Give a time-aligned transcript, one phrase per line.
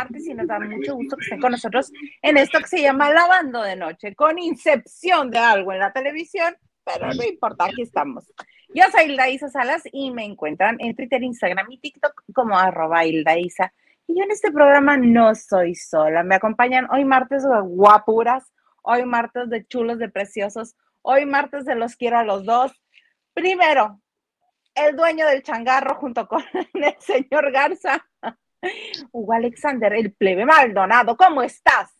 [0.00, 3.12] Martes y nos da mucho gusto que estén con nosotros en esto que se llama
[3.12, 8.32] Lavando de Noche, con incepción de algo en la televisión, pero no importa, aquí estamos.
[8.74, 13.04] Yo soy Hilda Isa Salas y me encuentran en Twitter, Instagram y TikTok como arroba
[13.04, 13.74] Hilda Isa.
[14.06, 19.04] Y yo en este programa no soy sola, me acompañan hoy martes de guapuras, hoy
[19.04, 22.72] martes de chulos, de preciosos, hoy martes de los quiero a los dos.
[23.34, 24.00] Primero,
[24.74, 28.02] el dueño del changarro junto con el señor Garza.
[29.12, 31.94] Hugo Alexander, el plebe Maldonado, ¿cómo estás?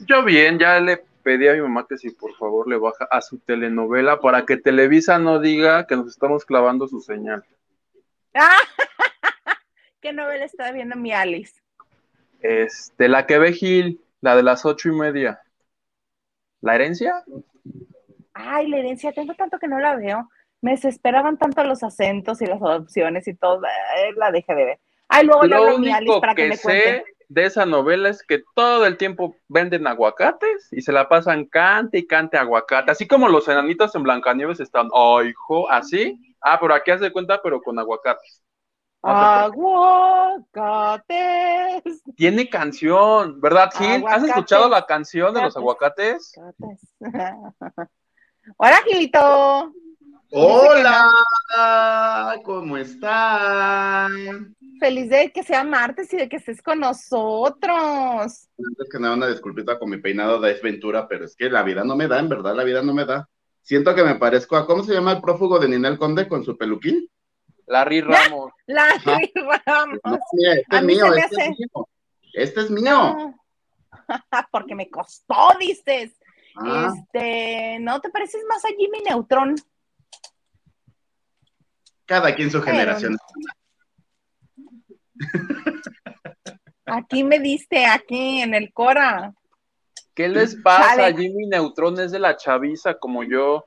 [0.00, 3.20] Yo bien, ya le pedí a mi mamá que si por favor le baja a
[3.20, 7.44] su telenovela para que Televisa no diga que nos estamos clavando su señal.
[10.00, 11.60] ¿Qué novela está viendo mi Alice?
[12.40, 15.40] Este, la que ve Gil, la de las ocho y media.
[16.60, 17.24] ¿La herencia?
[18.34, 20.28] Ay, la herencia, tengo tanto que no la veo.
[20.60, 24.80] Me desesperaban tanto los acentos y las adopciones y todo, eh, la dejé de ver.
[25.08, 28.96] Ay, luego Lo único para que, me sé de esa novela es que todo el
[28.96, 33.94] tiempo venden aguacates y se la pasan cante y cante aguacate, así como los enanitos
[33.94, 36.18] en Blancanieves están, oh, hijo, así.
[36.40, 38.42] Ah, pero aquí hace cuenta, pero con aguacates.
[39.02, 40.42] aguacates.
[42.16, 44.04] Tiene canción, ¿verdad, Gil?
[44.06, 46.32] ¿Has escuchado la canción de los aguacates?
[48.58, 49.72] Hola, Gilito.
[50.30, 51.08] Hola,
[52.44, 54.56] ¿cómo están?
[54.80, 58.48] Feliz de que sea martes y de que estés con nosotros.
[58.58, 61.84] Antes que nada, una disculpita con mi peinado de Ventura, pero es que la vida
[61.84, 63.28] no me da, en verdad, la vida no me da.
[63.62, 66.56] Siento que me parezco a, ¿cómo se llama el prófugo de Ninel Conde con su
[66.56, 67.08] peluquín?
[67.66, 68.52] Larry Ramos.
[68.66, 69.32] Larry
[69.66, 70.00] Ramos.
[70.32, 71.88] este, es mío, este es mío,
[72.32, 73.34] este es mío.
[74.50, 76.12] Porque me costó, dices.
[76.56, 76.92] Ah.
[76.94, 79.54] Este, ¿no te pareces más a Jimmy Neutron?
[82.06, 83.16] Cada quien su generación.
[86.86, 89.34] Aquí me diste, aquí en el Cora.
[90.14, 91.12] ¿Qué les pasa?
[91.12, 93.66] Jimmy Neutron es de la chaviza como yo.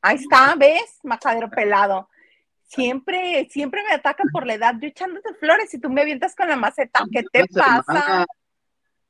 [0.00, 0.98] Ahí está, ¿ves?
[1.02, 2.08] Majadero pelado.
[2.64, 4.74] Siempre, siempre me atacan por la edad.
[4.80, 7.04] Yo echándote flores y tú me avientas con la maceta.
[7.12, 8.26] ¿Qué te pasa?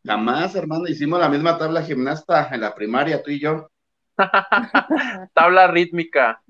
[0.04, 0.86] Jamás, hermano.
[0.86, 3.70] Hicimos la misma tabla gimnasta en la primaria, tú y yo.
[5.34, 6.42] tabla rítmica.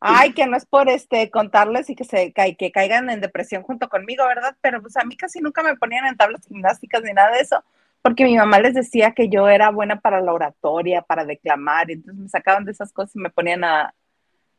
[0.00, 4.24] Ay, que no es por este contarles y que se caigan en depresión junto conmigo,
[4.26, 4.56] ¿verdad?
[4.60, 7.64] Pero pues a mí casi nunca me ponían en tablas gimnásticas ni nada de eso,
[8.02, 11.94] porque mi mamá les decía que yo era buena para la oratoria, para declamar, y
[11.94, 13.92] entonces me sacaban de esas cosas y me ponían a,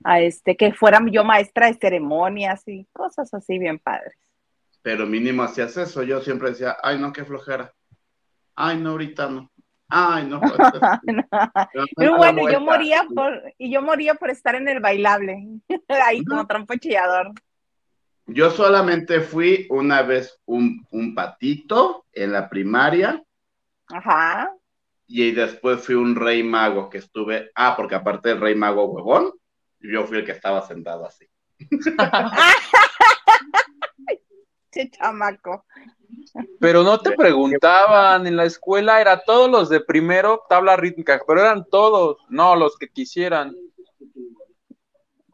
[0.03, 4.17] a este, que fuera yo maestra de ceremonias y cosas así bien padres.
[4.81, 7.73] Pero mínimo hacías eso, yo siempre decía, ay no, qué flojera.
[8.61, 9.49] Ay, no, ahorita no.
[9.89, 10.39] Ay, no.
[11.95, 15.47] Pero bueno, yo moría por, y yo moría por estar en el bailable,
[15.87, 17.31] ahí como trompo chillador.
[18.27, 23.23] Yo solamente fui una vez un, un, patito en la primaria.
[23.87, 24.53] Ajá.
[25.07, 29.31] Y después fui un rey mago que estuve, ah, porque aparte del rey mago huevón,
[29.79, 31.25] yo fui el que estaba sentado así.
[34.71, 35.65] che chamaco.
[36.59, 41.41] Pero no te preguntaban, en la escuela era todos los de primero, tabla rítmica, pero
[41.41, 43.55] eran todos, no los que quisieran.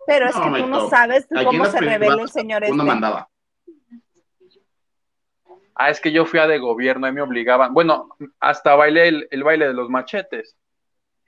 [0.05, 2.85] Pero es que tú no sabes cómo se revela el señor uno este.
[2.85, 3.29] mandaba.
[5.73, 7.73] Ah, es que yo fui a de gobierno y me obligaban.
[7.73, 8.09] Bueno,
[8.39, 10.55] hasta bailé el, el baile de los machetes,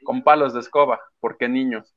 [0.03, 1.97] con palos de escoba, porque niños.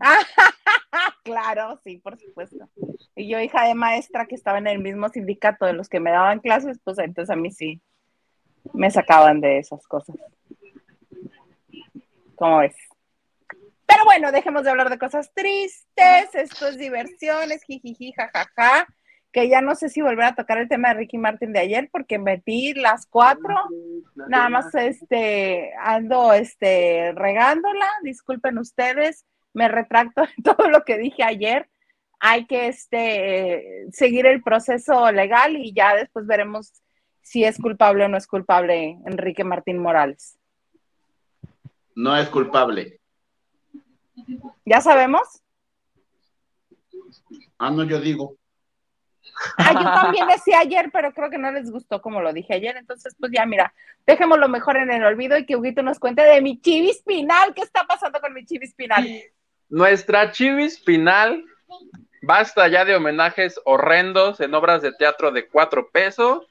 [1.24, 2.68] claro, sí, por supuesto.
[3.14, 6.10] Y yo, hija de maestra que estaba en el mismo sindicato de los que me
[6.10, 7.80] daban clases, pues entonces a mí sí
[8.72, 10.16] me sacaban de esas cosas.
[12.36, 12.76] ¿Cómo ves?
[13.86, 18.86] Pero bueno, dejemos de hablar de cosas tristes, esto es diversiones, jijiji, jajaja,
[19.30, 21.88] que ya no sé si volver a tocar el tema de Ricky Martin de ayer,
[21.92, 23.54] porque metí las cuatro,
[24.28, 31.22] nada más este, ando este, regándola, disculpen ustedes, me retracto de todo lo que dije
[31.22, 31.70] ayer.
[32.20, 36.72] Hay que este, seguir el proceso legal y ya después veremos
[37.22, 40.38] si es culpable o no es culpable Enrique Martín Morales.
[41.94, 43.00] No es culpable.
[44.64, 45.42] ¿Ya sabemos?
[47.58, 48.36] Ah, no, yo digo.
[49.56, 52.76] Ah, yo también decía ayer, pero creo que no les gustó como lo dije ayer.
[52.76, 53.74] Entonces, pues ya, mira,
[54.06, 57.54] dejémoslo mejor en el olvido y que Huguito nos cuente de mi chivis pinal.
[57.54, 59.06] ¿Qué está pasando con mi chivis pinal?
[59.74, 61.44] Nuestra chivis final,
[62.22, 66.46] basta ya de homenajes horrendos en obras de teatro de cuatro pesos.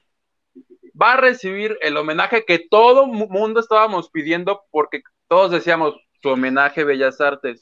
[1.01, 6.83] Va a recibir el homenaje que todo mundo estábamos pidiendo porque todos decíamos su homenaje
[6.83, 7.61] Bellas Artes.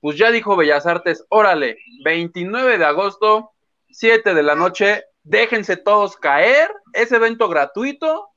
[0.00, 3.52] Pues ya dijo Bellas Artes, órale, 29 de agosto,
[3.88, 8.28] 7 de la noche, déjense todos caer, es evento gratuito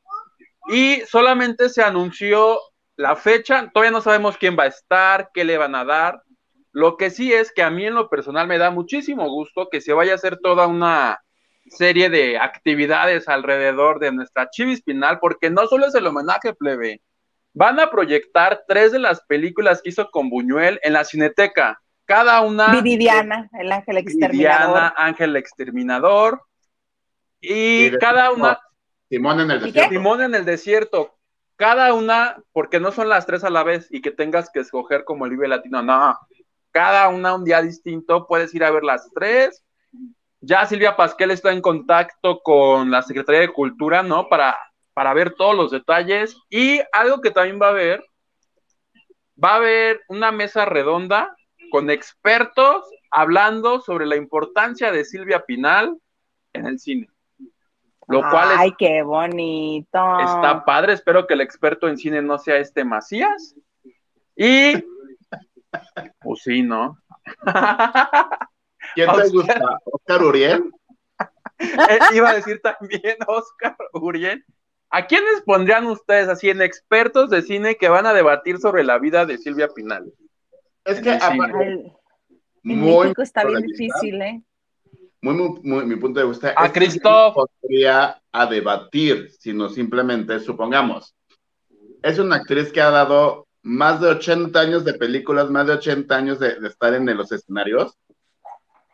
[0.70, 2.58] y solamente se anunció
[2.96, 6.24] la fecha, todavía no sabemos quién va a estar, qué le van a dar.
[6.72, 9.82] Lo que sí es que a mí en lo personal me da muchísimo gusto que
[9.82, 11.22] se vaya a hacer toda una
[11.68, 17.02] serie de actividades alrededor de nuestra Chivis Pinal, porque no solo es el homenaje plebe,
[17.54, 21.82] van a proyectar tres de las películas que hizo con Buñuel en la Cineteca.
[22.06, 22.82] Cada una.
[22.82, 24.32] Viridiana, el ángel exterminador.
[24.32, 26.42] Viridiana, ángel exterminador.
[27.40, 28.60] Y, cada una.
[29.10, 29.90] Simón en el desierto.
[29.90, 31.18] Simón en el desierto.
[31.56, 35.04] Cada una, porque no son las tres a la vez y que tengas que escoger
[35.04, 36.18] como el Vive Latino, no.
[36.72, 39.64] Cada una un día distinto, puedes ir a ver las tres.
[40.40, 44.28] Ya Silvia Pasquel está en contacto con la Secretaría de Cultura, ¿no?
[44.28, 44.58] Para
[44.94, 46.38] para ver todos los detalles.
[46.50, 48.04] Y algo que también va a haber,
[49.42, 51.36] va a haber una mesa redonda
[51.72, 55.98] con expertos hablando sobre la importancia de Silvia Pinal
[56.54, 57.10] en el cine.
[58.08, 60.20] Lo cual Ay, qué bonito.
[60.20, 63.56] Está padre, espero que el experto en cine no sea este Macías.
[64.36, 64.84] Y
[66.20, 66.98] pues sí, ¿no?
[68.96, 69.62] ¿Quién te gusta?
[69.86, 70.72] ¿Oscar Uriel?
[71.60, 74.44] Eh, iba a decir también Oscar Uriel.
[74.90, 79.00] ¿A quiénes pondrían ustedes así en expertos de cine que van a debatir sobre la
[79.00, 80.12] vida de Silvia Pinal?
[80.84, 81.18] Es que
[82.64, 84.42] muy está bien difícil, ¿eh?
[85.22, 86.54] Muy, muy, mi punto de vista.
[86.58, 87.48] A Cristóbal.
[87.62, 91.16] podría a debatir, sino simplemente, supongamos,
[92.02, 96.16] es una actriz que ha dado más de 80 años de películas, más de 80
[96.16, 97.98] años de, de estar en los escenarios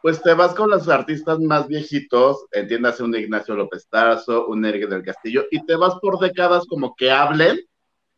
[0.02, 4.88] pues te vas con los artistas más viejitos, entiéndase un Ignacio López Tarso, un Eric
[4.88, 7.60] del Castillo, y te vas por décadas como que hablen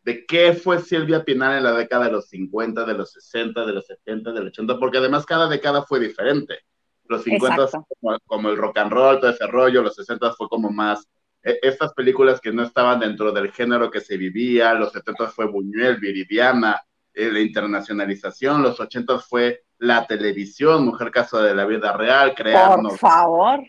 [0.03, 3.73] de qué fue Silvia Pinal en la década de los 50, de los 60, de
[3.73, 6.59] los 70, del 80, porque además cada década fue diferente.
[7.05, 7.69] Los 50
[7.99, 11.07] como, como, el rock and roll, todo ese rollo, los 60 fue como más
[11.41, 15.97] estas películas que no estaban dentro del género que se vivía, los 70 fue Buñuel,
[15.97, 16.81] Viridiana,
[17.13, 22.91] eh, la internacionalización, los 80 fue la televisión, Mujer Caso de la Vida Real, crearnos.
[22.93, 23.61] Por favor.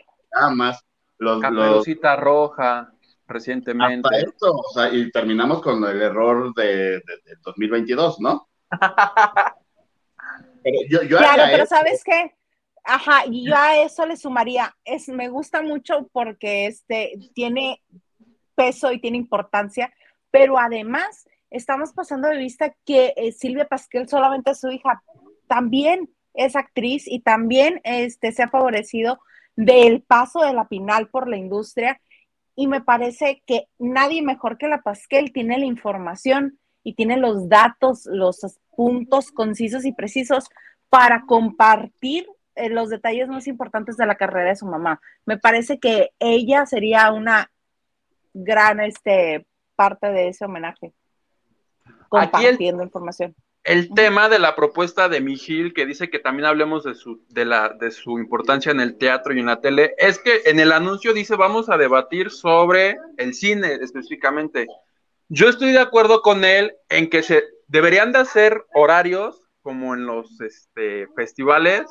[0.53, 0.85] Más,
[1.19, 2.93] los, Caperucita Roja,
[3.27, 4.09] recientemente.
[4.09, 7.03] Hasta esto, o sea, y terminamos con el error de,
[7.43, 8.49] 2022, ¿no?
[11.09, 12.35] claro, pero ¿sabes qué?
[12.85, 17.83] Ajá, y yo a eso le sumaría, es, me gusta mucho porque este tiene
[18.55, 19.93] peso y tiene importancia,
[20.31, 25.03] pero además estamos pasando de vista que eh, Silvia Pasquel solamente su hija,
[25.47, 29.21] también es actriz y también este, se ha favorecido
[29.57, 32.01] del paso de la Pinal por la industria
[32.55, 37.49] y me parece que nadie mejor que la Pasquel tiene la información y tiene los
[37.49, 38.41] datos, los
[38.77, 40.49] puntos concisos y precisos
[40.89, 42.27] para compartir
[42.61, 45.01] eh, los detalles más importantes de la carrera de su mamá.
[45.27, 47.51] Me parece que ella sería una
[48.33, 50.93] gran este, parte de ese homenaje
[52.11, 53.35] compartiendo información.
[53.63, 57.45] El tema de la propuesta de Mijil, que dice que también hablemos de su, de,
[57.45, 60.73] la, de su importancia en el teatro y en la tele, es que en el
[60.73, 64.67] anuncio dice vamos a debatir sobre el cine específicamente.
[65.29, 70.07] Yo estoy de acuerdo con él en que se deberían de hacer horarios como en
[70.07, 71.83] los este, festivales,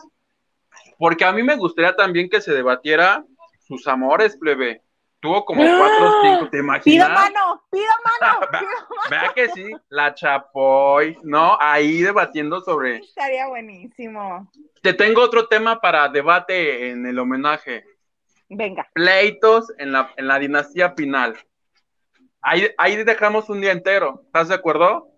[0.98, 3.26] porque a mí me gustaría también que se debatiera
[3.60, 4.84] sus amores, plebe.
[5.22, 6.84] Tuvo como cuatro o cinco, ¿te imaginas?
[6.84, 8.40] Pido mano, pido mano,
[9.10, 11.58] Vea que sí, la Chapoy, ¿no?
[11.60, 12.98] Ahí debatiendo sobre.
[12.98, 14.50] Estaría buenísimo.
[14.82, 17.84] Te tengo otro tema para debate en el homenaje.
[18.48, 18.90] Venga.
[18.94, 21.38] Pleitos en la, en la dinastía Pinal.
[22.42, 24.22] Ahí, ahí dejamos un día entero.
[24.26, 25.10] ¿Estás de acuerdo?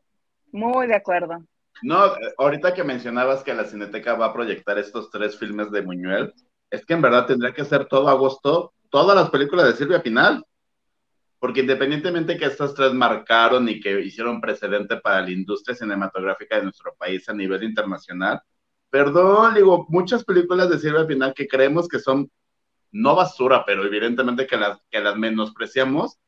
[0.52, 1.44] Muy de acuerdo.
[1.82, 6.34] No, ahorita que mencionabas que la Cineteca va a proyectar estos tres filmes de Muñuel,
[6.70, 10.46] es que en verdad tendría que ser todo agosto todas las películas de Silvia Pinal.
[11.40, 16.64] Porque independientemente que estas tres marcaron y que hicieron precedente para la industria cinematográfica de
[16.64, 18.40] nuestro país a nivel internacional,
[18.92, 22.30] perdón, digo, muchas películas de Silvia Pinal que creemos que son
[22.92, 26.20] no basura, pero evidentemente que las, que las menospreciamos,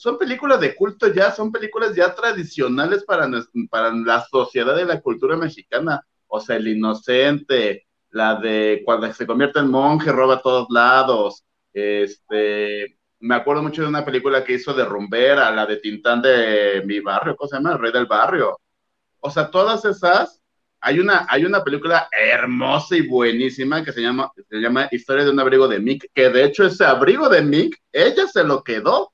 [0.00, 3.28] son películas de culto ya, son películas ya tradicionales para,
[3.68, 6.02] para la sociedad y la cultura mexicana.
[6.26, 11.44] O sea, El Inocente, la de cuando se convierte en monje, roba a todos lados,
[11.74, 16.82] este, me acuerdo mucho de una película que hizo de Rumbera, la de Tintán de
[16.86, 17.72] mi barrio, ¿cómo se llama?
[17.72, 18.58] El Rey del Barrio.
[19.20, 20.40] O sea, todas esas,
[20.80, 25.30] hay una, hay una película hermosa y buenísima que se llama, se llama Historia de
[25.30, 29.12] un abrigo de Mick, que de hecho ese abrigo de Mick, ella se lo quedó.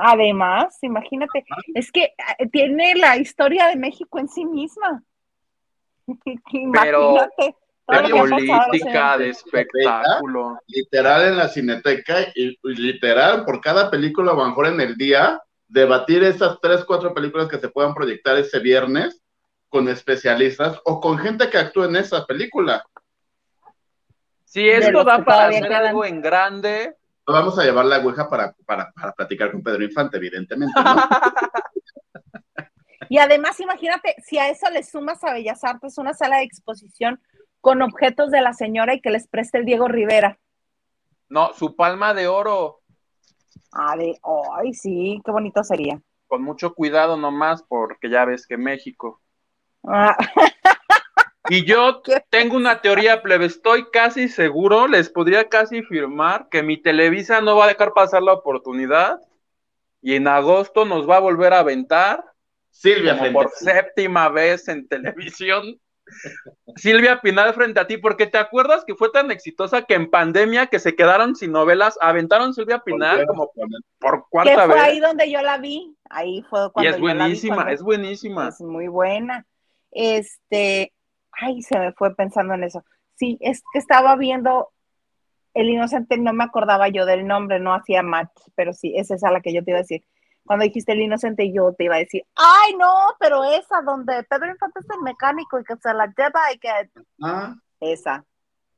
[0.00, 5.02] Además, imagínate, es que eh, tiene la historia de México en sí misma.
[6.52, 10.58] imagínate Todo De política, de espectáculo.
[10.66, 14.96] literal en la cineteca y, literal por cada película o a lo mejor en el
[14.96, 19.22] día debatir esas tres, cuatro películas que se puedan proyectar ese viernes
[19.68, 22.84] con especialistas o con gente que actúe en esa película.
[24.44, 25.86] Si esto da que para hacer quedan.
[25.86, 26.97] algo en grande,
[27.28, 30.74] Vamos a llevar la Ouija para, para, para platicar con Pedro Infante, evidentemente.
[30.82, 30.96] ¿no?
[33.10, 37.18] Y además, imagínate, si a eso le sumas a Bellas Artes una sala de exposición
[37.62, 40.38] con objetos de la señora y que les preste el Diego Rivera.
[41.30, 42.80] no, su palma de oro,
[43.72, 44.18] Ah, de,
[44.58, 46.00] ay, sí, qué bonito sería.
[46.26, 49.22] con mucho cuidado nomás, porque ya ves que México.
[49.84, 50.16] Ah,
[51.48, 56.76] Y yo tengo una teoría, plebe, estoy casi seguro, les podría casi firmar que mi
[56.76, 59.20] Televisa no va a dejar pasar la oportunidad
[60.00, 62.24] y en agosto nos va a volver a aventar
[62.70, 65.80] Silvia como por séptima vez en televisión.
[66.76, 70.68] Silvia Pinal frente a ti, porque te acuerdas que fue tan exitosa que en pandemia
[70.68, 73.50] que se quedaron sin novelas, aventaron Silvia Pinal como
[73.98, 74.84] por cuarta fue vez.
[74.84, 75.94] ahí donde yo la vi.
[76.08, 78.48] Ahí fue Y cuando es yo la vi, buenísima, cuando- es buenísima.
[78.48, 79.44] Es muy buena.
[79.90, 80.92] Este,
[81.40, 82.84] ay, se me fue pensando en eso.
[83.14, 84.68] Sí, es que estaba viendo
[85.54, 89.24] El Inocente, no me acordaba yo del nombre, no hacía match, pero sí, esa es
[89.24, 90.04] a la que yo te iba a decir.
[90.44, 94.50] Cuando dijiste El Inocente, yo te iba a decir, ay, no, pero esa donde Pedro
[94.50, 96.68] Infante es el mecánico y que se la lleva y que
[97.22, 98.24] Ah, esa.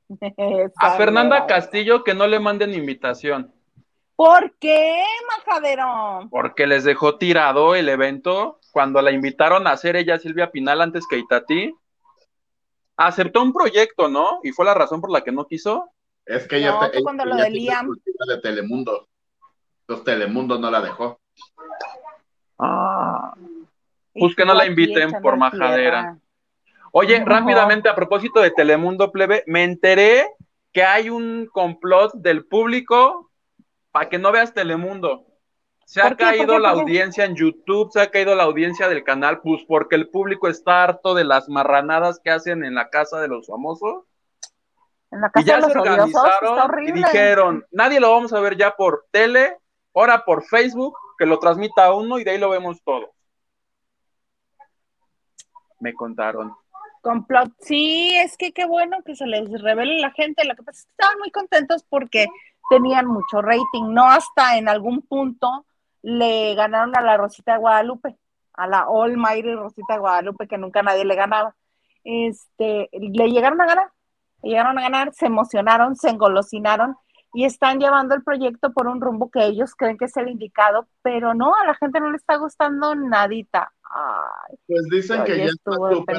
[0.37, 1.47] Esa A Fernanda esa.
[1.47, 3.55] Castillo que no le manden invitación,
[4.17, 5.03] ¿Por qué,
[5.47, 6.29] majadero?
[6.31, 11.07] porque les dejó tirado el evento cuando la invitaron a hacer ella Silvia Pinal antes
[11.09, 11.73] que Itatí.
[13.03, 14.41] Aceptó un proyecto, ¿no?
[14.43, 15.89] Y fue la razón por la que no quiso.
[16.27, 17.89] es que ella, No, te- ella cuando lo de Liam.
[18.29, 19.09] de Telemundo.
[19.81, 21.19] Entonces Telemundo no la dejó.
[22.59, 23.35] Ah.
[24.13, 26.19] Pues que no la inviten por majadera.
[26.93, 27.27] Oye, No.
[27.27, 30.27] rápidamente, a propósito de Telemundo Plebe, me enteré
[30.73, 33.31] que hay un complot del público
[33.91, 35.25] para que no veas Telemundo.
[35.91, 36.25] Se ha ¿Por qué?
[36.25, 39.97] ¿Por caído la audiencia en YouTube, se ha caído la audiencia del canal, pues porque
[39.97, 44.05] el público está harto de las marranadas que hacen en la casa de los famosos.
[45.11, 48.13] En la Y casa ya de se los odiosos, está organizaron y dijeron, nadie lo
[48.13, 49.59] vamos a ver ya por tele,
[49.93, 53.11] ahora por Facebook, que lo transmita uno y de ahí lo vemos todo.
[55.81, 56.55] Me contaron.
[57.03, 57.51] Complot.
[57.59, 60.45] Sí, es que qué bueno que se les revele la gente.
[60.45, 62.29] Lo que pasa es que estaban muy contentos porque
[62.71, 63.93] tenían mucho rating.
[63.93, 65.67] No hasta en algún punto
[66.03, 68.17] le ganaron a la Rosita de Guadalupe,
[68.55, 71.55] a la Almighty Rosita de Guadalupe, que nunca nadie le ganaba.
[72.05, 73.91] Este, le llegaron a ganar,
[74.43, 76.97] le llegaron a ganar, se emocionaron, se engolosinaron
[77.33, 80.89] y están llevando el proyecto por un rumbo que ellos creen que es el indicado,
[81.03, 83.73] pero no, a la gente no le está gustando nadita.
[83.85, 86.19] Ay, Pues dicen que ya está súper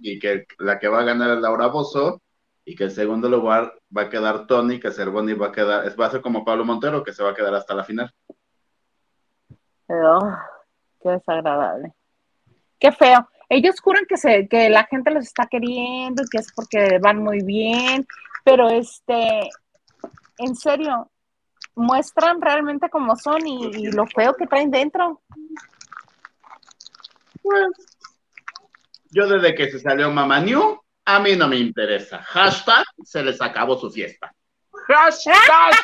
[0.00, 2.20] y que la que va a ganar es Laura Bozo
[2.64, 6.06] y que el segundo lugar va a quedar Tony, que Cervoni va a quedar, va
[6.06, 8.12] a ser como Pablo Montero, que se va a quedar hasta la final.
[9.92, 10.36] Oh,
[11.02, 11.92] qué desagradable.
[12.78, 13.28] Qué feo.
[13.48, 17.22] Ellos juran que se, que la gente los está queriendo y que es porque van
[17.22, 18.06] muy bien,
[18.44, 19.50] pero este,
[20.38, 21.10] en serio,
[21.74, 25.20] muestran realmente cómo son y, y lo feo que traen dentro.
[29.10, 32.22] Yo desde que se salió Mamá New, a mí no me interesa.
[32.22, 34.34] Hashtag, se les acabó su fiesta.
[34.88, 35.74] ¡Hashtag!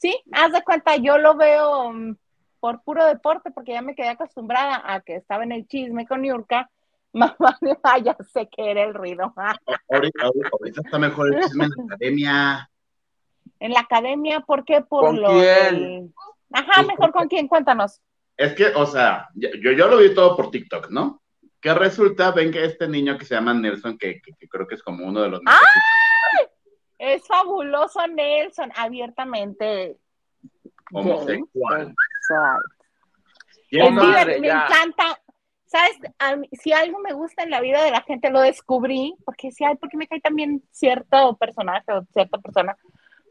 [0.00, 2.16] Sí, haz de cuenta, yo lo veo mm,
[2.58, 6.24] por puro deporte porque ya me quedé acostumbrada a que estaba en el chisme con
[6.24, 6.70] Yurka.
[7.12, 7.58] Mamá,
[8.02, 9.34] ya sé que era el ruido.
[9.90, 12.70] Ahorita, ahorita está mejor el chisme en la academia.
[13.58, 14.80] En la academia, ¿por qué?
[14.80, 15.74] Por ¿Con lo quién?
[15.74, 16.14] del-
[16.52, 18.00] Ajá, Pues, mejor con quién, cuéntanos.
[18.36, 21.20] Es que, o sea, yo, yo lo vi todo por TikTok, ¿no?
[21.60, 24.76] Que resulta, ven que este niño que se llama Nelson, que, que- que creo que
[24.76, 25.58] es como uno de los ¡Ah!
[27.02, 29.96] Es fabuloso Nelson, abiertamente.
[30.92, 31.94] homosexual.
[33.70, 35.18] me encanta.
[35.64, 35.98] ¿Sabes?
[36.36, 39.64] Mí- si algo me gusta en la vida de la gente, lo descubrí, porque si
[39.64, 42.76] hay, porque me cae también cierto personaje o cierta persona,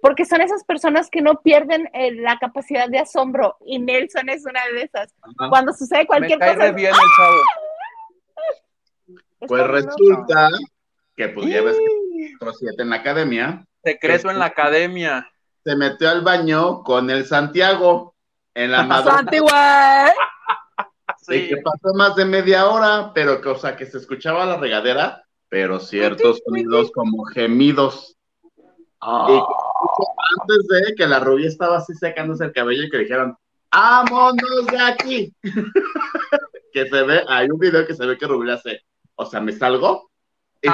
[0.02, 4.46] porque son esas personas que no pierden eh, la capacidad de asombro, y Nelson es
[4.46, 5.14] una de esas.
[5.22, 5.50] Ajá.
[5.50, 7.38] Cuando sucede Me cualquier cae cosa, bien el chavo.
[9.42, 10.50] es Pues resulta
[11.18, 11.99] que, pues ya ves que
[12.36, 15.30] otro siete en la academia, Secreto en la academia.
[15.64, 18.16] se metió al baño con el Santiago
[18.54, 19.18] en la madrugada.
[19.18, 19.52] Santi, güey.
[21.32, 24.58] Y que pasó más de media hora, pero que, o sea, que se escuchaba la
[24.58, 28.18] regadera, pero ciertos sonidos como gemidos.
[29.02, 33.38] Y antes de que la rubia estaba así secándose el cabello y que dijeron,
[33.72, 35.34] ¡vámonos de aquí!
[36.74, 38.82] que se ve, hay un video que se ve que Rubia hace,
[39.16, 40.09] o sea, me salgo.
[40.62, 40.70] Y,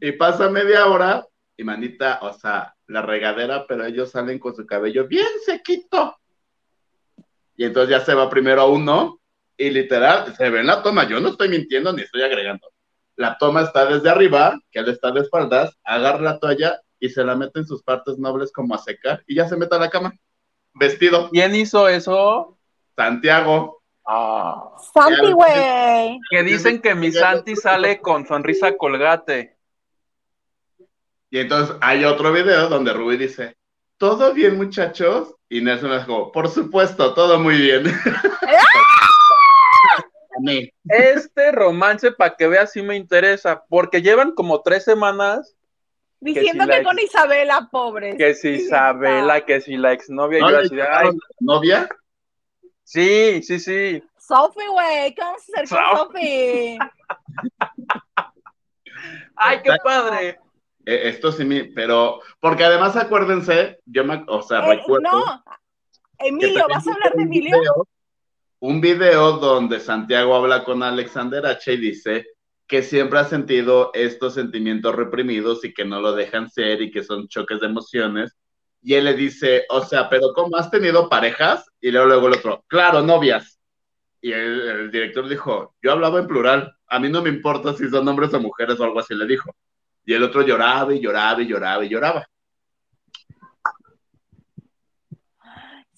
[0.00, 4.64] y, pasa media hora y manita, o sea, la regadera, pero ellos salen con su
[4.64, 6.16] cabello bien sequito.
[7.56, 9.20] Y entonces ya se va primero uno
[9.56, 12.68] y literal, se ve en la toma, yo no estoy mintiendo ni estoy agregando.
[13.16, 17.24] La toma está desde arriba, que él está de espaldas, agarra la toalla y se
[17.24, 19.90] la mete en sus partes nobles como a secar y ya se mete a la
[19.90, 20.12] cama.
[20.74, 21.28] Vestido.
[21.30, 22.56] ¿Quién hizo eso?
[22.94, 23.77] Santiago.
[24.10, 24.70] Ah.
[24.94, 26.18] Santi, güey.
[26.30, 29.58] Que dicen que mi Santi sale con sonrisa colgate.
[31.30, 33.58] Y entonces hay otro video donde Rubí dice,
[33.98, 35.34] ¿todo bien muchachos?
[35.50, 37.84] Y Nelson es como, por supuesto, todo muy bien.
[40.84, 45.56] Este romance, para que veas, sí me interesa, porque llevan como tres semanas
[46.20, 48.16] Diciendo si que, con Isabela, pobre.
[48.16, 51.88] que si Isabela, que si la exnovia, ¿No yo la novia?
[52.88, 54.02] Sí, sí, sí.
[54.18, 56.78] Sophie, güey, ¿qué vamos a hacer con Sophie?
[59.36, 60.38] Ay, qué padre.
[60.86, 65.02] Eh, esto sí, pero, porque además acuérdense, yo me, o sea, Eh, recuerdo.
[65.10, 65.44] no,
[66.18, 67.58] Emilio, ¿vas a hablar de Emilio?
[67.58, 67.86] video-
[68.60, 71.72] un video donde Santiago habla con Alexander H.
[71.74, 72.26] y dice
[72.66, 77.04] que siempre ha sentido estos sentimientos reprimidos y que no lo dejan ser y que
[77.04, 78.36] son choques de emociones.
[78.82, 81.68] Y él le dice, o sea, pero ¿cómo has tenido parejas?
[81.80, 83.58] Y luego, luego el otro, claro, novias.
[84.20, 87.88] Y el, el director dijo, yo hablaba en plural, a mí no me importa si
[87.88, 89.50] son hombres o mujeres o algo así, le dijo.
[90.04, 92.26] Y el otro lloraba y lloraba y lloraba y lloraba.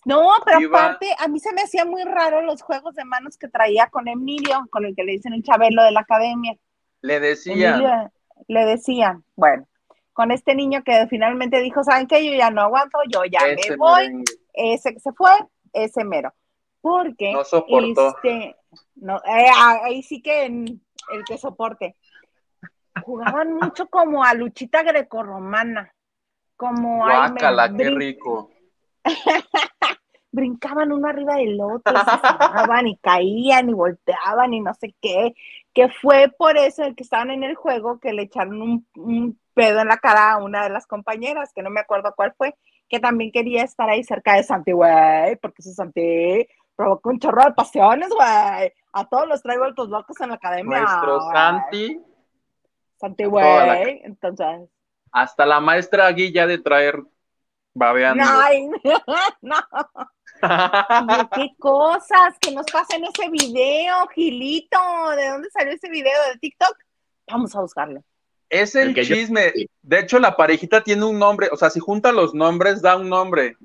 [0.04, 3.36] No, pero Iba- aparte, a mí se me hacía muy raro los juegos de manos
[3.36, 6.56] que traía con Emilio, con el que le dicen el Chabelo de la academia.
[7.02, 8.10] Le decía, Emilio
[8.48, 9.66] le decían, bueno,
[10.20, 12.22] con este niño que finalmente dijo, ¿saben qué?
[12.30, 14.24] Yo ya no aguanto, yo ya ese me voy, merengue.
[14.52, 15.30] ese que se fue,
[15.72, 16.34] ese mero.
[16.82, 18.08] Porque, No soportó.
[18.08, 18.54] este,
[18.96, 19.46] no, eh,
[19.82, 21.96] ahí sí que en- el que soporte.
[23.02, 25.90] Jugaban mucho como a luchita grecorromana,
[26.54, 28.50] como ay, me Guácala, qué brin- rico.
[30.32, 35.34] brincaban uno arriba del otro, se y caían y volteaban y no sé qué,
[35.72, 39.39] que fue por eso el que estaban en el juego que le echaron un, un
[39.54, 42.54] pedo en la cara a una de las compañeras, que no me acuerdo cuál fue,
[42.88, 47.44] que también quería estar ahí cerca de Santi, güey, porque ese Santi provoca un chorro
[47.44, 48.72] de pasiones, güey.
[48.92, 50.80] A todos los traigo vueltos locos en la academia.
[50.80, 51.20] Nuestro.
[51.32, 52.00] Santi,
[52.98, 54.00] Santi, güey.
[54.04, 54.68] Entonces,
[55.12, 57.02] hasta la maestra Agui ya de traer
[57.74, 58.24] babeando.
[58.26, 58.68] ay,
[59.42, 59.56] no.
[61.34, 64.78] Qué cosas, que nos pasen ese video, Gilito.
[65.16, 66.76] ¿De dónde salió ese video de TikTok?
[67.30, 68.02] Vamos a buscarlo.
[68.50, 69.52] Es el, yo- chisme.
[69.80, 71.48] De hecho, la parejita tiene un nombre.
[71.52, 73.56] O sea, si junta los nombres, da un nombre.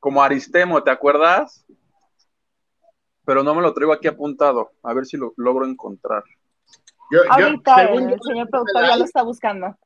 [0.00, 1.64] Como Aristemo, ¿te acuerdas?
[3.24, 4.72] Pero no me lo traigo aquí apuntado.
[4.82, 6.22] A ver si lo logro encontrar.
[7.10, 9.78] Yo, yo- Ahorita según, el yo, señor productor ya lo está buscando.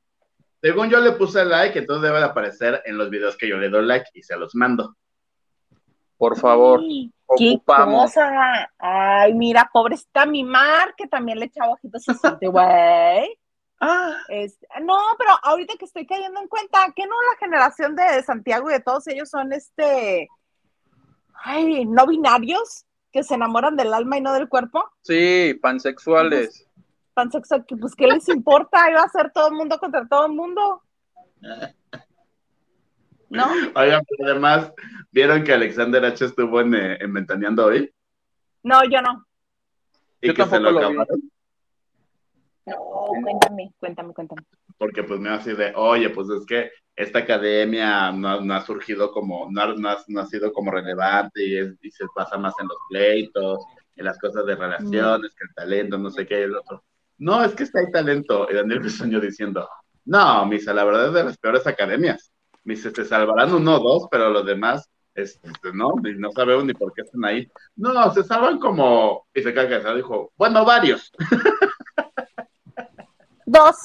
[0.61, 3.68] según yo le puse like, entonces debe de aparecer en los videos que yo le
[3.68, 4.96] doy like y se los mando.
[6.16, 8.02] Por favor, Ay, ¡Qué ocupamos.
[8.14, 8.68] cosa!
[8.78, 13.38] Ay, mira, pobrecita mi Mar, que también le echaba ojitos a Santi, güey.
[13.80, 18.22] Ah, Este, no, pero ahorita que estoy cayendo en cuenta, que no la generación de
[18.22, 20.28] Santiago y de todos ellos son este,
[21.44, 26.66] ay, no binarios, que se enamoran del alma y no del cuerpo, sí, pansexuales.
[27.14, 30.32] pansexual, que pues qué les importa, iba a ser todo el mundo contra todo el
[30.32, 30.82] mundo.
[33.30, 33.46] ¿No?
[33.74, 34.72] Oigan, pero además,
[35.10, 37.92] ¿vieron que Alexander H estuvo en, eh, en Ventaneando hoy?
[38.62, 39.26] No, yo no.
[40.20, 41.30] Y Yo que se tampoco lo lo vi.
[42.68, 42.76] No,
[43.22, 44.42] cuéntame, cuéntame, cuéntame.
[44.76, 48.61] Porque pues me va así de, oye, pues es que esta academia no, no ha
[48.64, 52.04] surgido como, no, ha- no ha, no ha sido como relevante y, es- y se
[52.14, 53.64] pasa más en los pleitos,
[53.96, 56.85] en las cosas de relaciones, que el talento, no sé qué, el otro.
[57.18, 58.46] No, es que está hay talento.
[58.50, 59.68] Y Daniel Bisoño diciendo,
[60.04, 62.33] no, Misa, la verdad es de las peores academias.
[62.64, 66.92] Misa, se salvarán uno o dos, pero los demás, este, no, no sabemos ni por
[66.92, 67.48] qué están ahí.
[67.76, 71.11] No, se salvan como, y se cae casado, dijo, bueno, varios.
[73.50, 73.76] Dos,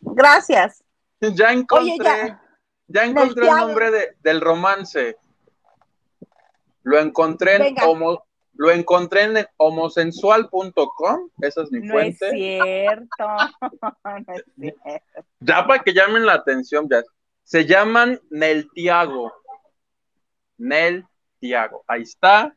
[0.00, 0.82] gracias.
[1.20, 2.42] Ya encontré, Oye, ya.
[2.88, 5.16] ya encontré el nombre de- del romance.
[6.82, 7.86] Lo encontré en Venga.
[7.86, 12.30] homo, lo encontré en homosensual.com, esa es mi No es fuente.
[12.30, 13.26] cierto.
[14.04, 14.44] No es
[14.82, 15.24] cierto.
[15.40, 17.02] Ya para que llamen la atención, ya.
[17.44, 19.32] Se llaman Nel Tiago.
[20.58, 21.06] Nel
[21.38, 21.84] Tiago.
[21.86, 22.54] Ahí está.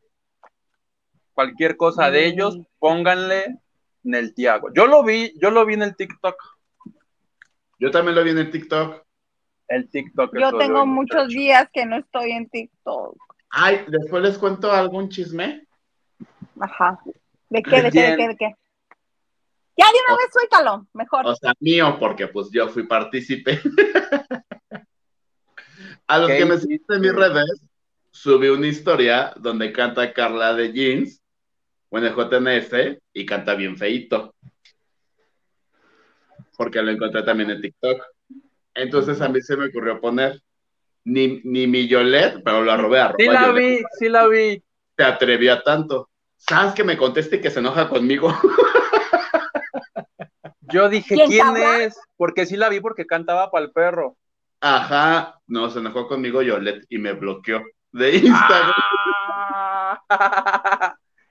[1.34, 3.60] Cualquier cosa de ellos, pónganle
[4.04, 4.70] Nel Tiago.
[4.74, 6.36] Yo lo vi, yo lo vi en el TikTok.
[7.80, 9.04] Yo también lo vi en el TikTok.
[9.68, 10.38] El TikTok.
[10.38, 13.18] Yo tengo muchos días que no estoy en TikTok.
[13.50, 15.68] Ay, después les cuento algún chisme.
[16.60, 17.00] Ajá.
[17.50, 18.56] ¿De qué, de qué, de qué, de qué?
[19.78, 21.28] Ya de una vez suéltalo, mejor.
[21.28, 23.62] O sea, mío, porque pues yo fui partícipe.
[26.08, 27.66] A los ¿Qué que me siguen en mis redes,
[28.12, 31.22] subí una historia donde canta Carla de Jeans,
[31.90, 34.34] o en el JNS, y canta bien feito.
[36.58, 38.02] Porque lo encontré también en TikTok.
[38.74, 40.42] Entonces a mí se me ocurrió poner
[41.04, 44.62] ni, ni mi Yolet, pero lo arrobé a Sí la vi, sí la vi.
[44.96, 46.10] te atrevía tanto.
[46.36, 48.32] ¿Sabes que me conteste y que se enoja conmigo?
[50.62, 51.84] Yo dije, ¿Quién ¿quién, sabrá?
[51.84, 51.98] es?
[52.18, 54.18] Porque sí la vi porque cantaba para el perro.
[54.60, 58.74] Ajá, no, se enojó conmigo Yolet y me bloqueó de Instagram.
[59.70, 60.00] Ah.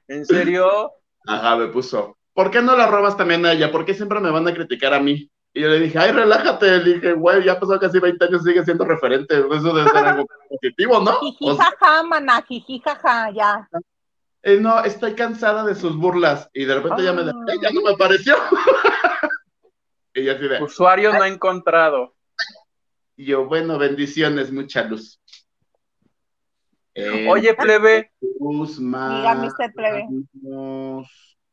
[0.08, 0.92] ¿En serio?
[1.26, 2.16] Ajá, me puso.
[2.32, 3.72] ¿Por qué no la robas también a ella?
[3.72, 5.30] ¿Por qué siempre me van a criticar a mí?
[5.54, 6.78] Y yo le dije, ay, relájate.
[6.78, 9.38] Le dije, güey, ya pasó casi 20 años, sigue siendo referente.
[9.38, 11.18] Eso debe ser algo positivo, ¿no?
[11.20, 13.68] Jiji, O sea, jaja, maná, jiji, jaja, ya.
[14.42, 16.50] eh, no, estoy cansada de sus burlas.
[16.52, 17.32] Y de repente ya me Ah.
[17.48, 18.36] "Eh, ya no me pareció.
[20.14, 22.14] y así de, Usuario no encontrado.
[23.16, 25.20] y yo, bueno, bendiciones, mucha luz.
[26.98, 30.08] Eh, Oye, plebe, Guzmán, Dígame usted, plebe.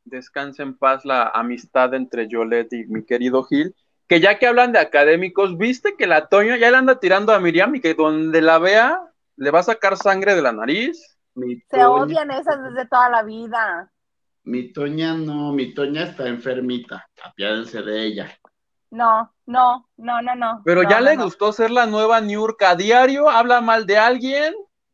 [0.06, 3.76] descansa en paz la amistad entre Yolette y mi querido Gil.
[4.08, 7.40] Que ya que hablan de académicos, ¿viste que la Toño ya le anda tirando a
[7.40, 9.00] Miriam y que donde la vea
[9.38, 11.18] le va a sacar sangre de la nariz?
[11.36, 13.92] Mi Se Toña- odian esas desde toda la vida.
[14.44, 17.06] Mi Toña no, mi Toña está enfermita.
[17.24, 18.32] Apiádense de ella.
[18.92, 20.62] No, no, no, no, no.
[20.64, 21.24] Pero No, ya no, le no.
[21.24, 22.72] gustó ser la nueva Niurka.
[22.72, 24.54] A diario habla mal de alguien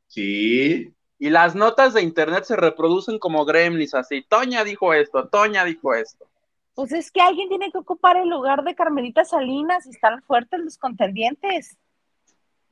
[0.10, 4.24] Sí, y las notas de internet se reproducen como gremlins así.
[4.28, 6.26] Toña dijo esto, Toña dijo esto.
[6.74, 10.60] Pues es que alguien tiene que ocupar el lugar de Carmelita Salinas y están fuertes
[10.62, 11.78] los contendientes.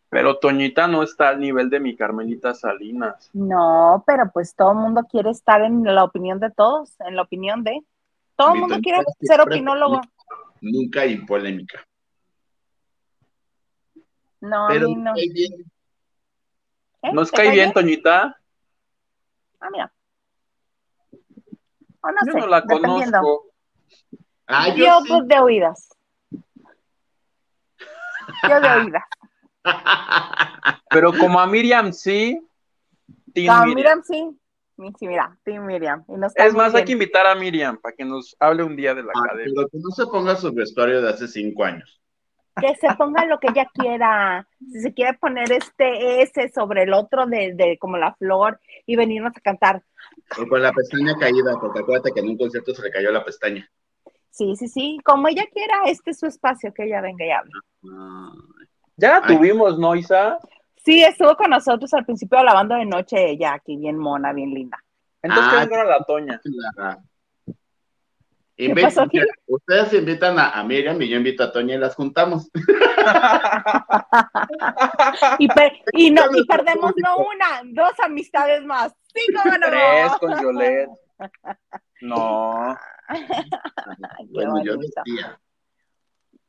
[0.10, 3.30] Pero Toñita no está al nivel de mi Carmelita Salinas.
[3.34, 7.21] No, pero pues todo el mundo quiere estar en la opinión de todos, en la
[7.23, 7.84] opinión de.
[8.36, 10.02] Todo el mundo quiere ser opinólogo.
[10.62, 11.86] nunca hay polémica.
[14.39, 15.12] No, Pero a mí no.
[15.12, 15.65] muy bien.
[17.04, 17.12] ¿Eh?
[17.14, 18.36] ¿Nos ¿Te cae cae bien, Toñita?
[19.60, 19.92] Ah, mira.
[22.02, 23.46] O no Yo sé, no la conozco.
[24.48, 25.08] Ah, yo Yo, sí.
[25.10, 25.90] pues de oídas.
[28.50, 29.04] Yo de oídas.
[30.90, 32.40] Pero como a Miriam sí,
[33.34, 33.76] Team No, Miriam.
[33.76, 34.40] Miriam sí.
[35.00, 36.06] Sí, mira, Team Miriam.
[36.08, 38.76] Y nos cae Es más, hay que invitar a Miriam para que nos hable un
[38.76, 39.52] día de la Ah, academia.
[39.56, 42.00] pero que no se ponga su vestuario de hace cinco años.
[42.60, 44.48] Que se ponga lo que ella quiera.
[44.60, 48.96] Si se quiere poner este S sobre el otro de, de como la flor y
[48.96, 49.84] venirnos a cantar.
[50.41, 53.24] O con la pestaña caída, porque acuérdate que en un concierto se le cayó la
[53.24, 53.70] pestaña.
[54.30, 54.98] Sí, sí, sí.
[55.04, 57.52] Como ella quiera, este es su espacio, que ella venga y hable.
[58.96, 60.38] Ya la tuvimos, ¿no, Isa?
[60.84, 64.78] Sí, estuvo con nosotros al principio lavando de noche ella aquí, bien mona, bien linda.
[65.22, 65.67] Entonces, Ah.
[65.70, 66.41] ¿qué la Toña?
[66.76, 67.00] la-
[68.58, 69.20] ¿Qué Invi- pasó aquí?
[69.46, 72.50] Ustedes invitan a, a Miriam y yo invito a Toña y las juntamos.
[75.39, 78.91] Y, per- y, no, y perdemos no una, dos amistades más.
[79.13, 79.67] Sí, cómo no.
[79.67, 80.89] Tres con Yolette.
[82.02, 82.78] No.
[84.30, 85.39] Bueno, yo decía.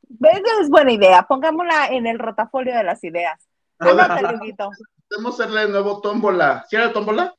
[0.09, 0.41] ¿Ves?
[0.61, 1.23] Es buena idea.
[1.23, 3.47] Pongámosla en el rotafolio de las ideas.
[3.79, 6.65] Podemos hacerle de nuevo tómbola.
[6.69, 7.33] ¿Sí era tómbola?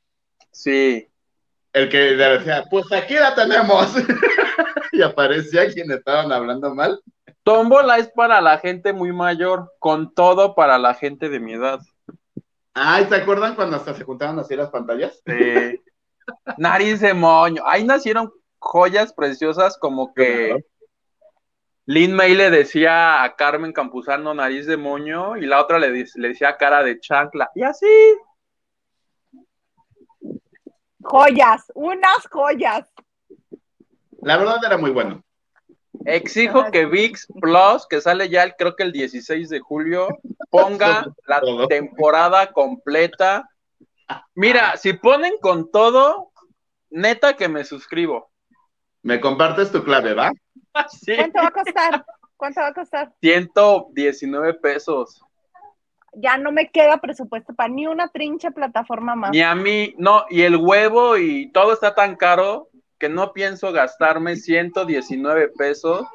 [0.51, 1.07] Sí.
[1.73, 3.95] El que decía, pues aquí la tenemos.
[5.01, 7.01] y aparecía quien estaban hablando mal.
[7.43, 11.81] Tómbola es para la gente muy mayor, con todo para la gente de mi edad.
[12.75, 15.23] Ay, ¿se acuerdan cuando hasta se juntaban así las pantallas?
[15.27, 15.81] Sí.
[16.59, 17.63] Nariz de moño.
[17.67, 20.65] Ahí nacieron joyas preciosas como que Claro.
[21.87, 26.29] Lin May le decía a Carmen Campuzano nariz de moño y la otra le, le
[26.29, 27.51] decía cara de chancla.
[27.55, 27.87] Y así.
[31.01, 32.93] Joyas, unas joyas.
[34.23, 35.23] La verdad era muy bueno.
[36.05, 40.09] Exijo que VIX Plus, que sale ya el, creo que el 16 de julio,
[40.51, 43.49] ponga la temporada completa.
[44.35, 46.33] Mira, si ponen con todo,
[46.91, 48.31] neta que me suscribo.
[49.03, 50.33] Me compartes tu clave, ¿va?
[50.89, 52.07] Sí, ¿Cuánto va a costar?
[52.37, 53.13] ¿Cuánto va a costar?
[53.21, 55.21] 119 pesos.
[56.13, 59.31] Ya no me queda presupuesto para ni una trincha plataforma más.
[59.33, 62.70] Ni a mí, no, y el huevo y todo está tan caro
[63.01, 66.07] que no pienso gastarme 119 pesos.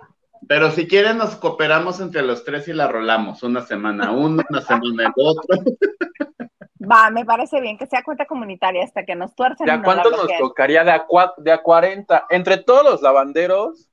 [0.47, 3.41] Pero si quieren, nos cooperamos entre los tres y la rolamos.
[3.43, 5.43] Una semana uno, una semana el otro.
[6.79, 9.65] Va, me parece bien que sea cuenta comunitaria hasta que nos tuercen.
[9.65, 10.83] ¿De y a cuánto nos tocaría?
[10.83, 12.27] De a, cua- de a 40.
[12.29, 13.89] Entre todos los lavanderos,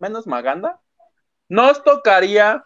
[0.00, 0.80] menos Maganda,
[1.48, 2.64] nos tocaría.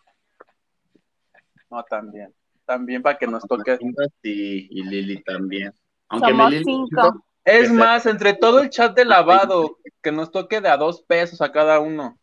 [1.71, 2.33] No, también.
[2.65, 3.77] También para que nos toque.
[4.23, 5.75] Sí, y Lili también.
[6.09, 7.27] Aunque Somos Lili- cinco.
[7.51, 11.03] Es Que más, entre todo el chat de lavado, que nos toque de a dos
[11.03, 12.19] pesos a cada uno.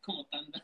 [0.00, 0.62] Como tanda.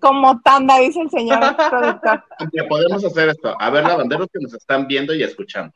[0.00, 1.38] Como tanda, dice el señor
[1.70, 2.24] productor.
[2.68, 3.54] Podemos hacer esto.
[3.60, 5.74] A ver, lavanderos que nos están viendo y escuchando.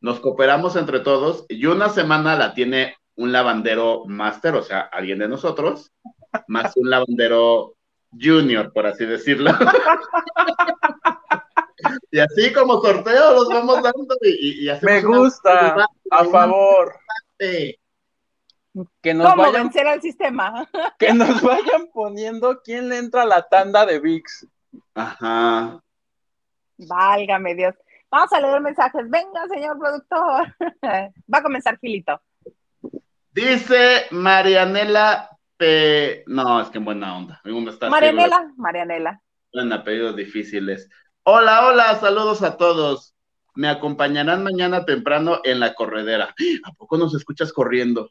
[0.00, 5.18] Nos cooperamos entre todos y una semana la tiene un lavandero máster, o sea, alguien
[5.18, 5.90] de nosotros,
[6.48, 7.76] más un lavandero
[8.12, 9.52] junior, por así decirlo.
[12.10, 16.98] y así como sorteo los vamos dando y, y- Me gusta, una- a favor.
[19.02, 20.68] Que nos, ¿Cómo vayan, vencer al sistema?
[20.98, 24.46] que nos vayan poniendo quién le entra a la tanda de VIX.
[24.94, 25.80] Ajá.
[26.78, 27.74] Válgame Dios.
[28.10, 29.08] Vamos a leer mensajes.
[29.08, 30.54] Venga, señor productor.
[31.32, 32.20] Va a comenzar Gilito.
[33.32, 36.24] Dice Marianela P.
[36.26, 37.40] No, es que en buena onda.
[37.44, 39.22] Me está Marianela, Marianela.
[39.52, 40.88] en apellidos difíciles.
[41.28, 43.12] Hola, hola, saludos a todos.
[43.56, 46.32] Me acompañarán mañana temprano en la corredera.
[46.64, 48.10] ¿A poco nos escuchas corriendo?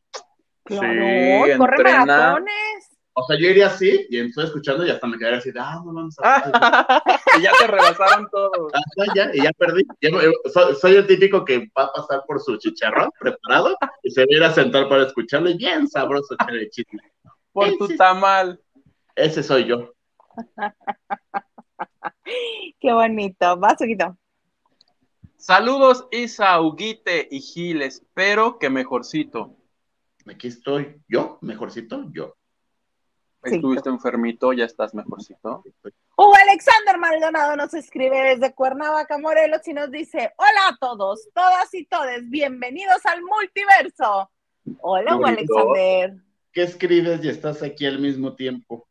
[0.65, 2.05] Claro, Sí, corre entrena.
[2.05, 2.89] maratones.
[3.13, 5.79] O sea, yo iría así y estoy escuchando y hasta me quedaría así, de, ah,
[5.85, 7.01] no vamos a
[7.39, 8.73] y ya te rebasaron todos.
[8.73, 9.85] Ah, ya, y ya perdí.
[10.01, 14.11] Ya me- soy, soy el típico que va a pasar por su chicharrón preparado y
[14.11, 16.99] se va a ir a sentar para escucharlo y bien sabroso echar el chisme.
[17.53, 18.59] Por tu tamal.
[19.15, 19.93] Ese soy yo.
[22.79, 23.59] Qué bonito.
[23.59, 24.17] Va, Suguito.
[25.37, 27.81] Saludos, Isa, Huguite y Gil.
[27.81, 29.55] Espero que mejorcito.
[30.27, 32.35] Aquí estoy yo, mejorcito, yo.
[33.43, 35.63] Estuviste enfermito, ya estás mejorcito.
[36.17, 41.71] Hugo Alexander Maldonado nos escribe desde Cuernavaca, Morelos, y nos dice: Hola a todos, todas
[41.75, 44.31] y todes, bienvenidos al multiverso.
[44.81, 45.27] Hola, Hugo.
[45.27, 46.15] Alexander.
[46.51, 48.87] ¿Qué escribes y estás aquí al mismo tiempo?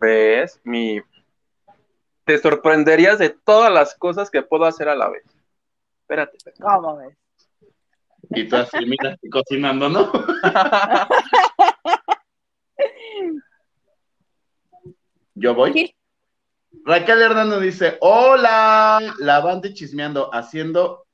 [0.00, 0.58] ¿Ves?
[0.64, 1.02] Mi...
[2.24, 5.24] Te sorprenderías de todas las cosas que puedo hacer a la vez.
[6.00, 6.36] Espérate.
[6.36, 6.62] espérate.
[6.62, 7.16] ¿Cómo ves?
[8.30, 10.10] Y tú así, mira, cocinando, ¿no?
[15.34, 15.94] Yo voy.
[16.84, 21.06] Raquel Hernández dice, hola, lavando y chismeando, haciendo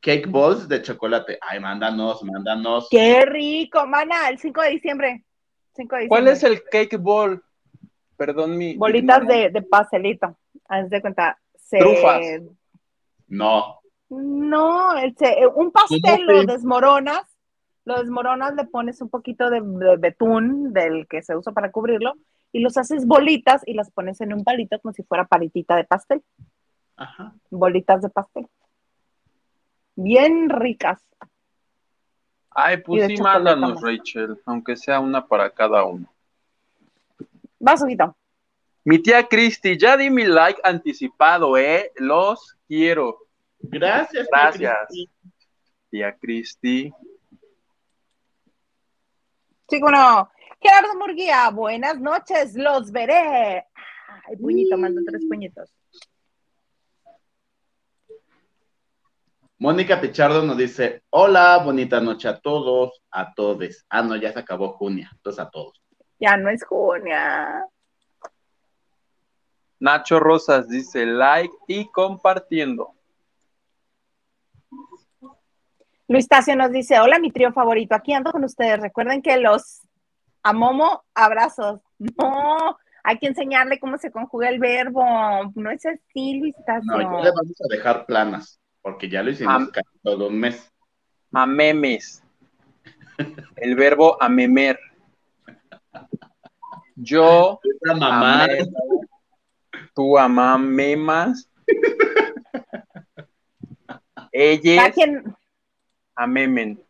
[0.00, 1.38] cake balls de chocolate.
[1.40, 2.88] Ay, mándanos, mándanos.
[2.90, 5.24] Qué rico, mana, el 5 de diciembre.
[5.74, 6.08] 5 de diciembre.
[6.08, 7.42] ¿Cuál es el cake ball?
[8.18, 8.76] Perdón, mi.
[8.76, 10.36] Bolitas mi- de, de pastelito.
[10.68, 11.38] Haz de cuenta.
[11.56, 12.20] se- Trufas.
[13.28, 17.22] No, No, se- un pastel ¿Cómo lo desmoronas,
[17.84, 22.14] lo desmoronas, le pones un poquito de, de betún del que se usa para cubrirlo
[22.52, 25.84] y los haces bolitas y las pones en un palito como si fuera palitita de
[25.84, 26.22] pastel,
[26.96, 27.34] ajá.
[27.50, 28.46] bolitas de pastel.
[29.94, 31.02] Bien ricas.
[32.50, 33.80] Ay, pues sí, mándanos.
[33.82, 36.08] Rachel, aunque sea una para cada uno.
[37.58, 38.16] Vas, Huguito.
[38.84, 41.92] Mi tía Cristi, ya di mi like anticipado, ¿eh?
[41.96, 43.18] Los quiero.
[43.58, 44.26] Gracias.
[44.30, 44.88] Gracias.
[45.90, 46.92] Tía Cristi.
[49.68, 50.30] Sí, no.
[50.60, 53.66] Gerardo Murguía, buenas noches, los veré.
[54.26, 55.72] Ay, puñito, mando tres puñitos.
[59.58, 63.84] Mónica Pichardo nos dice, hola, bonita noche a todos, a todes.
[63.88, 65.82] Ah, no, ya se acabó junio, entonces a todos.
[66.18, 67.64] Ya no es Junia.
[69.80, 72.94] Nacho Rosas dice like y compartiendo.
[76.08, 78.80] Luis Tacio nos dice, hola, mi trío favorito, aquí ando con ustedes.
[78.80, 79.82] Recuerden que los
[80.42, 81.82] a Momo, abrazos.
[81.98, 85.04] No, hay que enseñarle cómo se conjuga el verbo.
[85.54, 86.90] No es así, Luis Tacio.
[86.90, 90.72] No, ya le vamos a dejar planas, porque ya lo hicimos casi todo un mes.
[91.32, 92.24] A memes.
[93.56, 94.78] El verbo amemer.
[96.96, 98.58] Yo La mamá, amé,
[99.94, 101.48] tú amamemas.
[101.66, 102.36] Cada
[104.32, 105.36] Ellas quien,
[106.16, 106.82] amemen.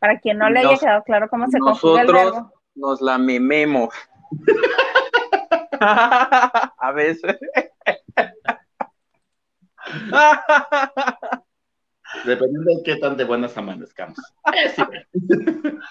[0.00, 2.52] para quien no le haya quedado claro cómo se conjuga el verbo.
[2.74, 3.94] nos la mememos.
[5.80, 7.36] A veces.
[12.24, 14.18] dependiendo de qué tan de buenas amanezcamos.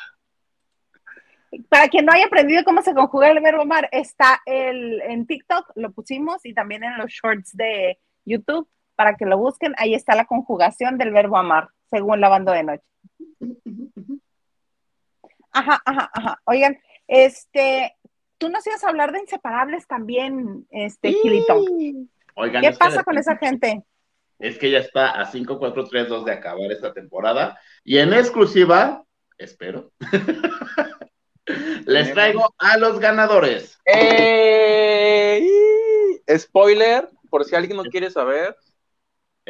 [1.52, 5.26] Sí, Para quien no haya aprendido cómo se conjuga el verbo amar, está el, en
[5.26, 9.74] TikTok, lo pusimos, y también en los shorts de YouTube, para que lo busquen.
[9.78, 12.84] Ahí está la conjugación del verbo amar, según lavando de noche.
[15.52, 16.42] Ajá, ajá, ajá.
[16.46, 17.96] Oigan, este,
[18.38, 21.64] tú nos ibas a hablar de inseparables también, este, Gilito.
[22.36, 23.84] Oigan, ¿Qué pasa con esa gente?
[24.40, 27.60] Es que ya está a 5, 4, 3, 2 de acabar esta temporada.
[27.84, 29.04] Y en exclusiva,
[29.38, 29.92] espero,
[31.86, 33.78] les traigo a los ganadores.
[33.84, 35.46] ¡Ey!
[36.38, 38.56] Spoiler, por si alguien no quiere saber.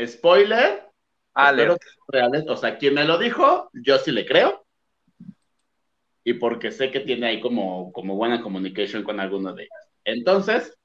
[0.08, 0.90] spoiler,
[1.36, 1.76] Ale.
[2.08, 2.46] reales.
[2.48, 4.66] O sea, quien me lo dijo, yo sí le creo.
[6.24, 9.74] Y porque sé que tiene ahí como, como buena communication con alguno de ellos.
[10.04, 10.76] Entonces,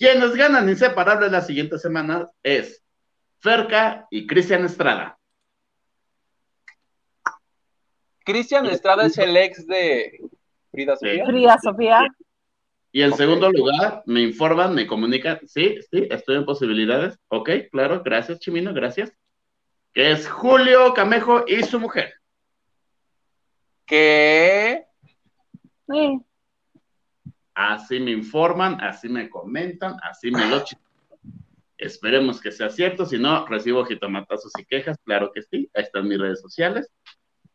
[0.00, 2.82] quienes ganan inseparables la siguiente semana es
[3.38, 5.18] Ferca y Cristian Estrada.
[8.24, 10.18] Cristian Estrada es el ex de
[10.70, 11.26] Frida Sofía.
[11.26, 12.08] Frida Sofía.
[12.92, 17.18] Y en segundo lugar, me informan, me comunican, sí, sí, estoy en posibilidades.
[17.28, 19.12] Ok, claro, gracias, Chimino, gracias.
[19.92, 22.14] Que es Julio Camejo y su mujer.
[23.84, 24.86] Que
[25.92, 26.20] Sí.
[27.62, 30.64] Así me informan, así me comentan, así me lo
[31.76, 36.08] Esperemos que sea cierto, si no, recibo jitomatazos y quejas, claro que sí, ahí están
[36.08, 36.90] mis redes sociales.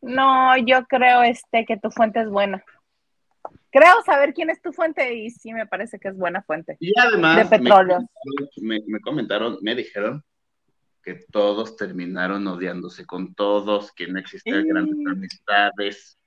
[0.01, 2.63] No, yo creo este que tu fuente es buena.
[3.71, 6.77] Creo saber quién es tu fuente y sí me parece que es buena fuente.
[6.79, 7.99] Y además, De petróleo.
[8.61, 10.23] Me, me comentaron, me dijeron
[11.03, 14.69] que todos terminaron odiándose con todos, que no existían Sí.
[14.69, 16.19] grandes amistades.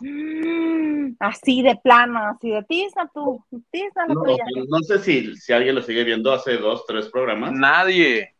[0.00, 4.44] Mm, Así de plano, así de tizna tú, tizna la No, tuya.
[4.68, 7.52] no sé si, si alguien lo sigue viendo hace dos, tres programas.
[7.52, 8.34] nadie.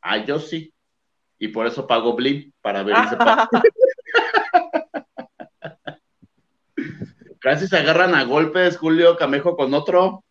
[0.00, 0.72] Ah, yo sí.
[1.38, 3.16] Y por eso pago Blim para ver ese
[7.40, 10.24] Casi se agarran a golpes Julio Camejo con otro.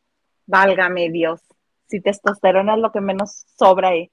[0.45, 1.41] Válgame Dios.
[1.87, 4.09] Si testosterona es lo que menos sobra ahí.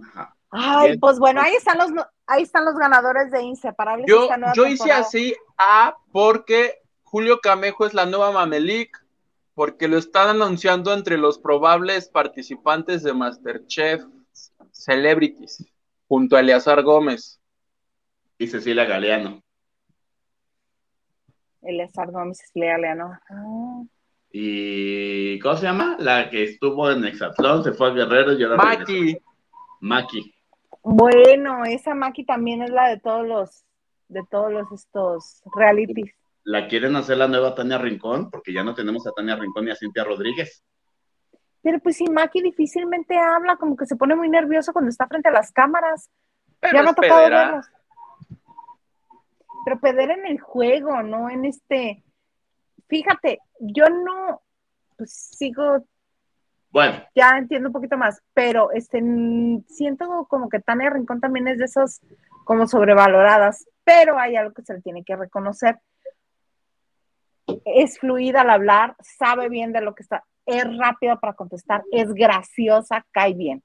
[0.00, 0.34] Ajá.
[0.54, 1.00] Ay, Bien.
[1.00, 1.90] pues bueno, ahí están los
[2.26, 4.06] ahí están los ganadores de Inseparables.
[4.06, 8.98] Yo, yo hice así A porque Julio Camejo es la nueva Mamelik,
[9.54, 14.02] porque lo están anunciando entre los probables participantes de Masterchef
[14.72, 15.64] Celebrities,
[16.08, 17.40] junto a Eleazar Gómez.
[18.38, 19.40] Y Cecilia Galeano.
[21.62, 23.16] Eleazar Gómez Cecilia Leano.
[23.30, 23.82] Ah.
[24.32, 25.96] Y ¿cómo se llama?
[26.00, 28.92] La que estuvo en Exatlón, se fue a Guerrero y ahora regresó.
[28.92, 29.18] Maki,
[29.80, 30.34] Maki.
[30.82, 33.64] Bueno, esa Maki también es la de todos los
[34.12, 36.14] de todos los estos realities.
[36.44, 39.70] La quieren hacer la nueva Tania Rincón, porque ya no tenemos a Tania Rincón ni
[39.70, 40.64] a Cintia Rodríguez.
[41.62, 45.28] Pero pues si Maki difícilmente habla, como que se pone muy nervioso cuando está frente
[45.28, 46.10] a las cámaras.
[46.58, 47.44] pero ya me ha tocado pedera.
[47.44, 47.66] verlos.
[49.64, 52.02] Pero perder en el juego, no en este.
[52.88, 54.42] Fíjate, yo no
[54.96, 55.84] pues, sigo,
[56.70, 59.02] Bueno, ya entiendo un poquito más, pero este
[59.68, 62.00] siento como que Tania Rincón también es de esas
[62.44, 65.78] como sobrevaloradas, pero hay algo que se le tiene que reconocer.
[67.64, 72.12] Es fluida al hablar, sabe bien de lo que está, es rápida para contestar, es
[72.12, 73.62] graciosa, cae bien.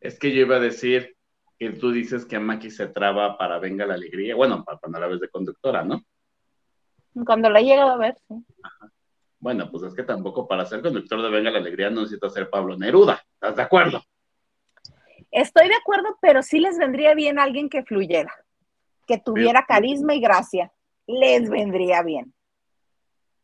[0.00, 1.16] es que yo iba a decir
[1.58, 4.34] que tú dices que Maki se traba para Venga la Alegría.
[4.34, 6.02] Bueno, para cuando la ves de conductora, ¿no?
[7.24, 8.34] Cuando la he llegado a ver, sí.
[9.38, 12.50] Bueno, pues es que tampoco para ser conductor de Venga la Alegría no necesita ser
[12.50, 13.22] Pablo Neruda.
[13.34, 14.02] ¿Estás de acuerdo?
[15.32, 18.32] Estoy de acuerdo, pero sí les vendría bien alguien que fluyera,
[19.06, 20.70] que tuviera carisma y gracia.
[21.06, 22.34] Les vendría bien.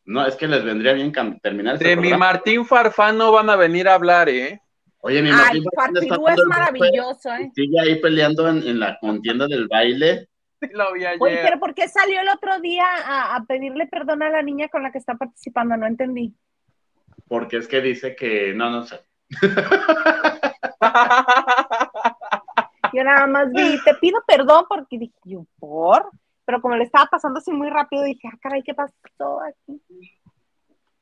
[0.05, 2.33] No, es que les vendría bien terminar este De mi programa.
[2.33, 4.61] Martín Farfán no van a venir a hablar, ¿eh?
[4.99, 7.51] Oye, mi Ay, Martín Farfán Farfirú dando es maravilloso, ¿eh?
[7.55, 10.29] Sigue ahí peleando en, en la contienda del baile.
[10.61, 11.17] Sí lo vi ayer.
[11.19, 14.67] Oye, pero ¿por qué salió el otro día a, a pedirle perdón a la niña
[14.69, 15.75] con la que está participando?
[15.75, 16.35] No entendí.
[17.27, 18.99] Porque es que dice que no, no sé.
[22.93, 26.09] Yo nada más vi, te pido perdón porque dije, yo, ¿por?
[26.45, 29.81] Pero como le estaba pasando así muy rápido, dije, ah, caray, ¿qué pasó aquí?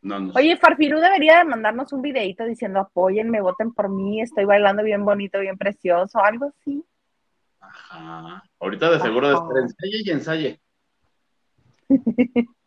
[0.02, 0.40] No, no sé.
[0.40, 5.06] Oye, Farfirú debería de mandarnos un videito diciendo, apóyenme, voten por mí, estoy bailando bien
[5.06, 6.84] bonito, bien precioso, algo así.
[7.60, 8.44] Ajá.
[8.60, 10.62] Ahorita de seguro de estar ensaye y ensaye.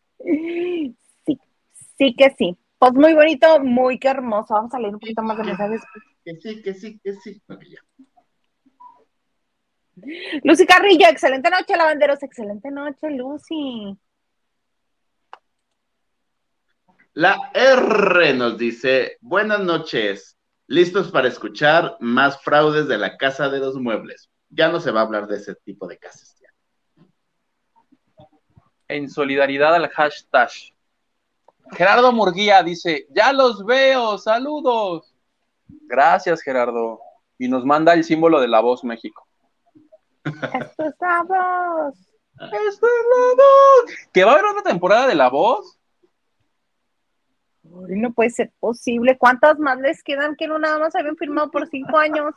[1.25, 1.39] Sí,
[1.97, 2.57] sí que sí.
[2.77, 4.53] Pues muy bonito, muy que hermoso.
[4.53, 5.81] Vamos a leer un poquito más de mensajes.
[6.23, 7.41] Que sí, que sí, que sí.
[7.47, 7.79] Ok, ya.
[10.43, 12.21] Lucy Carrillo, excelente noche, lavanderos.
[12.23, 13.97] Excelente noche, Lucy.
[17.13, 20.37] La R nos dice, buenas noches,
[20.67, 24.29] listos para escuchar más fraudes de la Casa de los Muebles.
[24.49, 26.37] Ya no se va a hablar de ese tipo de casas.
[26.39, 27.05] ya.
[28.87, 30.49] en solidaridad al hashtag.
[31.73, 35.13] Gerardo Murguía dice, ya los veo, saludos.
[35.67, 36.99] Gracias, Gerardo.
[37.37, 39.27] Y nos manda el símbolo de la voz México.
[40.23, 41.95] Esto es la voz.
[42.39, 43.91] ¡Esta es la voz!
[44.13, 45.77] ¿Que va a haber otra temporada de la voz?
[47.63, 49.17] Ay, no puede ser posible.
[49.17, 52.33] ¿Cuántas más les quedan que no nada más habían firmado por cinco años?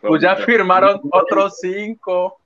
[0.00, 2.40] Pues ya firmaron otros cinco.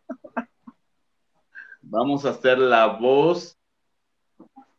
[1.82, 3.56] Vamos a hacer la voz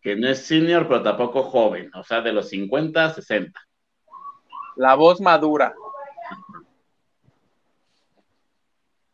[0.01, 3.59] que no es senior, pero tampoco joven, o sea, de los 50 a 60.
[4.77, 5.75] La voz madura.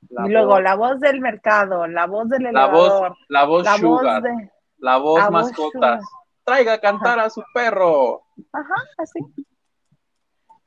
[0.10, 3.72] Y luego la voz del mercado, la voz del la elevador, voz, la voz la
[3.78, 4.52] voz sugar, de...
[4.78, 6.04] la voz la voz mascotas.
[6.44, 8.24] Traiga a cantar a su perro.
[8.54, 9.20] Ajá, así.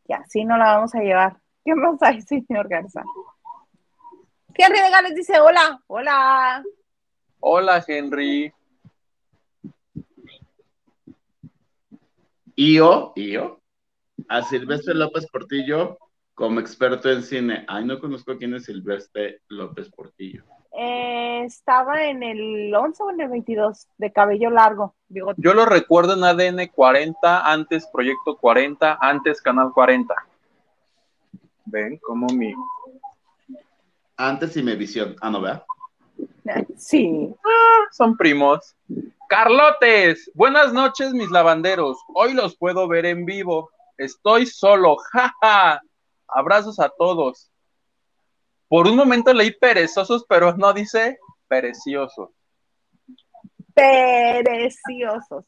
[0.06, 1.38] Y así no la vamos a llevar.
[1.64, 3.02] ¿Qué más hay, señor Garza?
[4.54, 6.62] Henry de Gales dice, hola, hola.
[7.40, 8.52] Hola, Henry.
[12.54, 13.58] Y yo, y yo,
[14.28, 15.96] a Silvestre López Portillo
[16.40, 17.66] como experto en cine.
[17.68, 20.42] Ay, no conozco quién es Silvestre López Portillo.
[20.72, 24.94] Eh, estaba en el 11 o en el 22, de cabello largo.
[25.06, 30.14] Digo, Yo lo recuerdo en ADN 40, antes Proyecto 40, antes Canal 40.
[31.66, 32.54] Ven como mi.
[34.16, 35.16] Antes y me visión.
[35.20, 35.62] Ah, no, ¿verdad?
[36.78, 37.34] sí.
[37.90, 38.74] Son primos.
[39.28, 41.98] Carlotes, buenas noches, mis lavanderos.
[42.14, 43.68] Hoy los puedo ver en vivo.
[43.98, 45.82] Estoy solo, jaja.
[46.32, 47.50] Abrazos a todos.
[48.68, 51.18] Por un momento leí perezosos, pero no dice
[51.48, 52.30] pereciosos.
[53.74, 55.44] Preciosos.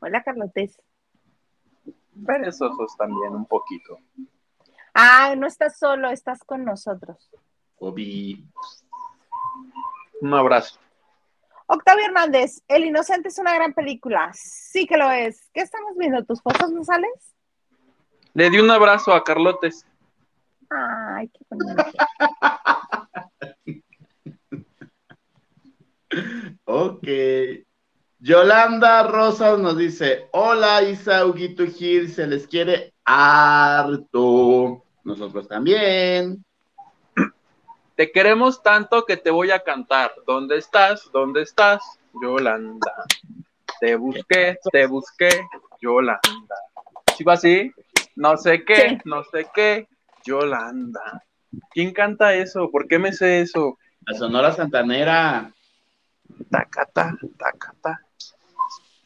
[0.00, 0.80] Hola, Carlotes.
[2.26, 3.98] Perezosos también, un poquito.
[4.94, 7.30] Ah, no estás solo, estás con nosotros.
[7.78, 8.46] Obi.
[10.20, 10.78] Un abrazo.
[11.66, 14.30] Octavio Hernández, El Inocente es una gran película.
[14.34, 15.50] Sí que lo es.
[15.52, 16.24] ¿Qué estamos viendo?
[16.24, 17.34] ¿Tus fotos no sales?
[18.34, 19.86] Le di un abrazo a Carlotes.
[20.70, 21.84] Ay, qué bonito.
[26.64, 27.06] Ok.
[28.20, 34.84] Yolanda Rosas nos dice: Hola, Isa, Huguito Gil, se les quiere harto.
[35.02, 36.44] Nosotros también.
[37.96, 40.12] Te queremos tanto que te voy a cantar.
[40.26, 41.10] ¿Dónde estás?
[41.12, 41.82] ¿Dónde estás?
[42.22, 42.92] Yolanda.
[43.80, 45.28] Te busqué, te busqué,
[45.80, 46.56] Yolanda.
[47.16, 47.70] ¿Sí va así?
[48.16, 48.98] No sé qué, Sí.
[49.04, 49.88] no sé qué,
[50.24, 51.22] Yolanda.
[51.70, 52.70] ¿Quién canta eso?
[52.70, 53.78] ¿Por qué me sé eso?
[54.06, 55.52] La Sonora Santanera.
[56.50, 58.00] Tacata, tacata.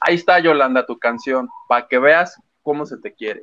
[0.00, 3.42] Ahí está, Yolanda, tu canción, para que veas cómo se te quiere.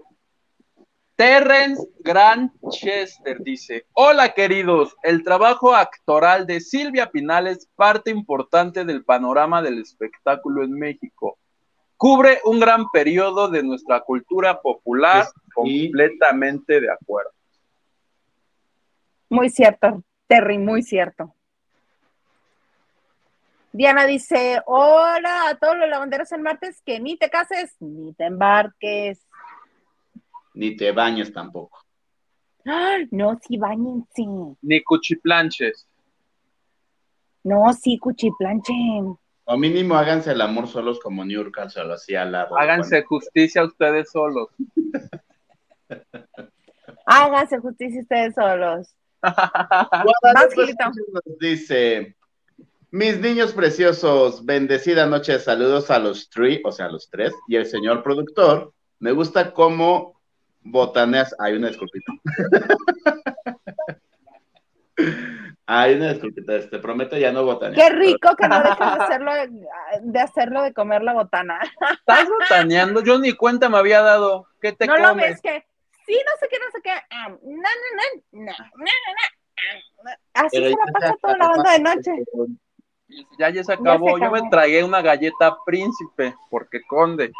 [1.15, 4.95] Terrence Granchester dice: Hola, queridos.
[5.03, 11.37] El trabajo actoral de Silvia Pinal es parte importante del panorama del espectáculo en México.
[11.95, 15.31] Cubre un gran periodo de nuestra cultura popular, Sí.
[15.53, 17.31] completamente de acuerdo.
[19.29, 21.33] Muy cierto, Terry, muy cierto.
[23.71, 28.25] Diana dice, hola a todos los lavanderos en martes, que ni te cases ni te
[28.25, 29.19] embarques.
[30.53, 31.79] Ni te bañes tampoco.
[32.63, 34.23] Ay, no, sí, bañense.
[34.61, 35.87] Ni cuchiplanches.
[37.43, 39.17] No, sí, cuchiplanchen.
[39.43, 42.57] O mínimo háganse el amor solos como New York se lo hacía al lado.
[42.57, 44.49] Háganse justicia ustedes solos.
[47.05, 48.95] Háganse justicia ustedes solos.
[50.03, 50.75] Guadalupe
[51.13, 52.15] nos dice,
[52.91, 57.55] mis niños preciosos, bendecida noche, saludos a los tres, o sea, a los tres, y
[57.55, 60.19] el señor productor, me gusta cómo
[60.61, 62.13] botaneas, hay una disculpita.
[65.67, 67.75] Hay una disculpita, te prometo ya no botanear.
[67.75, 69.31] Qué rico que no dejes de hacerlo,
[70.01, 71.59] de hacerlo de comer la botana.
[71.91, 73.01] ¿Estás botaneando?
[73.01, 74.47] Yo ni cuenta me había dado.
[74.61, 75.65] ¿Qué te no lo ves que,
[76.05, 76.91] sí, no sé qué, no sé qué.
[77.09, 80.11] ah, no, no, no, no, no, no, no.
[80.33, 82.11] Así Pero se la pasa toda la banda de noche.
[83.39, 84.17] Ya, ya se acabó.
[84.17, 84.43] Yo acabó.
[84.43, 87.31] me tragué una galleta príncipe, porque conde.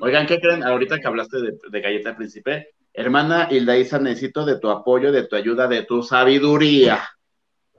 [0.00, 0.64] Oigan, ¿qué creen?
[0.64, 5.24] Ahorita que hablaste de, de Galleta Príncipe, hermana Hilda Isa, necesito de tu apoyo, de
[5.26, 7.08] tu ayuda, de tu sabiduría.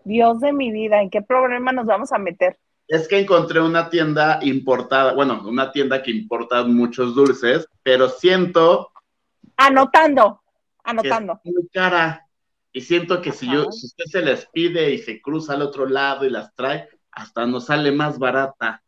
[0.05, 2.57] Dios de mi vida, ¿en qué problema nos vamos a meter?
[2.87, 8.91] Es que encontré una tienda importada, bueno, una tienda que importa muchos dulces, pero siento
[9.57, 10.41] Anotando,
[10.83, 11.41] anotando.
[11.43, 12.23] es muy cara.
[12.71, 15.87] Y siento que si yo, si usted se les pide y se cruza al otro
[15.87, 18.83] lado y las trae, hasta nos sale más barata.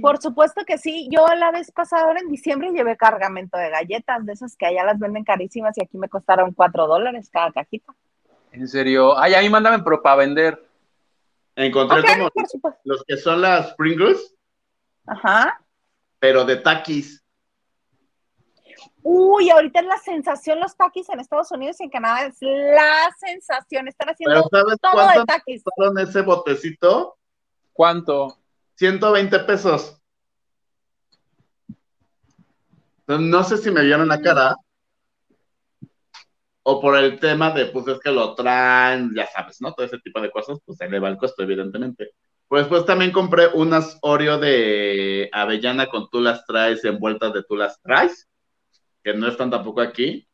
[0.00, 1.06] Por supuesto que sí.
[1.10, 4.84] Yo la vez pasada, ahora en diciembre, llevé cargamento de galletas, de esas que allá
[4.84, 7.94] las venden carísimas y aquí me costaron cuatro dólares cada cajita.
[8.52, 9.18] En serio.
[9.18, 10.66] Ay, a mí mándame pero para vender.
[11.56, 12.30] Encontré Ok, como
[12.84, 14.34] los que son las Pringles,
[15.06, 15.60] Ajá.
[16.18, 17.23] pero de taquis.
[19.06, 22.24] Uy, ahorita es la sensación los taquis en Estados Unidos y en Canadá.
[22.24, 23.86] Es la sensación.
[23.86, 25.62] Están haciendo Pero ¿sabes todo de cuánto taquis.
[25.62, 27.18] costaron ese botecito?
[27.74, 28.38] ¿Cuánto?
[28.76, 30.00] 120 pesos.
[33.06, 34.56] No sé si me vieron la cara
[36.62, 39.74] o por el tema de, pues es que lo traen, ya sabes, ¿no?
[39.74, 42.12] Todo ese tipo de cosas, pues eleva el costo, evidentemente.
[42.48, 47.56] Pues pues también compré unas Oreo de avellana con tú las traes envueltas de tú
[47.56, 48.30] las traes,
[49.04, 50.26] que no están tampoco aquí.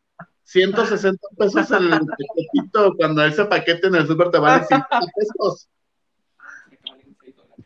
[0.45, 5.69] 160 pesos el paquetito, cuando ese paquete en el súper te vale 50 pesos.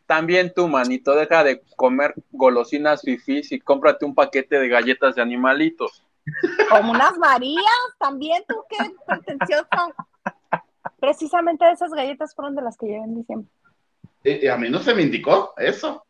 [0.07, 5.22] También tú, manito, deja de comer golosinas fifís y cómprate un paquete de galletas de
[5.22, 6.05] animalitos.
[6.70, 7.64] Como unas Marías,
[7.98, 8.76] también tú, qué
[9.07, 9.94] pretencioso.
[11.00, 13.50] Precisamente esas galletas fueron de las que llevé en diciembre.
[14.24, 16.05] Y, y a mí no se me indicó eso.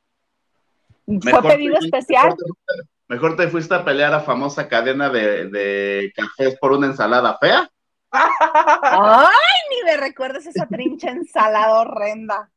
[1.06, 2.34] Fue Mejor pedido especial.
[2.36, 7.38] Te, mejor te fuiste a pelear a famosa cadena de, de cafés por una ensalada
[7.38, 7.70] fea.
[8.10, 9.28] Ay,
[9.70, 12.50] ni me recuerdes esa trincha ensalada horrenda.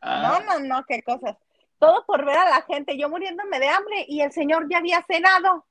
[0.00, 1.36] Ah, No, no, no, qué cosas.
[1.78, 5.02] Todo por ver a la gente, yo muriéndome de hambre y el señor ya había
[5.02, 5.66] cenado.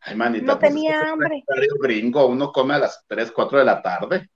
[0.00, 1.44] Ay, manita, No pues, tenía hambre.
[1.80, 4.30] gringo, uno come a las 3, 4 de la tarde.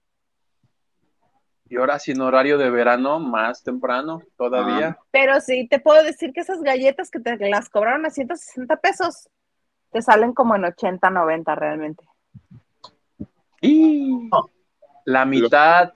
[1.67, 4.97] Y ahora sin horario de verano, más temprano todavía.
[5.11, 9.29] Pero sí, te puedo decir que esas galletas que te las cobraron a 160 pesos,
[9.91, 12.03] te salen como en 80, 90 realmente.
[13.61, 14.29] Y
[15.05, 15.93] la mitad.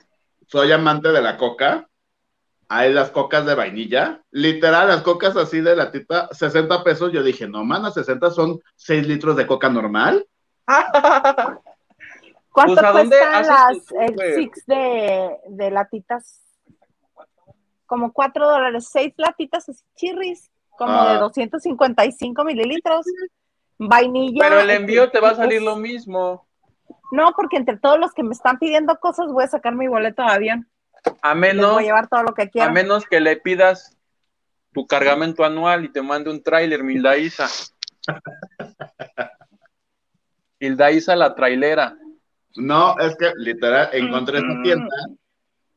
[0.48, 1.88] Soy amante de la coca.
[2.68, 4.22] Hay las cocas de vainilla.
[4.32, 7.12] Literal, las cocas así de latita, 60 pesos.
[7.12, 10.26] Yo dije, no, mana, 60 son 6 litros de coca normal.
[12.66, 16.42] ¿Cuánto Pues, ¿a dónde cuestan haces las tu el six de, de latitas?
[17.86, 21.14] Como 4 dólares, 6 latitas así chirris, como Ah.
[21.14, 23.06] de 255 mililitros.
[23.78, 24.40] Vainilla.
[24.42, 26.48] Pero el envío te va a salir lo mismo.
[27.12, 30.22] No, porque entre todos los que me están pidiendo cosas voy a sacar mi boleto
[30.22, 30.70] de avión.
[31.22, 33.98] A menos, voy a llevar todo lo que a menos que le pidas
[34.74, 37.48] tu cargamento anual y te mande un tráiler, Milda Isa.
[40.60, 41.98] Hilda Isa la trailera.
[42.60, 44.64] No, es que literal, encontré Mm.
[44.64, 44.96] tienda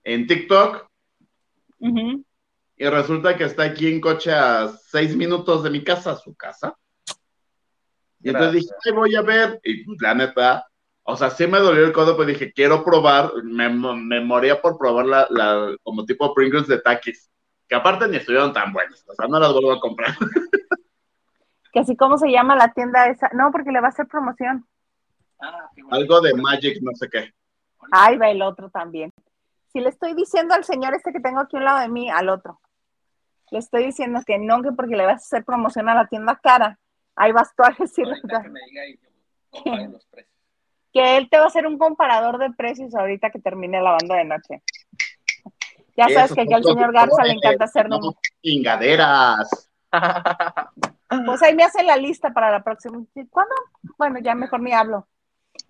[0.04, 0.86] en TikTok
[2.76, 6.74] y resulta que está aquí en coche a 6 minutos de mi casa, su casa.
[8.22, 9.60] Y entonces dije, "Ay, voy a ver.
[9.64, 10.66] Y pues, la neta,
[11.02, 13.32] o sea, sí me dolió el codo, pero dije, quiero probar.
[13.42, 17.28] Me, me moría por probar la, la- como tipo Pringles de Takis.
[17.68, 19.04] Que aparte ni estuvieron tan buenas.
[19.08, 20.14] O sea, no las vuelvo a comprar.
[21.72, 23.30] Que así como se llama la tienda esa.
[23.32, 24.66] No, porque le va a hacer promoción.
[25.90, 27.32] Algo de Magic, no sé qué.
[27.90, 29.12] Ahí va el otro también.
[29.72, 32.10] Si le estoy diciendo al señor este que tengo aquí a un lado de mí,
[32.10, 32.60] al otro,
[33.50, 36.38] le estoy diciendo que no, que porque le vas a hacer promoción a la tienda
[36.42, 36.78] cara,
[37.16, 39.08] ahí vas tú a decirle que me diga y yo
[39.50, 40.32] comparo los precios.
[40.92, 44.16] que él te va a hacer un comparador de precios ahorita que termine la banda
[44.16, 44.62] de noche.
[45.96, 47.88] Ya sabes que aquí al señor Garza le encanta hacer.
[48.42, 49.70] Chingaderas.
[51.26, 53.04] Pues ahí me hace la lista para la próxima.
[53.28, 53.54] ¿Cuándo?
[53.98, 55.06] Bueno, ya mejor ni hablo.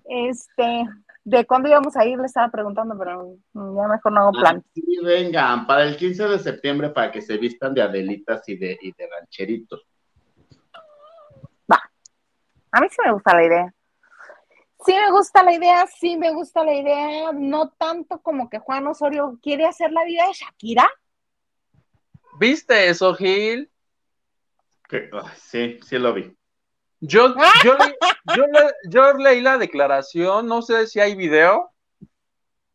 [0.05, 0.84] Este,
[1.24, 4.64] de cuándo íbamos a ir, le estaba preguntando, pero ya mejor no hago plan.
[4.74, 8.78] Sí, vengan, para el 15 de septiembre para que se vistan de adelitas y de,
[8.80, 9.86] y de rancheritos.
[12.72, 13.74] A mí sí me gusta la idea.
[14.84, 18.86] Sí me gusta la idea, sí me gusta la idea, no tanto como que Juan
[18.86, 20.88] Osorio quiere hacer la vida de Shakira.
[22.40, 23.70] ¿Viste eso, Gil?
[24.88, 26.34] Que- sí, sí lo vi.
[27.05, 27.34] Yo,
[27.64, 27.76] yo,
[28.36, 28.44] yo,
[28.88, 31.72] yo leí la declaración, no sé si hay video,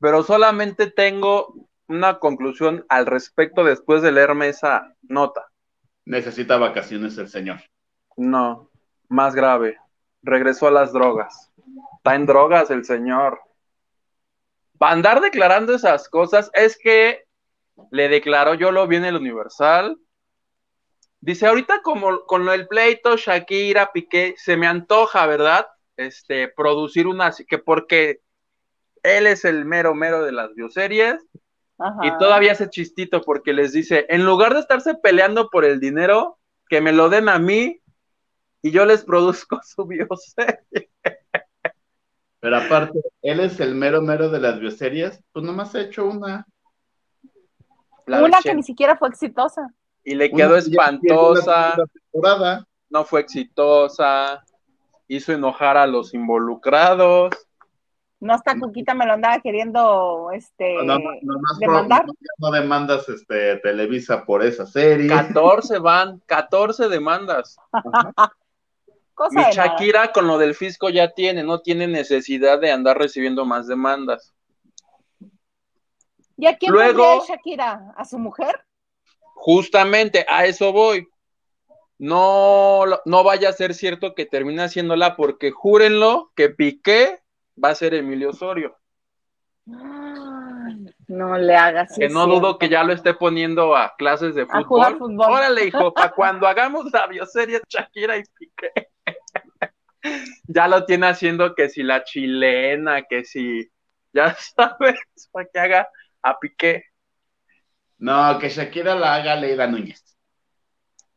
[0.01, 1.55] pero solamente tengo
[1.87, 5.47] una conclusión al respecto después de leerme esa nota.
[6.03, 7.61] Necesita vacaciones el señor.
[8.17, 8.69] No,
[9.07, 9.77] más grave,
[10.21, 11.49] regresó a las drogas.
[11.95, 13.39] Está en drogas el señor.
[14.77, 17.23] Para andar declarando esas cosas, es que
[17.91, 19.97] le declaró, yo lo vi en el Universal.
[21.27, 25.67] Dice, ahorita como con el pleito, Shakira, Piqué, se me antoja, ¿verdad?
[25.97, 28.21] Este, producir una, que porque
[29.03, 31.21] él es el mero mero de las bioseries,
[31.79, 31.99] Ajá.
[32.01, 36.39] y todavía hace chistito porque les dice, en lugar de estarse peleando por el dinero,
[36.69, 37.81] que me lo den a mí
[38.61, 40.89] y yo les produzco su bioserie.
[42.39, 45.21] Pero aparte, él es el mero mero de las bioseries.
[45.33, 46.47] Pues nomás ha hecho una.
[48.05, 49.73] La Una que ni siquiera fue exitosa.
[50.07, 51.75] Y le quedó una espantosa,
[52.13, 52.65] temporada.
[52.89, 54.41] no fue exitosa,
[55.09, 57.31] hizo enojar a los involucrados.
[58.21, 60.97] No hasta Cuquita me lo andaba queriendo este No,
[61.59, 62.05] demandar.
[62.37, 65.09] no demandas este, Televisa por esa serie.
[65.09, 67.57] 14 van, 14 demandas.
[69.13, 69.51] cosa Mi de nada.
[69.51, 74.33] Shakira con lo del fisco ya tiene, no tiene necesidad de andar recibiendo más demandas.
[76.37, 77.93] ¿Y a quién Luego- Shakira?
[77.97, 78.63] ¿A su mujer?
[79.39, 81.07] Justamente a eso voy.
[81.99, 87.21] No, no vaya a ser cierto que termine haciéndola porque júrenlo que Piqué
[87.63, 88.75] va a ser Emilio Osorio.
[91.07, 94.63] No le hagas que no dudo que ya lo esté poniendo a clases de A
[94.63, 95.11] jugar fútbol.
[95.11, 95.31] fútbol.
[95.31, 98.71] Órale, hijo, para cuando hagamos la bioserie Shakira y Piqué.
[100.47, 103.69] ya lo tiene haciendo que si la chilena, que si,
[104.13, 104.99] ya sabes,
[105.31, 105.89] para que haga
[106.23, 106.83] a Piqué.
[107.99, 110.03] No, que Shakira la haga Leida Núñez.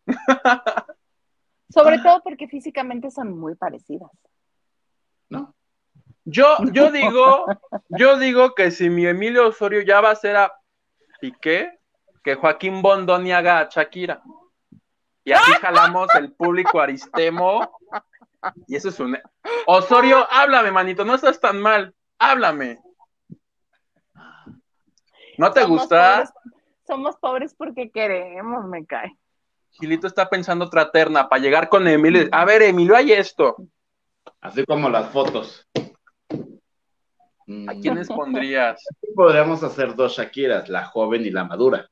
[1.72, 4.11] Sobre todo porque físicamente son muy parecidas.
[5.28, 5.55] ¿No?
[6.24, 7.47] Yo, yo digo,
[7.89, 10.53] yo digo que si mi Emilio Osorio ya va a ser a
[11.20, 11.78] Piqué,
[12.24, 14.22] que Joaquín Bondoni haga a Shakira.
[15.24, 17.78] Y así jalamos el público aristemo.
[18.66, 19.18] Y eso es un.
[19.66, 21.95] Osorio, háblame, manito, no estás tan mal.
[22.18, 22.81] Háblame.
[25.39, 26.24] ¿No te Somos gusta?
[26.24, 26.33] pobres-
[26.87, 29.16] somos pobres porque queremos, me cae.
[29.72, 32.28] Gilito está pensando otra terna para llegar con Emilio.
[32.33, 33.57] A ver, Emilio, hay esto.
[34.41, 35.66] Así como las fotos.
[37.68, 38.83] ¿A quiénes pondrías?
[39.14, 41.89] Podríamos hacer dos Shakiras, la joven y la madura.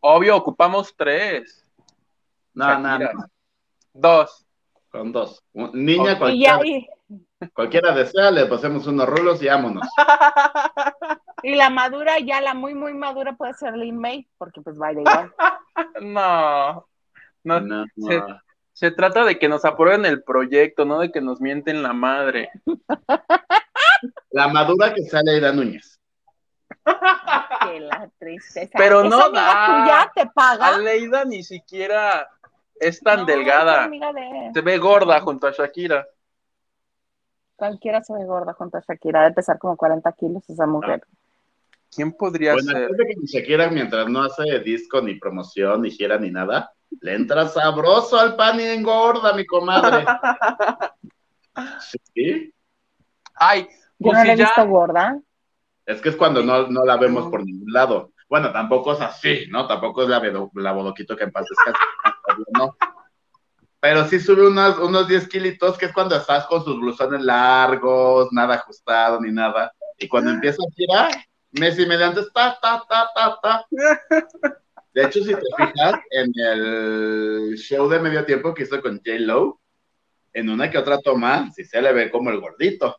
[0.00, 1.64] Obvio, ocupamos tres.
[2.54, 3.10] No, no, no,
[3.92, 4.46] Dos.
[4.90, 5.42] con dos.
[5.52, 6.88] Niña, Y cualquiera, ya, y,
[7.54, 9.88] cualquiera desea, le pasemos unos rulos y vámonos.
[11.52, 15.00] y la madura, ya la muy, muy madura puede ser Lin May, porque pues baila
[15.00, 15.34] igual.
[16.02, 16.86] No.
[17.44, 18.40] No, No, se- no.
[18.74, 22.50] Se trata de que nos aprueben el proyecto, no de que nos mienten la madre.
[24.30, 26.00] La madura que sale Leida Núñez.
[26.84, 28.72] Que la tristeza.
[28.76, 29.66] Pero ¿Esa no da.
[29.66, 30.66] tuya te paga?
[30.74, 32.28] Aleida ni siquiera
[32.80, 33.86] es tan No, delgada.
[33.88, 36.04] de- Se ve gorda junto a Shakira.
[37.56, 41.04] Cualquiera se ve gorda junto a Shakira, de pesar como 40 kilos esa mujer.
[41.94, 42.90] ¿Quién podría Bueno, ser?
[42.90, 47.14] de que ni Shakira, mientras no hace disco, ni promoción, ni gira, ni nada, le
[47.14, 50.04] entra sabroso al pan y engorda, mi comadre.
[52.14, 52.52] Sí,
[53.34, 53.68] Ay,
[53.98, 55.20] Yo pues no la si he ya, visto gorda.
[55.84, 58.12] es que es cuando no, no la vemos por ningún lado.
[58.28, 59.66] Bueno, tampoco es así, ¿no?
[59.66, 60.18] Tampoco es la,
[60.54, 61.80] la bodoquito que en paz descanse,
[62.58, 62.74] ¿no?
[63.80, 68.28] Pero sí sube unos, unos 10 kilitos, que es cuando estás con sus blusones largos,
[68.32, 69.74] nada ajustado ni nada.
[69.98, 71.10] Y cuando empieza a girar,
[71.52, 73.66] mes y mediante, ta, ta, ta, ta, ta.
[74.94, 79.18] De hecho, si te fijas en el show de medio tiempo que hizo con J.
[79.20, 79.60] Lo,
[80.34, 82.98] en una que otra toma, sí se le ve como el gordito.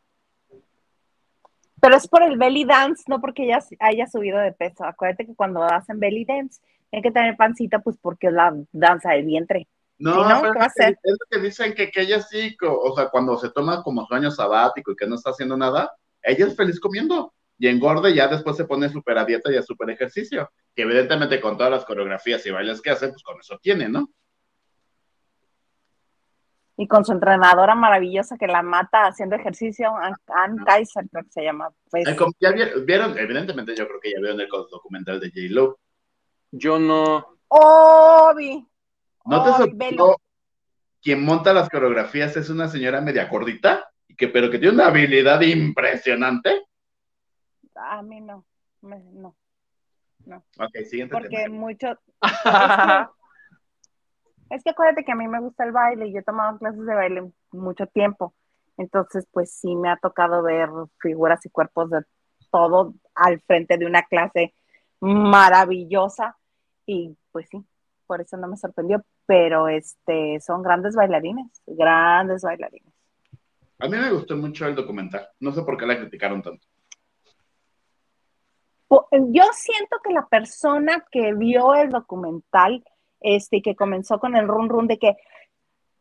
[1.79, 4.85] Pero es por el belly dance, no porque ella haya subido de peso.
[4.85, 9.11] Acuérdate que cuando hacen belly dance, tienen que tener pancita, pues porque es la danza
[9.11, 9.67] del vientre.
[9.99, 10.41] No, Sí, ¿no?
[10.41, 10.97] pero ¿Qué va a hacer?
[11.03, 14.13] es lo que dicen que, que ella sí, o sea, cuando se toma como su
[14.15, 15.91] año sabático y que no está haciendo nada,
[16.23, 19.57] ella es feliz comiendo y engorda y ya después se pone súper a dieta y
[19.57, 23.39] a súper ejercicio, que evidentemente con todas las coreografías y bailes que hace, pues con
[23.39, 24.09] eso tiene, ¿no?
[26.75, 31.43] Y con su entrenadora maravillosa que la mata haciendo ejercicio, Ann, Kaiser, creo que se
[31.43, 31.69] llama.
[31.91, 32.05] Pues,
[32.39, 35.41] ya vi- vieron, evidentemente yo creo que ya vieron el documental de J.
[35.51, 35.79] Lo.
[36.51, 37.37] yo no.
[37.47, 38.65] Obi.
[39.25, 40.17] ¿No te sorprendió
[41.01, 44.87] quien monta las coreografías es una señora media gordita, y que, pero que tiene una
[44.87, 46.63] habilidad impresionante?
[47.75, 48.45] A mí no.
[48.81, 49.35] me- no.
[50.57, 51.55] Ok, siguiente Porque tema.
[51.55, 51.87] mucho.
[54.49, 56.23] Es que, es que acuérdate que a mí me gusta el baile y yo he
[56.23, 58.33] tomado clases de baile mucho tiempo.
[58.77, 60.69] Entonces, pues sí me ha tocado ver
[60.99, 62.03] figuras y cuerpos de
[62.51, 64.53] todo al frente de una clase
[64.99, 66.37] maravillosa.
[66.85, 67.63] Y pues sí,
[68.07, 69.03] por eso no me sorprendió.
[69.25, 72.93] Pero este son grandes bailarines, grandes bailarines.
[73.79, 75.27] A mí me gustó mucho el documental.
[75.39, 76.67] No sé por qué la criticaron tanto.
[79.11, 82.83] Yo siento que la persona que vio el documental,
[83.19, 85.15] este, que comenzó con el run run de que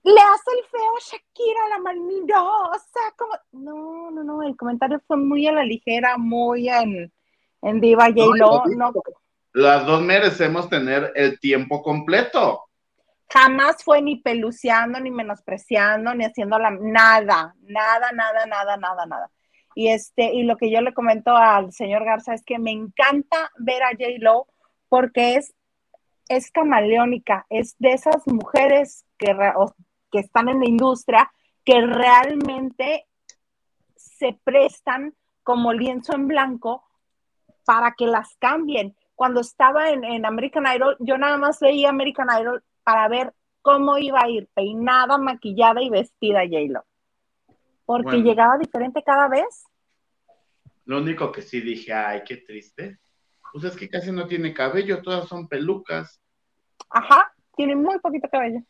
[0.04, 5.16] le hace el feo a Shakira, la malmirosa, como, no, no, no, el comentario fue
[5.16, 7.12] muy a la ligera, muy en,
[7.62, 8.36] en Diva J.
[8.36, 8.92] Lo, No, no,
[9.52, 12.64] Las dos merecemos tener el tiempo completo.
[13.30, 19.30] jamás fue ni peluceando, ni menospreciando, ni haciendo la, nada, nada, nada, nada, nada, nada.
[19.74, 23.50] Y este, y lo que yo le comento al señor Garza es que me encanta
[23.58, 24.04] ver a J.
[24.18, 24.46] Lo
[24.88, 25.54] porque es,
[26.28, 29.34] es camaleónica, es de esas mujeres que,
[30.10, 31.32] que están en la industria
[31.64, 33.06] que realmente
[33.96, 36.84] se prestan como lienzo en blanco
[37.64, 38.96] para que las cambien.
[39.14, 43.96] Cuando estaba en, en American Idol, yo nada más veía American Idol para ver cómo
[43.98, 46.84] iba a ir peinada, maquillada y vestida J-Lo.
[47.92, 48.24] Porque Bueno.
[48.24, 49.66] llegaba diferente cada vez.
[50.86, 52.98] Lo único que sí dije, ay, qué triste.
[53.52, 56.18] Pues es que casi no tiene cabello, todas son pelucas.
[56.88, 58.60] Ajá, tiene muy poquito cabello.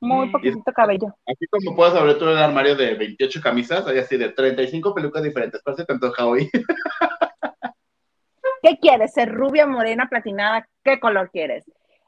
[0.00, 1.14] Muy poquitito cabello.
[1.24, 5.22] Así como puedes abrir todo el armario de 28 camisas, hay así de 35 pelucas
[5.22, 5.62] diferentes.
[5.62, 6.50] ¿Cuál se te antoja hoy?
[8.62, 9.12] ¿Qué quieres?
[9.12, 10.68] ¿Ser rubia, morena, platinada?
[10.82, 11.64] ¿Qué color quieres?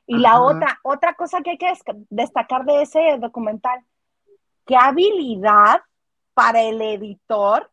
[0.06, 3.78] Y la otra, otra cosa que hay que des- destacar de ese documental,
[4.66, 5.80] qué habilidad
[6.38, 7.68] para el editor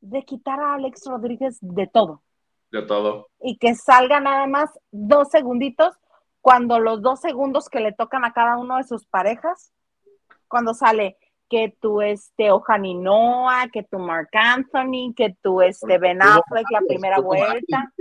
[0.00, 2.22] de quitar a Alex Rodríguez de todo.
[2.72, 3.28] De todo.
[3.38, 5.94] y que salga nada más dos segunditos
[6.40, 9.74] cuando los dos segundos que le tocan a cada uno de sus parejas,
[10.48, 11.18] cuando sale
[11.50, 16.80] que tú este Ojani Noah, que tú Mark Anthony, que tú este Ben Affleck la
[16.80, 17.92] primera vuelta,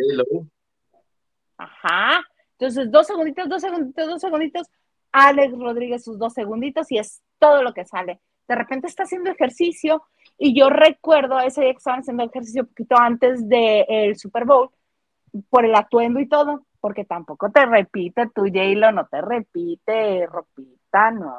[1.57, 4.67] ajá, entonces dos segunditos, dos segunditos, dos segunditos,
[5.11, 8.21] Alex Rodríguez sus dos segunditos y es todo lo que sale.
[8.47, 10.03] De repente está haciendo ejercicio
[10.37, 14.69] y yo recuerdo ese día que estaban haciendo ejercicio un poquito antes del Super Bowl,
[15.49, 21.11] por el atuendo y todo, porque tampoco te repite tu J-Lo, no te repite ropita,
[21.11, 21.35] no.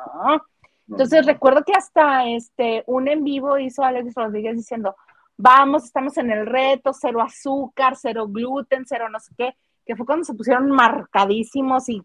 [0.89, 4.95] Entonces recuerdo que hasta este un en vivo hizo Alex Rodríguez diciendo,
[5.37, 10.07] vamos, estamos en el reto, cero azúcar, cero gluten, cero no sé qué, que fue
[10.07, 12.03] cuando se pusieron marcadísimos y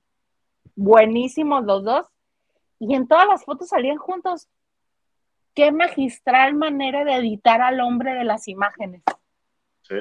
[0.75, 2.07] buenísimos los dos.
[2.79, 4.47] Y en todas las fotos salían juntos.
[5.53, 9.03] Qué magistral manera de editar al hombre de las imágenes.
[9.81, 9.95] Sí.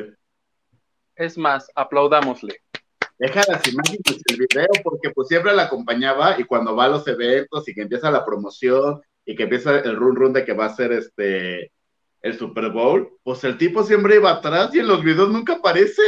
[1.17, 2.63] Es más, aplaudámosle.
[3.19, 7.07] Deja las imágenes del video porque pues siempre la acompañaba y cuando va a los
[7.07, 10.67] eventos y que empieza la promoción y que empieza el run run de que va
[10.67, 11.73] a ser este
[12.23, 16.03] el Super Bowl, pues el tipo siempre iba atrás y en los videos nunca aparece.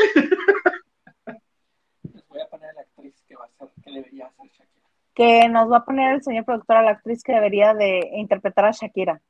[2.03, 4.82] Les voy a poner a la actriz que va a ser, que debería ser Shakira.
[5.15, 8.65] Que nos va a poner el señor productor a la actriz que debería de interpretar
[8.65, 9.21] a Shakira.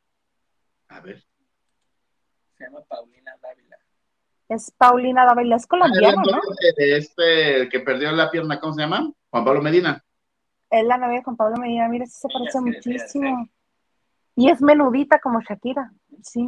[0.88, 1.22] A ver.
[2.56, 3.76] Se llama Paulina Dávila.
[4.48, 6.40] Es Paulina Dávila, es colombiana, Ah, ¿no?
[6.76, 9.10] de, este el que perdió la pierna, ¿cómo se llama?
[9.30, 10.04] Juan Pablo Medina.
[10.70, 13.48] Es la novia de Juan Pablo Medina, mira, sí se Ella parece muchísimo.
[14.36, 15.90] Y es menudita como Shakira.
[16.22, 16.46] Sí,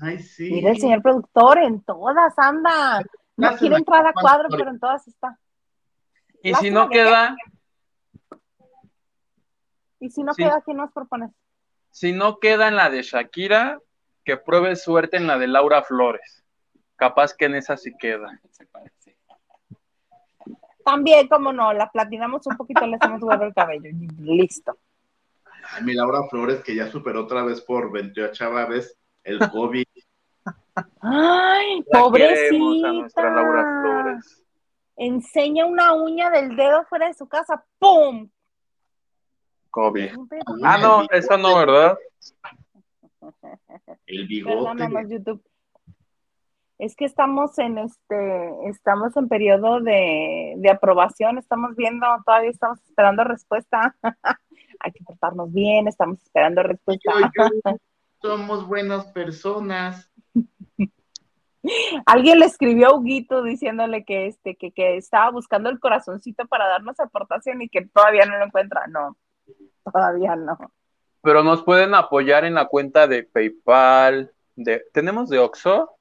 [0.00, 0.50] Ay, sí.
[0.50, 3.02] mira el señor productor, en todas anda.
[3.36, 5.38] No quiere entrar a cuadro, pero en todas está.
[6.42, 7.36] Y si no que- queda,
[10.04, 10.42] Y si no Sí.
[10.42, 11.30] queda, ¿quién nos propones?
[11.90, 13.78] si no queda en la de Shakira,
[14.24, 16.44] que pruebe suerte en la de Laura Flores.
[16.96, 18.40] Capaz que en esa sí queda.
[20.84, 23.88] También, como no, la platinamos un poquito, le hacemos huevo el cabello.
[23.88, 24.76] y Listo.
[25.70, 29.84] Ay, mi Laura Flores, que ya superó otra vez por 28 vez el COVID.
[31.00, 32.34] Ay, La pobrecita.
[32.50, 34.44] queremos a nuestra Laura Flores.
[34.96, 37.64] Enseña una uña del dedo fuera de su casa.
[37.78, 38.28] ¡Pum!
[39.74, 40.26] Perrito.
[40.62, 41.98] Ah, no, eso no, ¿verdad?
[44.06, 44.88] El bigote.
[45.08, 45.42] YouTube.
[46.78, 52.80] Es que estamos en este, estamos en periodo de, de aprobación, estamos viendo, todavía estamos
[52.84, 53.94] esperando respuesta.
[54.80, 57.12] Hay que portarnos bien, estamos esperando respuesta.
[58.20, 60.10] Somos buenas personas.
[62.06, 66.66] Alguien le escribió a Huguito diciéndole que este, que, que estaba buscando el corazoncito para
[66.66, 68.86] darnos aportación y que todavía no lo encuentra.
[68.88, 69.16] No,
[69.92, 70.58] todavía no.
[71.22, 74.32] Pero nos pueden apoyar en la cuenta de PayPal.
[74.56, 74.84] De...
[74.92, 75.96] ¿Tenemos de Oxxo?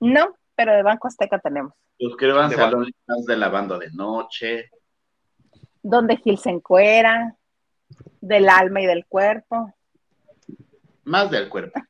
[0.00, 1.72] No, pero de Banco Azteca tenemos.
[1.98, 2.88] Suscríbanse a los
[3.26, 4.70] de Lavando de Noche.
[5.82, 7.36] Donde Gil se encuera,
[8.20, 9.72] del alma y del cuerpo.
[11.04, 11.80] Más del cuerpo.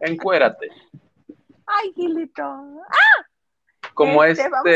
[0.00, 0.68] Encuérate.
[1.66, 2.44] Ay, Gilito.
[3.94, 4.70] Como Este, este, vamos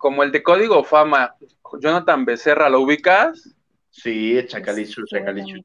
[0.00, 1.36] como el de Código Fama,
[1.78, 3.54] Jonathan Becerra, ¿lo ubicas?
[3.90, 5.60] Sí, Chacalichu, Chacalichu.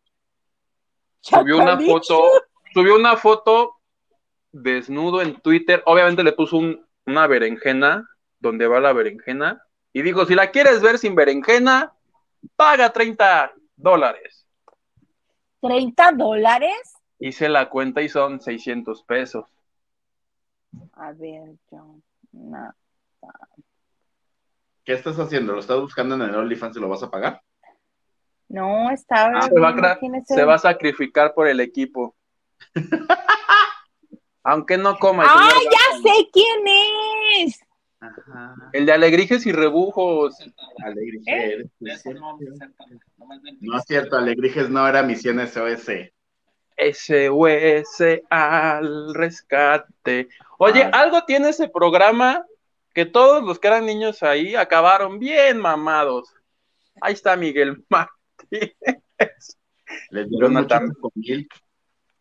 [1.22, 1.92] Subió una Chacalichu.
[1.94, 2.32] foto,
[2.74, 3.78] subió una foto
[4.52, 5.82] desnudo en Twitter.
[5.86, 8.10] Obviamente le puso un- una berenjena,
[8.40, 9.64] donde va la berenjena,
[9.94, 11.94] y dijo, si la quieres ver sin berenjena,
[12.58, 14.46] paga 30 dólares.
[15.62, 16.94] 30 dólares.
[17.20, 19.46] Hice la cuenta y son 600 pesos.
[20.92, 21.96] A ver, yo.
[22.34, 22.74] No.
[24.86, 25.54] ¿Qué estás haciendo?
[25.54, 27.42] ¿Lo estás buscando en el OnlyFans y lo vas a pagar?
[28.48, 29.40] No, estaba.
[29.40, 32.16] Ah, Se va, a el- va sacrificar por el equipo.
[34.44, 35.24] Aunque no coma.
[35.24, 36.66] el ¡Ah, ya sé quién
[37.48, 37.60] es!
[38.00, 38.56] Ajá.
[38.74, 40.38] El de alegrijes y rebujos.
[40.84, 41.26] Alegrijes.
[41.28, 41.66] ¿Eh?
[42.14, 43.06] No vamos a hacer tanto.
[43.18, 46.12] Nomás ven- No es cierto, Alegrijes no era misión SOS.
[46.78, 50.28] SOS al rescate.
[50.60, 50.90] Oye, Ah.
[51.02, 52.46] algo tiene ese programa
[52.96, 56.34] que todos los que eran niños ahí acabaron bien mamados.
[57.02, 58.74] Ahí está Miguel Martínez,
[60.10, 60.94] Les dieron Jonathan.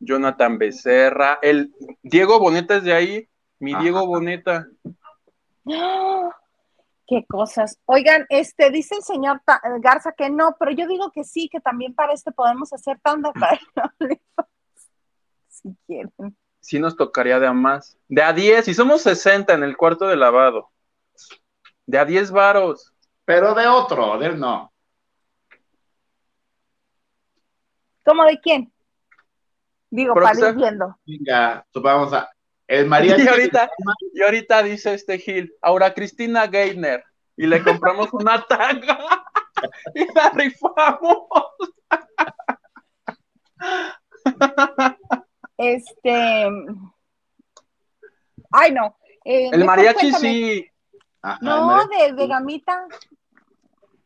[0.00, 1.72] Jonathan Becerra, el
[2.02, 3.28] Diego Boneta es de ahí,
[3.60, 3.82] mi Ajá.
[3.82, 4.66] Diego Boneta.
[5.72, 6.28] ¡Ah!
[7.06, 7.78] Qué cosas.
[7.84, 11.60] Oigan, este dice el señor Ta- Garza que no, pero yo digo que sí, que
[11.60, 13.60] también para este podemos hacer tanda para
[15.48, 16.12] si quieren.
[16.64, 17.98] Sí nos tocaría de a más.
[18.08, 20.70] De a 10, y somos 60 en el cuarto de lavado.
[21.86, 22.92] De a 10 varos.
[23.26, 24.72] Pero de otro, de él no.
[28.04, 28.72] ¿Cómo de quién?
[29.90, 30.98] Digo, para ir viendo.
[31.06, 32.30] Venga, pues vamos a.
[32.66, 33.22] El mariachi.
[33.24, 33.70] Y ahorita,
[34.14, 37.04] y ahorita dice este Gil, Aura Cristina Geithner,
[37.36, 38.98] y le compramos una tanga
[39.94, 41.28] y la rifamos.
[45.56, 46.48] Este.
[48.50, 48.96] Ay, no.
[49.24, 50.18] Eh, El mariachi cuéntame.
[50.28, 50.70] sí,
[51.22, 52.06] Ajá, el No, mariachi.
[52.06, 52.86] de, de gamita.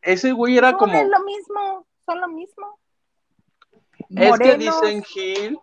[0.01, 1.85] ese güey era No, como, es lo mismo.
[2.05, 2.79] Son lo mismo.
[4.09, 5.59] es que dicen Gil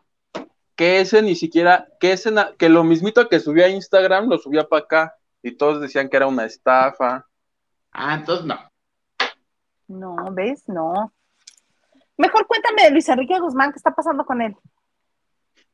[0.77, 4.69] que ese ni siquiera, que ese, que lo mismito que subía a Instagram lo subía
[4.69, 7.27] para acá, y todos decían que era una estafa.
[7.93, 8.59] Ah, entonces no.
[9.89, 10.69] No, ¿ves?
[10.69, 11.13] No.
[12.19, 14.55] Mejor cuéntame de Luis Enrique Guzmán, ¿qué está pasando con él?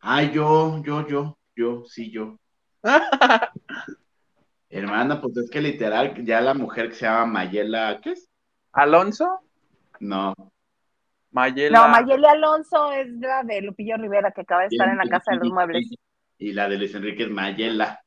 [0.04, 2.36] Ay, yo, yo, yo, yo, sí, yo.
[4.68, 8.28] Hermana, pues es que literal, ya la mujer que se llama Mayela, ¿qué es?
[8.72, 9.40] Alonso,
[10.00, 10.34] No.
[11.30, 11.78] Mayela.
[11.78, 15.30] No, Mayeli Alonso es la de Lupillo Rivera, que acaba de estar en la Casa
[15.32, 15.88] de los Muebles.
[16.36, 18.02] Y la de Luis Enrique es Mayela.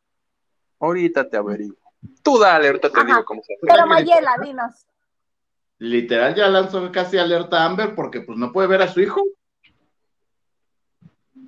[0.82, 1.78] Ahorita te averiguo.
[2.22, 3.08] Tú dale, ahorita te Ajá.
[3.08, 3.66] digo cómo se hace.
[3.66, 4.86] Pero Mayela, dinos.
[5.78, 9.24] Literal ya lanzó casi alerta a Amber porque pues no puede ver a su hijo.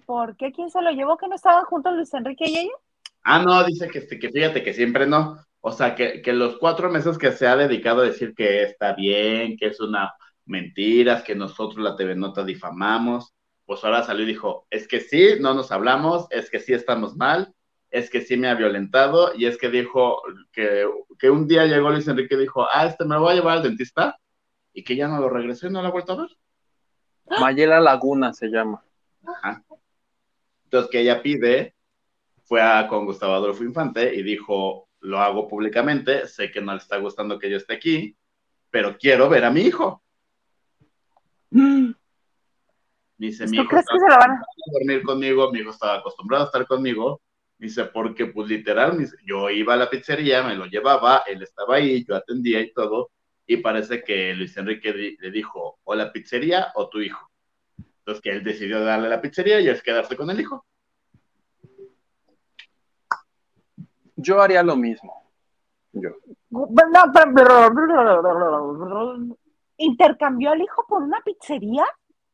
[0.08, 0.54] ¿Por qué?
[0.54, 2.72] ¿Quién se lo llevó que no estaban juntos Luis Enrique y ella?
[3.24, 5.38] Ah, no, dice que, este, que fíjate que siempre no.
[5.60, 8.94] O sea, que, que los cuatro meses que se ha dedicado a decir que está
[8.94, 10.14] bien, que es una
[10.46, 13.36] mentira, que nosotros la TV Nota difamamos,
[13.66, 17.18] pues ahora salió y dijo, es que sí, no nos hablamos, es que sí estamos
[17.18, 17.54] mal,
[17.92, 20.22] es que sí me ha violentado, y es que dijo
[20.54, 20.90] que,
[21.20, 23.58] que un día llegó Luis Enrique y dijo, ah, este me lo voy a llevar
[23.58, 24.18] al dentista,
[24.72, 26.30] y que ya no lo regresó y no lo ha vuelto a ver.
[27.42, 28.86] Mayela Laguna se llama.
[29.26, 29.66] Ajá.
[30.68, 31.76] Entonces, que ella pide,
[32.44, 36.80] fue a, con Gustavo Adolfo Infante y dijo, lo hago públicamente, sé que no le
[36.80, 38.18] está gustando que yo esté aquí,
[38.70, 40.04] pero quiero ver a mi hijo.
[43.18, 44.46] Dice, mi ¿Tú hijo crees que se lo van a...?
[44.74, 47.22] dormir conmigo, mi hijo estaba acostumbrado a estar conmigo.
[47.58, 52.04] Dice, porque pues literal, yo iba a la pizzería, me lo llevaba, él estaba ahí,
[52.06, 53.12] yo atendía y todo,
[53.48, 57.32] y parece que Luis Enrique le dijo, o la pizzería o tu hijo.
[58.08, 60.66] Entonces que él decidió darle la pizzería y es quedarse con el hijo.
[64.16, 65.30] Yo haría lo mismo.
[65.92, 66.12] Yo.
[69.76, 71.84] ¿Intercambió al hijo por una pizzería?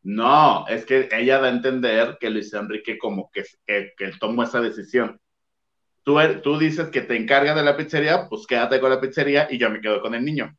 [0.03, 4.43] No, es que ella da a entender que Luis Enrique como que, que, que tomó
[4.43, 5.19] esa decisión.
[6.03, 9.47] Tú, er- tú dices que te encargas de la pizzería, pues quédate con la pizzería
[9.49, 10.55] y yo me quedo con el niño.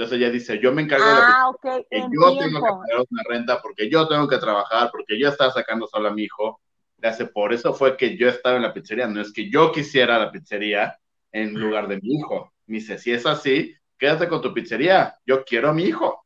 [0.00, 1.42] Entonces ella dice, yo me encargo de la pizzería.
[1.42, 4.88] Ah, ok, que en yo tengo que pagar una renta porque yo tengo que trabajar,
[4.90, 6.58] porque yo estaba sacando solo a mi hijo.
[6.96, 9.70] Le hace, por eso fue que yo estaba en la pizzería, no es que yo
[9.72, 10.96] quisiera la pizzería
[11.32, 12.50] en lugar de mi hijo.
[12.66, 16.24] Me dice, si es así, quédate con tu pizzería, yo quiero a mi hijo.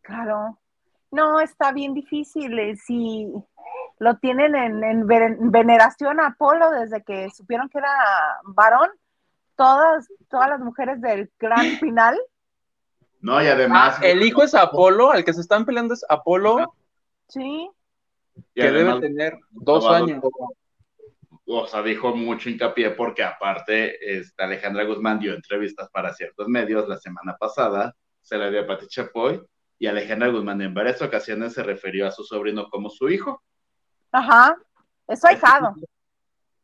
[0.00, 0.58] Claro.
[1.12, 2.58] No, está bien difícil.
[2.58, 3.32] eh, Si
[4.00, 5.06] lo tienen en, en
[5.52, 7.92] veneración a Apolo desde que supieron que era
[8.42, 8.88] varón,
[9.60, 12.18] todas, todas las mujeres del gran final,
[13.20, 13.98] No, y además...
[14.00, 16.74] Ah, el hijo es Apolo, al que se están peleando es Apolo,
[17.28, 17.68] sí.
[18.54, 20.22] y que además- debe tener dos años.
[21.52, 26.88] O sea, dijo mucho hincapié porque aparte este, Alejandra Guzmán dio entrevistas para ciertos medios
[26.88, 29.42] la semana pasada, se la dio a Pati Chapoy,
[29.78, 33.42] y Alejandra Guzmán en varias ocasiones se refirió a su sobrino como su hijo.
[34.12, 34.56] Ajá.
[35.08, 35.74] Es su ahijado.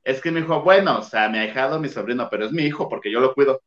[0.07, 2.89] Es que me dijo, bueno, o sea, mi ahijado, mi sobrino, pero es mi hijo
[2.89, 3.61] porque yo lo cuido.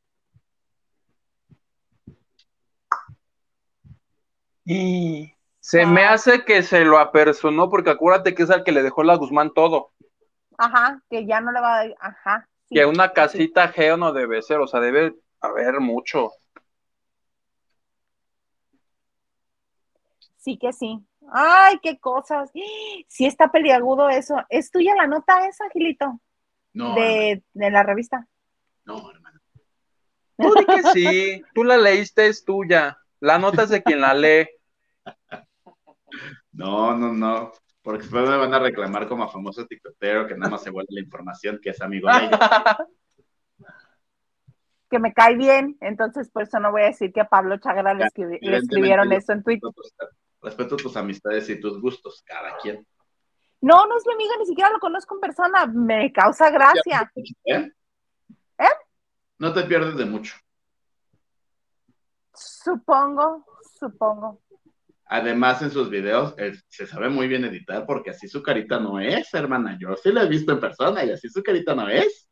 [4.63, 8.83] Y se me hace que se lo apersonó, porque acuérdate que es al que le
[8.83, 9.91] dejó la Guzmán todo.
[10.57, 11.95] Ajá, que ya no le va a dar.
[11.99, 12.49] Ajá.
[12.69, 12.75] sí.
[12.75, 16.31] Que una casita geo no debe ser, o sea, debe haber mucho.
[20.37, 21.05] Sí que sí.
[21.33, 22.49] Ay, qué cosas.
[23.09, 24.37] Sí está peliagudo eso.
[24.47, 26.21] ¿Es tuya la nota esa, Gilito?
[26.73, 28.27] No, De, de la revista.
[28.85, 29.39] no, hermano.
[30.37, 32.97] Tú di que sí, tú la leíste, es tuya.
[33.19, 34.47] La nota es de quien la lee.
[36.51, 37.51] No, no, no.
[37.81, 40.87] Porque después me van a reclamar como a famoso tiktokero que nada más se vuelve
[40.89, 42.39] la información que es amigo de ella.
[44.89, 45.77] Que me cae bien.
[45.81, 49.13] Entonces, por eso no voy a decir que a Pablo Chagra le, escribi- le escribieron
[49.13, 49.69] eso en Twitter.
[50.41, 52.85] Respeto tus amistades y tus gustos, cada quien.
[53.61, 55.65] No, no es mi amiga, ni siquiera lo conozco en persona.
[55.65, 57.11] Me causa gracia.
[57.45, 57.71] ¿Eh?
[58.57, 58.65] ¿Eh?
[59.37, 60.35] No te pierdes de mucho.
[62.33, 63.45] Supongo,
[63.79, 64.41] supongo.
[65.05, 68.99] Además, en sus videos él se sabe muy bien editar porque así su carita no
[68.99, 69.77] es, hermana.
[69.79, 72.29] Yo sí la he visto en persona y así su carita no es.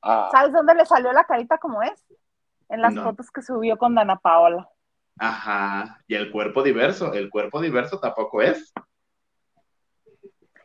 [0.00, 2.06] Ah, ¿Sabes dónde le salió la carita como es?
[2.68, 3.02] En las No.
[3.02, 4.68] fotos que subió con Dana Paola.
[5.18, 5.98] Ajá.
[6.06, 8.72] Y el cuerpo diverso, el cuerpo diverso tampoco es.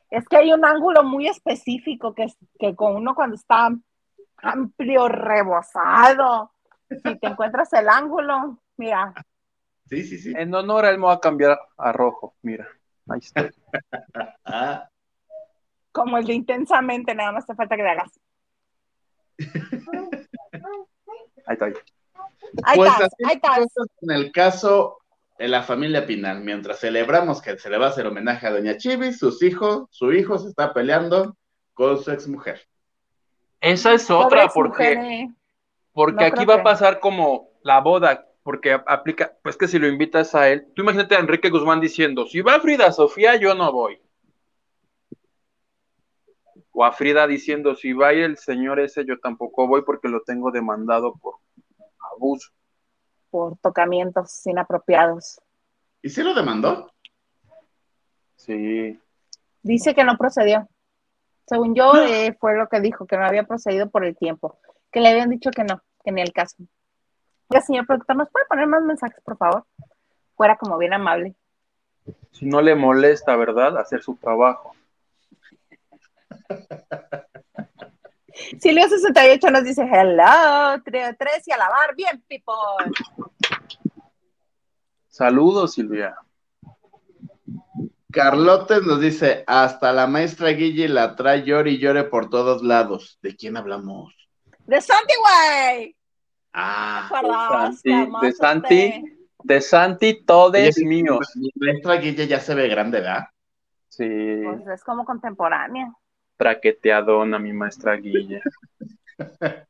[0.10, 3.70] Es que hay un ángulo muy específico que, es, que con uno cuando está
[4.38, 6.52] amplio, rebosado,
[6.90, 9.14] si te encuentras el ángulo, mira,
[9.90, 10.34] Sí, sí, sí.
[10.36, 12.36] en honor a él me voy a cambiar a rojo.
[12.42, 12.68] Mira,
[13.08, 13.50] ahí está.
[15.92, 18.20] Como el de intensamente, nada más te falta que le hagas.
[21.46, 21.66] Ahí está.
[21.66, 21.74] ahí.
[22.64, 23.58] Ahí pues estás, así ahí estás.
[23.60, 24.98] cosas en el caso
[25.38, 28.78] de la familia Pinal, mientras celebramos que se le va a hacer homenaje a Doña
[28.78, 31.36] Chivi, sus hijos, su hijo se está peleando
[31.74, 32.62] con su exmujer.
[33.60, 35.30] Esa es otra, porque, mujeres.
[35.92, 39.88] porque no aquí va a pasar como la boda, porque aplica, pues que si lo
[39.88, 43.72] invitas a él, tú imagínate a Enrique Guzmán diciendo, si va Frida Sofía, yo no
[43.72, 44.00] voy.
[46.72, 50.52] O a Frida diciendo, si va el señor ese, yo tampoco voy porque lo tengo
[50.52, 51.36] demandado por
[52.14, 52.52] abuso.
[53.36, 55.42] Por tocamientos inapropiados.
[56.02, 56.90] ¿Y si lo demandó?
[58.38, 58.98] Sí.
[59.62, 60.70] Dice que no procedió.
[61.46, 64.58] Según yo, eh, fue lo que dijo, que no había procedido por el tiempo,
[64.90, 66.56] que le habían dicho que no, que ni el caso.
[67.50, 69.66] Oiga, señor productor, ¿nos puede poner más mensajes, por favor?
[70.38, 71.36] Fuera como bien amable.
[72.32, 73.78] Si no le molesta, ¿verdad?
[73.78, 74.74] Hacer su trabajo.
[78.60, 82.54] Silvio68 nos dice, hello, trio 3 y a lavar bien, people.
[85.08, 86.16] Saludos, Silvia.
[88.12, 93.20] Carlotes nos dice, hasta la maestra Guille la trae llore y llore por todos lados.
[93.22, 94.14] ¿De quién hablamos?
[94.66, 95.96] De Santi, güey.
[96.54, 97.82] Ah, ¿Te acuerdas?
[97.82, 99.18] Santi, de Santi.
[99.44, 101.32] De Santi, todes Oye, míos.
[101.36, 103.26] Mi maestra Guille ya se ve grande, ¿verdad?
[103.90, 105.94] Sí, Pues es como contemporánea.
[106.38, 108.42] Traqueteadona, mi maestra Guille.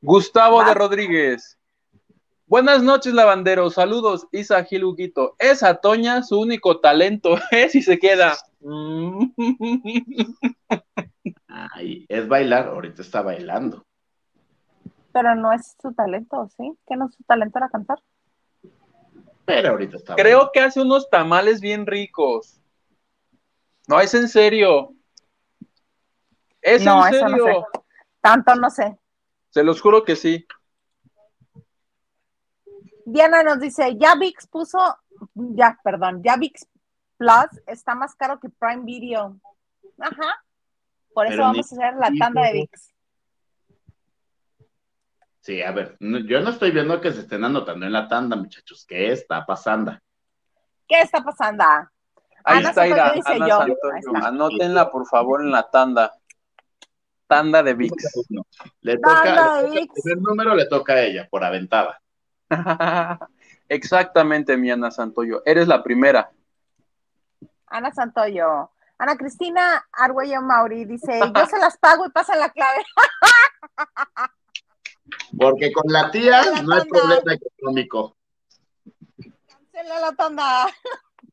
[0.00, 0.74] Gustavo de.
[0.74, 1.58] Rodríguez.
[2.46, 3.74] Buenas noches, lavanderos.
[3.74, 5.36] Saludos, Isa Gil Huguito.
[5.38, 7.68] Es a Toña su único talento, ¿eh?
[7.70, 8.36] Si se queda.
[11.48, 13.86] Ay, es bailar, ahorita está bailando.
[15.12, 16.76] Pero no es su talento, ¿sí?
[16.86, 17.98] Que no es su talento era cantar.
[19.44, 22.61] Pero ahorita está Creo que hace unos tamales bien ricos.
[23.88, 24.94] No, es en serio.
[26.60, 27.66] Es No, en eso no serio.
[28.20, 28.98] Tanto no sé.
[29.50, 30.46] Se los juro que sí.
[33.04, 34.78] Diana nos dice, ya VIX puso,
[35.34, 36.66] ya, perdón, ya VIX
[37.18, 39.40] Plus está más caro que Prime Video.
[39.98, 40.44] Ajá.
[41.12, 42.94] Por eso Pero vamos a hacer la tanda de VIX.
[45.40, 48.36] Sí, a ver, no- yo no estoy viendo que se estén anotando en la tanda,
[48.36, 48.86] muchachos.
[48.86, 49.98] ¿Qué está pasando?
[50.86, 51.64] ¿Qué está pasando?
[52.44, 53.58] Ahí Ana está, Ira, Ana yo.
[53.58, 54.26] Santoyo.
[54.26, 56.12] Anótenla, por favor, en la tanda.
[57.26, 57.94] Tanda de VIX.
[58.80, 59.96] Le toca, Tanda de le toca- VIX.
[59.96, 62.00] el primer número le toca a ella, por aventada.
[63.68, 65.42] Exactamente, mi Ana Santoyo.
[65.46, 66.30] Eres la primera.
[67.68, 68.70] Ana Santoyo.
[68.98, 72.84] Ana Cristina Argüello Mauri dice, yo se las pago y pasan la clave.
[75.38, 78.16] Porque con la tía La no hay problema económico.
[79.48, 80.66] Cancela la tanda.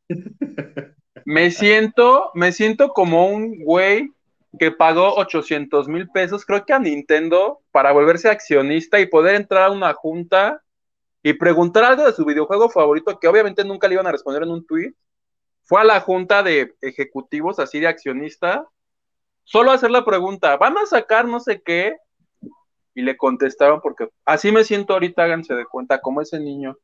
[1.30, 4.12] Me siento, me siento como un güey
[4.58, 9.66] que pagó 800 mil pesos, creo que a Nintendo, para volverse accionista y poder entrar
[9.66, 10.64] a una junta
[11.22, 14.50] y preguntar algo de su videojuego favorito, que obviamente nunca le iban a responder en
[14.50, 14.96] un tweet.
[15.66, 18.66] Fue a la junta de ejecutivos, así de accionista,
[19.44, 21.96] solo a hacer la pregunta, ¿van a sacar no sé qué?
[22.96, 26.76] Y le contestaron porque así me siento ahorita, háganse de cuenta, como ese niño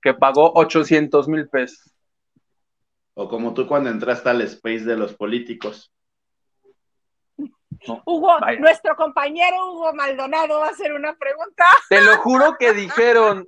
[0.00, 1.89] que pagó 800 mil pesos.
[3.20, 5.92] O como tú cuando entraste al space de los políticos.
[8.06, 8.58] Hugo, Vaya.
[8.58, 11.66] nuestro compañero Hugo Maldonado va a hacer una pregunta.
[11.90, 13.46] Te lo juro que dijeron,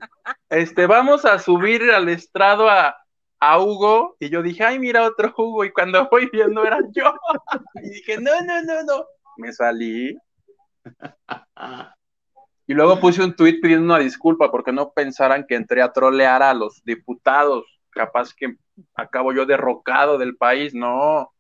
[0.51, 2.99] este, vamos a subir al estrado a,
[3.41, 7.15] a Hugo, y yo dije, ay, mira otro Hugo, y cuando voy viendo era yo,
[7.77, 9.07] y dije, no, no, no, no,
[9.39, 10.15] me salí,
[12.67, 16.43] y luego puse un tweet pidiendo una disculpa, porque no pensaran que entré a trolear
[16.43, 18.57] a los diputados, capaz que
[18.95, 21.33] acabo yo derrocado del país, no,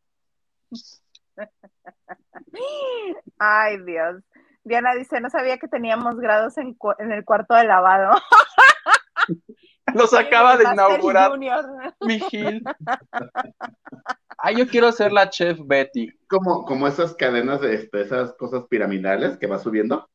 [3.38, 4.22] Ay, Dios.
[4.64, 8.12] Diana dice, no sabía que teníamos grados en, cu- en el cuarto de lavado.
[9.94, 11.64] los acaba de inaugurar Junior.
[12.00, 12.62] mi Gil.
[14.38, 16.08] Ay, yo quiero ser la chef Betty.
[16.28, 20.08] como, como esas cadenas, de este, esas cosas piramidales que va subiendo.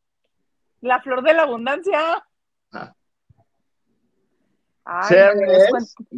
[0.82, 2.26] La flor de la abundancia.
[2.72, 2.94] Ah.
[4.86, 5.18] Ay,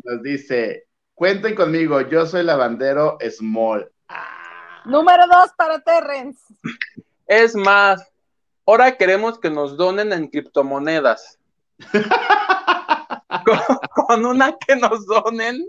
[0.03, 0.87] nos dice,
[1.19, 3.91] cuenten conmigo, yo soy lavandero small.
[4.85, 6.41] Número dos para Terrence.
[7.27, 8.09] Es más,
[8.65, 11.37] ahora queremos que nos donen en criptomonedas.
[13.45, 13.59] con,
[13.93, 15.67] con una que nos donen,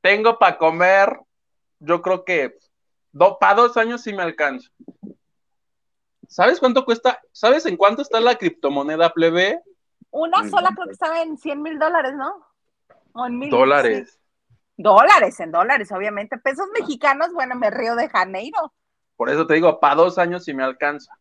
[0.00, 1.20] tengo para comer,
[1.78, 2.58] yo creo que
[3.38, 4.68] para dos años sí me alcanzo.
[6.26, 7.20] ¿Sabes cuánto cuesta?
[7.30, 9.62] ¿Sabes en cuánto está la criptomoneda plebe?
[10.10, 12.44] Una sola creo que estaba en 100 mil dólares, ¿no?
[13.12, 13.50] O en mil.
[13.50, 14.19] Dólares.
[14.82, 16.38] Dólares, en dólares, obviamente.
[16.38, 18.72] Pesos mexicanos, bueno, me río de Janeiro.
[19.16, 21.12] Por eso te digo, para dos años sí me alcanza.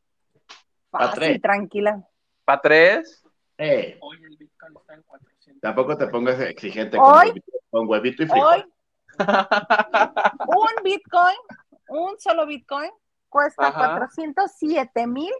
[0.89, 1.41] Pa' Fácil, tres.
[1.41, 2.01] tranquila.
[2.45, 3.23] ¿Para tres?
[3.57, 5.61] Eh, Hoy el Bitcoin está en 400.
[5.61, 8.73] tampoco te pongas exigente Hoy- con huevito, con huevito y frijol.
[9.19, 11.35] Hoy, un Bitcoin,
[11.89, 12.89] un solo Bitcoin,
[13.27, 13.97] cuesta Ajá.
[13.97, 15.33] 407 mil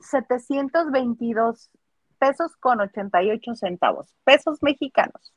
[0.00, 1.70] 722
[2.18, 4.14] pesos con 88 centavos.
[4.24, 5.32] Pesos mexicanos.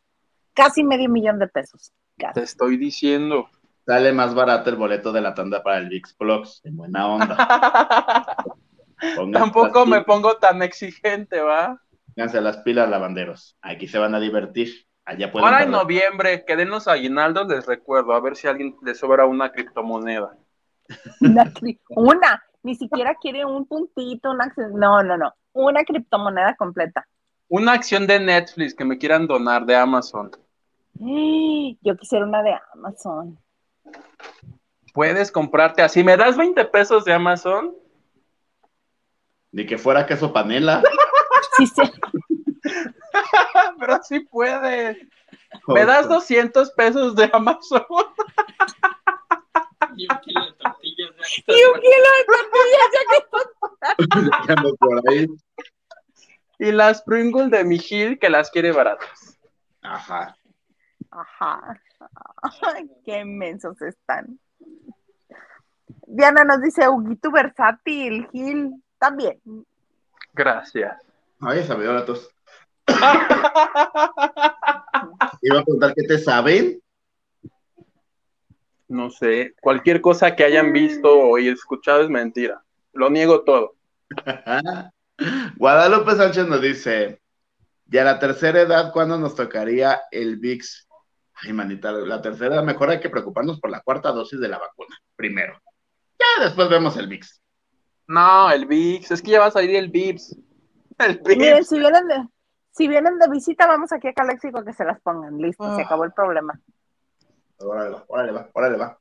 [0.64, 1.92] Casi medio millón de pesos.
[2.34, 3.50] Te estoy diciendo.
[3.86, 6.62] Sale más barato el boleto de la tanda para el VIX Plus.
[6.64, 7.38] En buena onda.
[9.34, 11.82] Tampoco me pongo tan exigente, ¿va?
[12.14, 13.58] pónganse las pilas, lavanderos.
[13.62, 14.86] Aquí se van a divertir.
[15.06, 18.52] Allá pueden Ahora en noviembre, que den los aguinaldos, les recuerdo, a ver si a
[18.52, 20.38] alguien le sobra una criptomoneda.
[21.22, 26.56] Una, cri- una, ni siquiera quiere un puntito, una, acción- no, no, no, una criptomoneda
[26.56, 27.08] completa.
[27.48, 30.30] Una acción de Netflix que me quieran donar de Amazon.
[31.00, 33.40] Yo quisiera una de Amazon.
[34.94, 36.04] Puedes comprarte así.
[36.04, 37.74] ¿Me das 20 pesos de Amazon?
[39.52, 40.84] Ni que fuera queso panela.
[41.58, 41.82] Sí, sí.
[43.80, 44.98] Pero sí puedes.
[45.68, 47.86] ¿Me das 200 pesos de Amazon?
[49.96, 51.12] Y un kilo de tortillas.
[51.48, 51.54] ya.
[51.54, 53.02] Y un kilo de tortillas, ya
[54.46, 55.28] que Ando por ahí.
[56.60, 59.38] Y las Pringles de mi Gil que las quiere baratas.
[59.82, 60.38] Ajá.
[61.12, 61.82] Ajá.
[63.06, 64.40] Qué inmensos están.
[66.08, 69.40] Diana nos dice, Huguito versátil, Gil, también.
[70.34, 70.98] Gracias.
[71.40, 72.30] Ay, sabido la tos.
[75.42, 76.82] Iba a preguntar qué te saben.
[78.88, 82.64] No sé, cualquier cosa que hayan visto o escuchado es mentira.
[82.94, 83.76] Lo niego todo.
[85.58, 87.22] Guadalupe Sánchez nos dice:
[87.90, 90.89] ¿Y a la tercera edad cuándo nos tocaría el VIX?
[91.42, 94.98] Ay, manita, la tercera mejor hay que preocuparnos por la cuarta dosis de la vacuna,
[95.16, 95.60] primero.
[96.20, 97.42] Ya después vemos el VIX.
[98.08, 100.38] No, el VIX, es que ya va a salir el VIPS.
[101.00, 102.28] El Miren, si vienen de,
[102.72, 105.38] si vienen de visita, vamos aquí a Caléxico que se las pongan.
[105.38, 105.86] Listo, se Ah.
[105.86, 106.60] acabó el problema.
[107.60, 109.00] Órale va, órale va, órale va.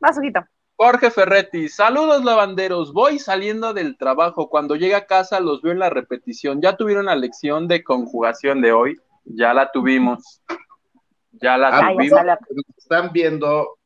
[0.00, 0.44] Vas, Huguito.
[0.76, 5.78] Jorge Ferretti, saludos lavanderos, voy saliendo del trabajo, cuando llegue a casa los veo en
[5.78, 9.00] la repetición, ¿ya tuvieron la lección de conjugación de hoy?
[9.24, 10.42] Ya la tuvimos,
[11.32, 12.24] ya la Ah, Ah, ya tuvimos.
[12.50, 13.78] Los que están viendo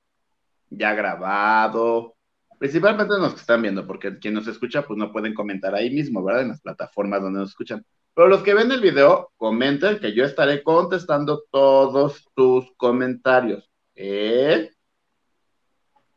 [0.70, 2.14] ya grabado,
[2.58, 6.22] principalmente los que están viendo, porque quien nos escucha, pues no pueden comentar ahí mismo,
[6.22, 6.42] ¿verdad?
[6.42, 7.84] En las plataformas donde nos escuchan.
[8.14, 13.70] Pero los que ven el video, comenten que yo estaré contestando todos tus comentarios.
[13.94, 14.70] ¿Eh?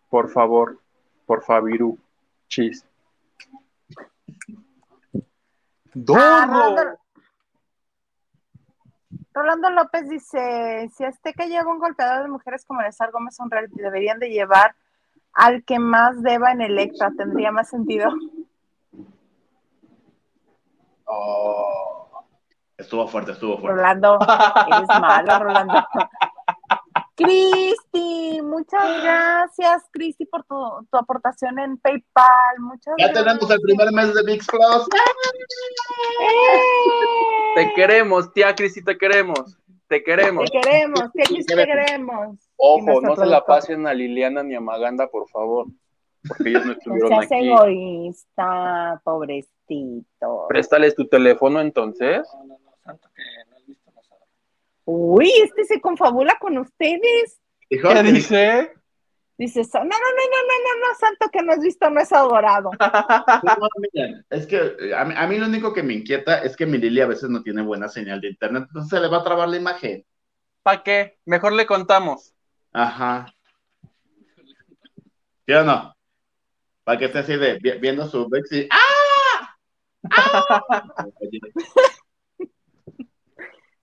[0.09, 0.79] Por favor,
[1.25, 1.97] por Fabiru,
[2.47, 2.85] chis.
[5.13, 7.00] Ah, ¡Dodo!
[9.33, 14.19] Rolando, López dice, si Azteca lleva un golpeador de mujeres como Elazar Gómez reality, deberían
[14.19, 14.75] de llevar
[15.33, 18.11] al que más deba en Electra, tendría más sentido.
[21.05, 22.25] Oh.
[22.77, 23.77] Estuvo fuerte, estuvo fuerte.
[23.77, 24.19] Rolando,
[24.67, 25.73] eres malo, Rolando.
[27.23, 30.55] Cristi, muchas gracias, Cristi, por tu,
[30.91, 32.59] tu aportación en PayPal.
[32.59, 33.25] Muchas Ya gracias.
[33.25, 34.87] tenemos el primer mes de VIX Plus.
[36.21, 37.55] ¡Eh!
[37.55, 39.57] Te queremos, tía Cristi, te queremos,
[39.87, 40.49] te queremos.
[40.49, 42.37] Te queremos, te, te queremos.
[42.57, 45.67] Ojo, no se la pasen a Liliana ni a Maganda, por favor,
[46.27, 47.47] porque ellos no No estuvieron seas aquí.
[47.51, 50.45] egoísta, pobrecito.
[50.47, 52.27] Préstales tu teléfono entonces.
[52.35, 54.29] No, no, no, santo que no has visto los adornos.
[54.85, 57.39] Uy, este se confabula con ustedes.
[57.69, 58.73] ¿Qué dice?
[59.37, 62.11] Dice, no, no, no, no, no, no, no, santo que no has visto, no es
[62.13, 62.69] adorado.
[63.59, 66.55] No, miren, es que eh, a mí, a mí lo único que me inquieta es
[66.55, 69.17] que mi Lili a veces no tiene buena señal de internet, entonces se le va
[69.19, 70.05] a trabar la imagen.
[70.61, 71.17] ¿Para qué?
[71.25, 72.35] Mejor le contamos.
[72.71, 73.33] Ajá.
[75.47, 75.95] ¿Sí o no?
[76.83, 79.55] Para que esté así de vi- viendo su Vex y ¡Ah!
[80.11, 80.83] ¡Ah!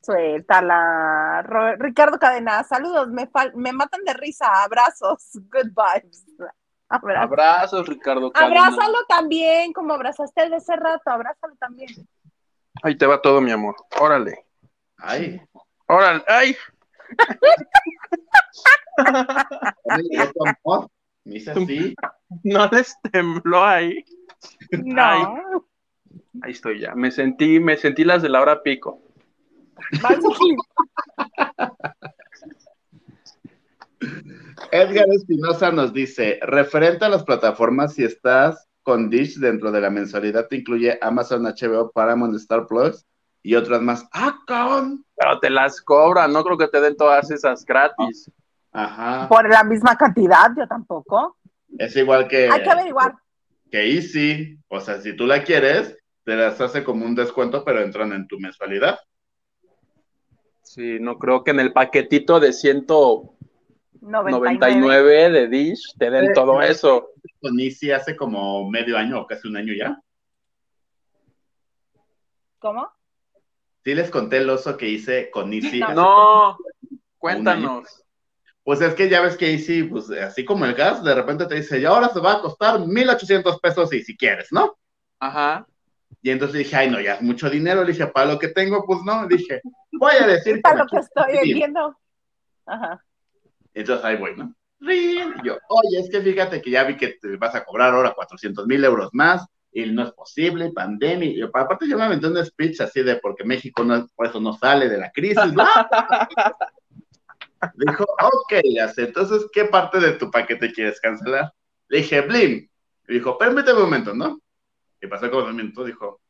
[0.09, 1.43] Suéltala.
[1.43, 6.25] Ro- Ricardo Cadena, saludos, me, fal- me matan de risa, abrazos, good vibes.
[6.89, 8.33] Abra- Abrazos, Ricardo.
[8.33, 8.67] Cadena.
[8.69, 11.91] Abrázalo también, como abrazaste el de ese rato, abrázalo también.
[12.83, 13.77] Ahí te va todo, mi amor.
[14.01, 14.47] Órale.
[14.97, 15.41] Ay,
[15.87, 16.25] Órale.
[16.27, 16.57] Ay.
[21.25, 21.95] Me hice así.
[22.45, 24.03] No les tembló ahí.
[24.73, 25.67] No.
[26.43, 26.95] Ahí estoy ya.
[26.95, 29.03] Me sentí, me sentí las de la hora pico.
[34.71, 39.91] Edgar Espinosa nos dice, referente a las plataformas, si estás con Dish dentro de la
[39.91, 43.05] mensualidad, te incluye Amazon, HBO, Paramount, Star Plus
[43.43, 44.07] y otras más.
[44.13, 45.05] ¡Ah, cabrón!
[45.17, 46.33] Pero te las cobran.
[46.33, 48.31] No creo que te den todas esas gratis.
[48.73, 49.29] Ajá.
[49.29, 51.37] Por la misma cantidad, yo tampoco.
[51.79, 53.15] Es igual que, Hay que averiguar.
[53.71, 54.59] que Easy.
[54.69, 58.27] O sea, si tú la quieres, te las hace como un descuento, pero entran en
[58.27, 58.99] tu mensualidad.
[60.69, 63.33] Sí, no creo que en el paquetito de 99.
[64.01, 66.71] 199 de Dish te den Eh, todo eh.
[66.71, 67.09] eso.
[67.41, 69.99] Con Easy hace como medio año o casi un año ya.
[72.59, 72.87] ¿Cómo?
[73.83, 75.81] Sí les conté el oso que hice con Easy.
[75.81, 75.95] No.
[75.95, 76.59] No,
[77.17, 78.05] cuéntanos.
[78.63, 81.55] Pues es que ya ves que Easy, pues así como el gas, de repente te
[81.55, 84.77] dice, y ahora se va a costar 1,800 pesos y si quieres, ¿no?
[85.19, 85.67] Ajá.
[86.23, 87.83] Y entonces dije, ay, no, ya es mucho dinero.
[87.85, 89.27] Le dije, para lo que tengo, pues no.
[89.27, 89.61] Dije,
[89.93, 91.55] voy a decir Para lo que estoy Sí.
[91.55, 91.97] viendo.
[92.67, 93.03] Ajá.
[93.75, 94.55] Entonces ahí voy, ¿no?
[94.81, 98.13] Y yo, oye, es que fíjate que ya vi que te vas a cobrar ahora
[98.15, 101.29] 400 mil euros más y no es posible, pandemia.
[101.29, 104.41] Y yo, aparte yo me aventé un speech así de porque México no, por eso
[104.41, 105.65] no sale de la crisis, ¿no?
[107.75, 108.53] Dijo, ok,
[108.97, 111.53] entonces, ¿qué parte de tu paquete quieres cancelar?
[111.89, 112.69] Le dije, Blim.
[113.09, 114.39] Dijo, permíteme un momento, ¿no?
[115.01, 116.21] Y pasó un minuto, dijo,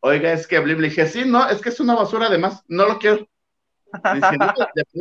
[0.00, 2.86] oiga, es que Blim, le dije, sí, no, es que es una basura además, no
[2.86, 3.26] lo quiero.
[3.92, 4.30] No,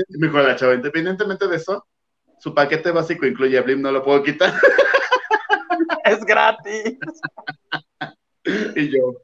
[0.09, 1.87] me dijo la chava, independientemente de eso,
[2.39, 4.53] su paquete básico incluye a Blim, no lo puedo quitar.
[6.03, 6.97] Es gratis.
[8.75, 9.21] y yo,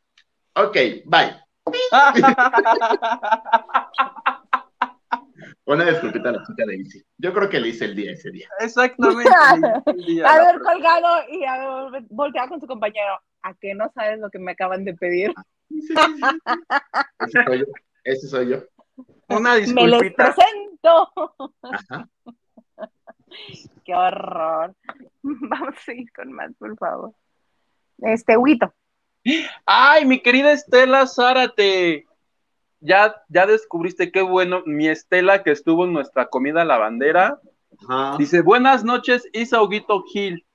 [0.54, 1.36] ok, bye.
[5.68, 7.04] Una disculpita a la chica de Easy.
[7.18, 8.48] Yo creo que le hice el día ese día.
[8.60, 9.30] Exactamente.
[9.88, 13.20] el día, Haber la- colgado y haber volteado con su compañero.
[13.42, 15.34] ¿A qué no sabes lo que me acaban de pedir?
[15.70, 16.38] Sí, sí, sí, sí.
[17.20, 17.66] Ese soy yo.
[18.04, 18.58] Ese soy yo.
[19.30, 20.34] Una Me les disculpita.
[20.36, 21.12] presento.
[21.64, 22.10] Ajá.
[23.86, 24.74] Qué horror.
[25.22, 27.12] Vamos a ir con más, por favor.
[28.00, 28.74] Este, Huito.
[29.66, 32.06] Ay, mi querida Estela Zárate.
[32.80, 34.64] Ya, ya descubriste qué bueno.
[34.66, 37.40] Mi Estela que estuvo en nuestra comida lavandera.
[37.88, 38.18] Ajá.
[38.18, 40.46] Dice, buenas noches, Isa Huguito Gil.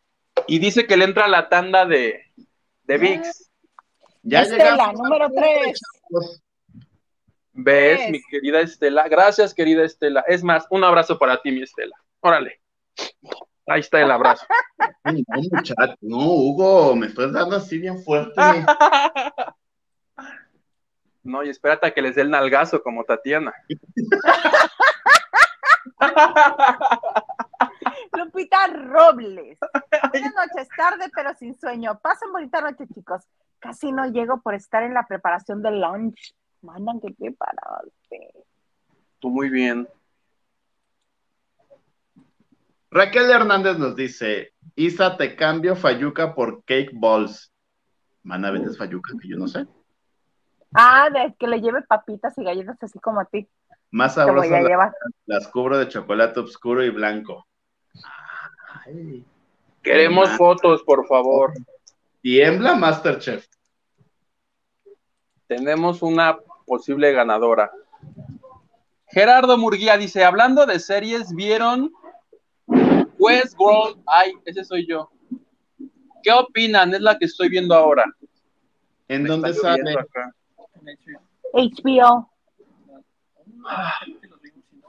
[0.47, 2.21] Y dice que le entra la tanda de,
[2.85, 3.51] de VIX.
[4.23, 5.81] Ya Estela, número tres.
[6.09, 6.43] Pues,
[7.55, 8.11] ¿Ves, Tres.
[8.11, 9.09] mi querida Estela?
[9.09, 10.25] Gracias, querida Estela.
[10.27, 11.95] Es más, un abrazo para ti, mi Estela.
[12.21, 12.61] Órale.
[13.67, 14.47] Ahí está el abrazo.
[15.05, 15.75] ay, no, muchacho.
[16.01, 18.35] No, Hugo, me estás dando así bien fuerte.
[21.25, 23.55] No, y espérate a que les dé el nalgazo como Tatiana.
[28.13, 29.59] Lupita Robles.
[30.11, 31.99] Buenas noches, tarde pero sin sueño.
[32.01, 33.23] Pasen bonita noche, chicos.
[33.59, 36.35] Casi no llego por estar en la preparación del lunch.
[36.63, 38.35] Mandan que prepararte.
[39.19, 39.89] Tú muy bien.
[42.91, 47.51] Raquel Hernández nos dice, Isa, te cambio Fayuca por Cake Balls.
[48.23, 49.15] Mana, ¿vendes Fayuca?
[49.21, 49.67] Que yo no sé.
[50.75, 53.49] Ah, de que le lleve papitas y galletas así como a ti.
[53.91, 54.93] Más sabrosas a las,
[55.27, 57.47] las cubro de chocolate oscuro y blanco.
[58.87, 59.25] Ay.
[59.83, 61.53] Queremos Ma- fotos, por favor.
[62.23, 63.47] Tiembla Masterchef.
[65.47, 67.71] Tenemos una posible ganadora.
[69.09, 71.93] Gerardo Murguía dice, hablando de series, ¿vieron
[73.19, 74.03] Westworld?
[74.07, 75.11] Ay, ese soy yo.
[76.23, 76.95] ¿Qué opinan?
[76.95, 78.05] Es la que estoy viendo ahora.
[79.09, 79.93] ¿En Me dónde sale?
[79.99, 80.33] acá.
[81.53, 82.31] HBO.
[83.47, 83.69] No.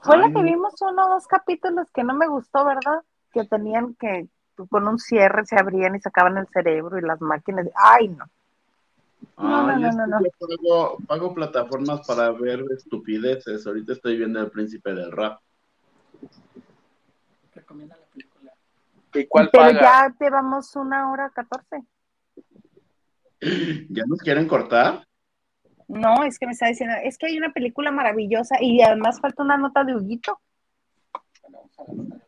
[0.01, 3.03] Fue la que vimos uno o dos capítulos que no me gustó, ¿verdad?
[3.31, 4.27] Que tenían que,
[4.69, 7.67] con un cierre se abrían y sacaban el cerebro y las máquinas.
[7.75, 8.25] Ay, no.
[9.37, 10.19] No, no, no, no, no.
[10.21, 13.65] yo pago, pago plataformas para ver estupideces.
[13.65, 15.39] Ahorita estoy viendo El Príncipe del Rap.
[17.55, 18.51] Recomienda la película.
[19.13, 19.79] ¿Y cuál Pero paga?
[19.79, 21.83] ya llevamos una hora catorce.
[23.89, 25.05] ¿Ya nos quieren cortar?
[25.93, 29.43] No, es que me está diciendo, es que hay una película maravillosa y además falta
[29.43, 30.39] una nota de Huguito.
[31.41, 32.23] Bueno, vamos a la nota.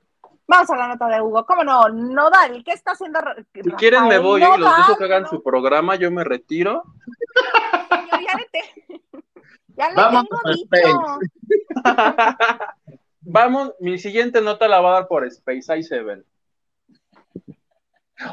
[0.47, 1.45] Vamos a la nota de Hugo.
[1.45, 1.89] ¿Cómo no?
[1.89, 3.19] Nodal, ¿qué está haciendo?
[3.53, 4.45] Si quieren me voy ¿eh?
[4.45, 4.97] y los dejo Nodal?
[4.97, 6.83] que hagan No, su programa, yo me retiro.
[7.89, 9.01] señor, ya le, te-
[9.75, 11.19] ya le Vamos tengo dicho.
[13.27, 16.23] Vamos, mi siguiente nota la va a dar por Space, ahí se ven.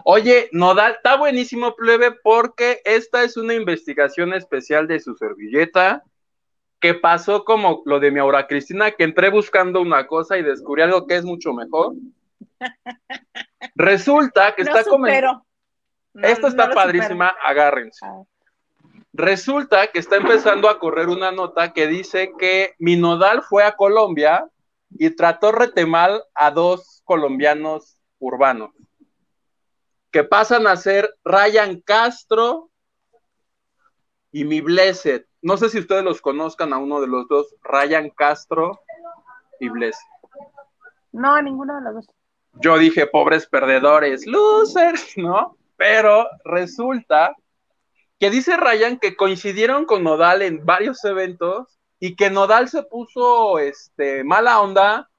[0.05, 6.05] Oye, Nodal, está buenísimo, plebe, porque esta es una investigación especial de su servilleta
[6.81, 10.83] que pasó como lo de mi Aura Cristina, que entré buscando una cosa y descubrí
[10.83, 11.95] algo que es mucho mejor.
[13.75, 15.47] Resulta que No está supero.
[16.15, 18.05] No, está padrísima, agárrense.
[18.05, 18.23] Ah.
[19.15, 23.77] Resulta que está empezando a correr una nota que dice que mi nodal fue a
[23.77, 24.47] Colombia
[24.91, 28.71] y trató retemal a dos colombianos urbanos
[30.13, 32.71] que pasan a ser Ryan Castro
[34.31, 35.25] y mi Blessed.
[35.41, 38.79] No sé si ustedes los conozcan a uno de los dos, Ryan Castro
[39.59, 40.07] y Blessed.
[41.13, 42.07] No, ninguno de los dos.
[42.55, 45.57] Yo dije, pobres perdedores, losers, ¿no?
[45.77, 47.35] Pero resulta
[48.21, 53.59] que dice Ryan que coincidieron con Nodal en varios eventos y que Nodal se puso
[53.59, 55.11] este, mala onda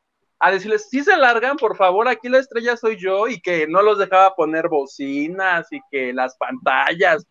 [0.43, 3.81] a decirles, si se largan, por favor, aquí la estrella soy yo y que no
[3.81, 7.25] los dejaba poner bocinas y que las pantallas.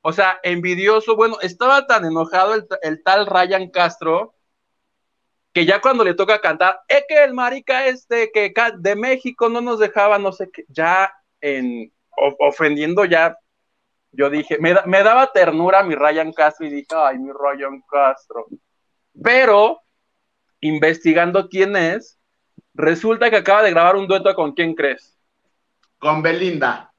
[0.00, 1.16] O sea, envidioso.
[1.16, 4.36] Bueno, estaba tan enojado el, el tal Ryan Castro
[5.52, 9.60] que ya cuando le toca cantar, es que el marica este que de México no
[9.62, 11.10] nos dejaba, no sé qué, ya
[11.40, 11.90] en
[12.38, 13.38] ofendiendo ya,
[14.12, 18.46] yo dije, me, me daba ternura mi Ryan Castro y dije, ay, mi Ryan Castro.
[19.20, 19.80] Pero,
[20.60, 22.15] investigando quién es,
[22.76, 25.18] resulta que acaba de grabar un dueto con quién crees.
[25.98, 26.92] Con Belinda,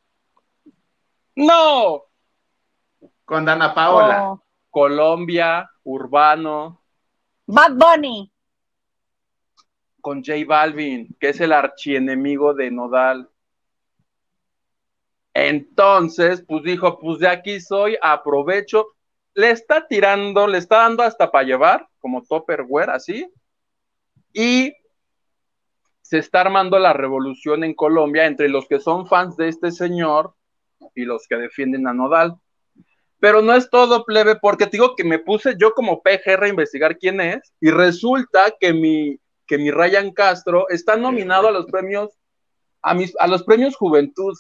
[1.35, 2.03] No,
[3.25, 4.31] con Dana Paola.
[4.31, 6.81] Oh, Colombia, Urbano,
[7.45, 8.31] Bad Bunny.
[10.01, 13.29] con J Balvin, que es el archienemigo de Nodal.
[15.33, 18.87] Entonces, pues dijo, pues de aquí soy, aprovecho.
[19.33, 23.29] Le está tirando, le está dando hasta para llevar, como Topperware, así.
[24.33, 24.73] Y
[26.07, 30.35] se está armando la revolución en Colombia entre los que son fans de este señor
[30.95, 32.37] y los que defienden a Nodal.
[33.19, 36.47] Pero no es todo, plebe, porque te digo que me puse yo como PGR a
[36.47, 41.65] investigar quién es, y resulta que mi, que mi Ryan Castro está nominado a los
[41.65, 42.17] premios,
[42.81, 44.33] a, mis, a los premios Juventud,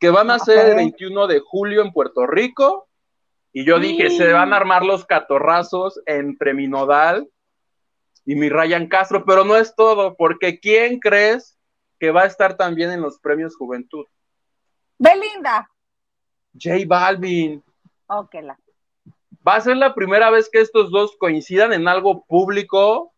[0.00, 0.76] que van a ser el Ok.
[0.78, 2.88] 21 de julio en Puerto Rico.
[3.52, 7.28] Y yo dije, se van a armar los catorrazos entre mi Nodal
[8.28, 11.58] y mi Ryan Castro, pero no es todo, porque ¿quién crees
[11.98, 14.04] que va a estar también en los premios Juventud?
[14.98, 15.66] Belinda.
[16.52, 17.64] J Balvin.
[18.06, 18.58] Ok, la.
[19.48, 23.14] Va a ser la primera vez que estos dos coincidan en algo público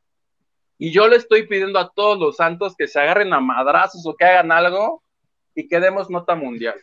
[0.78, 4.14] y yo le estoy pidiendo a todos los santos que se agarren a madrazos o
[4.14, 5.02] que hagan algo
[5.56, 6.80] y que demos nota mundial.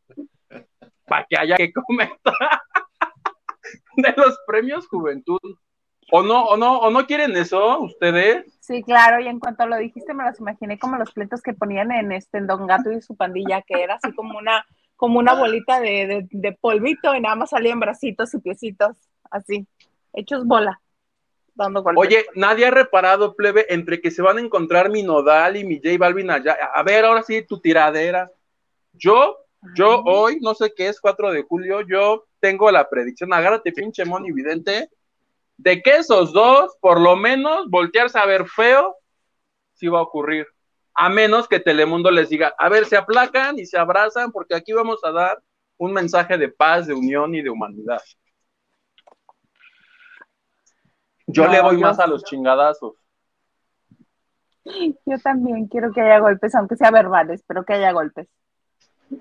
[1.06, 2.34] Para que haya que comentar
[3.96, 5.40] de los premios Juventud.
[6.10, 8.46] ¿O no, o no, o no quieren eso ustedes?
[8.60, 11.92] Sí, claro, y en cuanto lo dijiste me los imaginé como los pleitos que ponían
[11.92, 14.66] en este en Don Gato y su pandilla, que era así como una,
[14.96, 18.96] como una bolita de, de, de polvito y nada más salían bracitos y piecitos,
[19.30, 19.66] así,
[20.12, 20.80] hechos bola,
[21.54, 22.06] dando golpes.
[22.06, 25.76] Oye, nadie ha reparado, plebe, entre que se van a encontrar mi Nodal y mi
[25.76, 26.56] J Balvin allá.
[26.74, 28.30] A ver, ahora sí, tu tiradera.
[28.92, 29.36] Yo,
[29.74, 34.04] yo hoy, no sé qué es, 4 de julio, yo tengo la predicción, agárrate pinche
[34.04, 34.88] Moni Vidente,
[35.58, 38.96] de que esos dos, por lo menos, voltearse a ver feo,
[39.74, 40.46] sí va a ocurrir.
[40.94, 44.72] A menos que Telemundo les diga, a ver, se aplacan y se abrazan, porque aquí
[44.72, 45.42] vamos a dar
[45.76, 48.00] un mensaje de paz, de unión y de humanidad.
[51.26, 52.94] Yo No, le voy yo- más a los chingadazos.
[54.64, 58.28] Yo también quiero que haya golpes, aunque sea verbales, pero que haya golpes.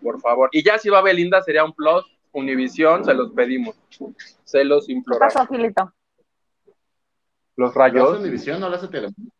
[0.03, 0.49] por favor.
[0.51, 2.05] Y ya si va Belinda sería un plus.
[2.33, 3.75] Univisión, se los pedimos.
[4.43, 5.33] Se los ¿Qué imploramos.
[5.33, 5.93] pasó, Gilito?
[7.57, 8.19] Los ¿Lo hace rayos.
[8.19, 9.31] Univisión no lo hace Telemundo?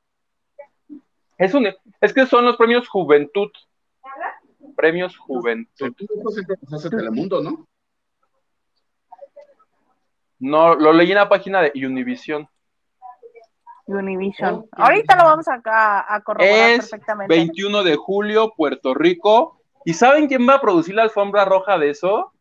[1.37, 1.67] Es, un,
[2.01, 3.51] es que son los premios Juventud.
[4.75, 5.95] Premios Juventud.
[6.23, 7.67] Los hace Telemundo, ¿no?
[10.39, 12.49] No, lo leí en la página de Univisión.
[13.87, 14.55] Univision.
[14.55, 17.33] Oh, Ahorita lo vamos a, a, corroborar Es perfectamente.
[17.33, 19.61] 21 de julio, Puerto Rico.
[19.85, 22.33] ¿Y saben quién va a producir la alfombra roja de eso?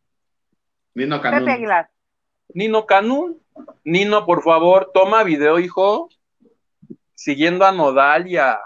[0.94, 1.48] Nino Pepe Canún.
[1.48, 1.90] Aguilar.
[2.52, 3.40] Nino Canún.
[3.84, 6.08] Nino, por favor, toma video, hijo.
[7.14, 8.60] Siguiendo a Nodal y a, a,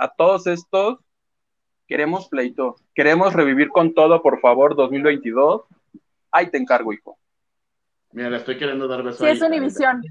[0.00, 0.98] a todos estos.
[1.86, 2.76] Queremos pleito.
[2.94, 5.62] Queremos revivir con todo, por favor, 2022.
[6.30, 7.18] Ahí te encargo, hijo.
[8.12, 9.32] Mira, le estoy queriendo dar beso Sí, ahí.
[9.32, 10.02] es Univisión.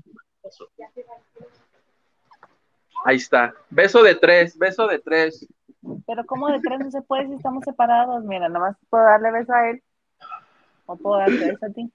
[3.05, 3.53] Ahí está.
[3.69, 5.47] Beso de tres, beso de tres.
[6.05, 8.23] Pero como de tres no se puede si estamos separados.
[8.25, 9.81] Mira, nomás puedo darle beso a él.
[10.85, 11.89] O puedo darte beso a ti.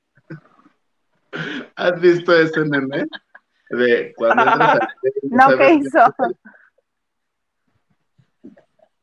[1.76, 3.06] ¿Has visto ese meme?
[3.70, 4.78] De cuando entras
[5.22, 6.14] No, ¿qué hizo?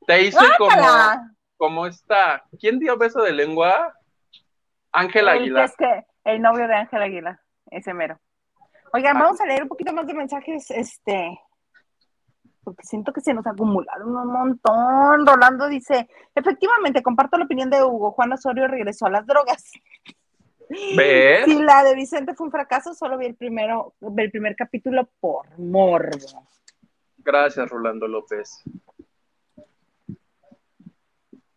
[0.07, 0.71] Te hizo como,
[1.57, 2.43] como esta.
[2.59, 3.93] ¿Quién dio beso de lengua?
[4.91, 5.65] Ángel Aguilar.
[5.65, 8.19] es que el novio de Ángel Aguilar, ese mero.
[8.93, 11.39] Oigan, vamos a leer un poquito más de mensajes, este,
[12.63, 15.25] porque siento que se nos acumularon un montón.
[15.25, 18.11] Rolando dice, efectivamente, comparto la opinión de Hugo.
[18.11, 19.71] Juan Osorio regresó a las drogas.
[20.95, 21.45] ¿Ves?
[21.45, 25.47] Si la de Vicente fue un fracaso, solo vi el primero, el primer capítulo por
[25.59, 26.47] morbo.
[27.17, 28.63] Gracias, Rolando López.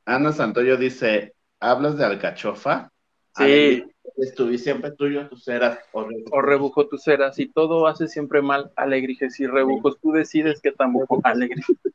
[0.04, 2.90] Ana Santoyo dice, ¿hablas de alcachofa?
[3.36, 3.84] Sí.
[4.16, 6.24] Estuve siempre tuyo, tú eras horrible.
[6.30, 7.38] O rebujo tus ceras.
[7.38, 8.70] Y todo hace siempre mal.
[8.76, 9.98] Alegrijes y rebujos.
[10.00, 11.20] Tú decides qué tan bujo.
[11.24, 11.76] Alegrijes.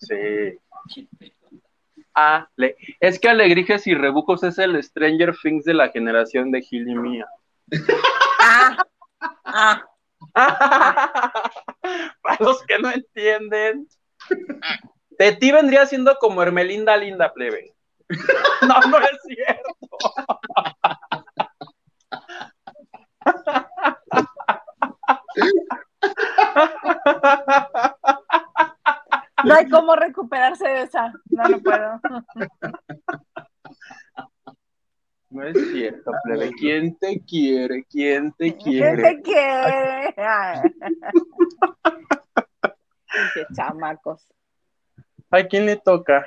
[0.00, 0.56] Sí.
[2.18, 2.76] Ale.
[3.00, 6.94] Es que Alegrijes y rebujos es el Stranger Things de la generación de Gil y
[6.94, 7.26] mía.
[8.40, 8.76] Ah,
[9.44, 9.84] ah,
[12.22, 13.88] Para los que no entienden.
[15.18, 17.74] De ti vendría siendo como Hermelinda Linda Plebe.
[18.62, 19.62] No, no es cierto.
[29.48, 31.12] no hay cómo recuperarse de esa.
[31.30, 32.00] No, no puedo.
[35.30, 36.50] No es cierto, plebe.
[36.58, 37.84] ¿Quién te quiere?
[37.90, 39.02] ¿Quién te ¿Quién quiere?
[39.02, 40.14] te quiere?
[43.34, 44.26] Qué chamacos.
[45.30, 46.24] ¿A quién le toca?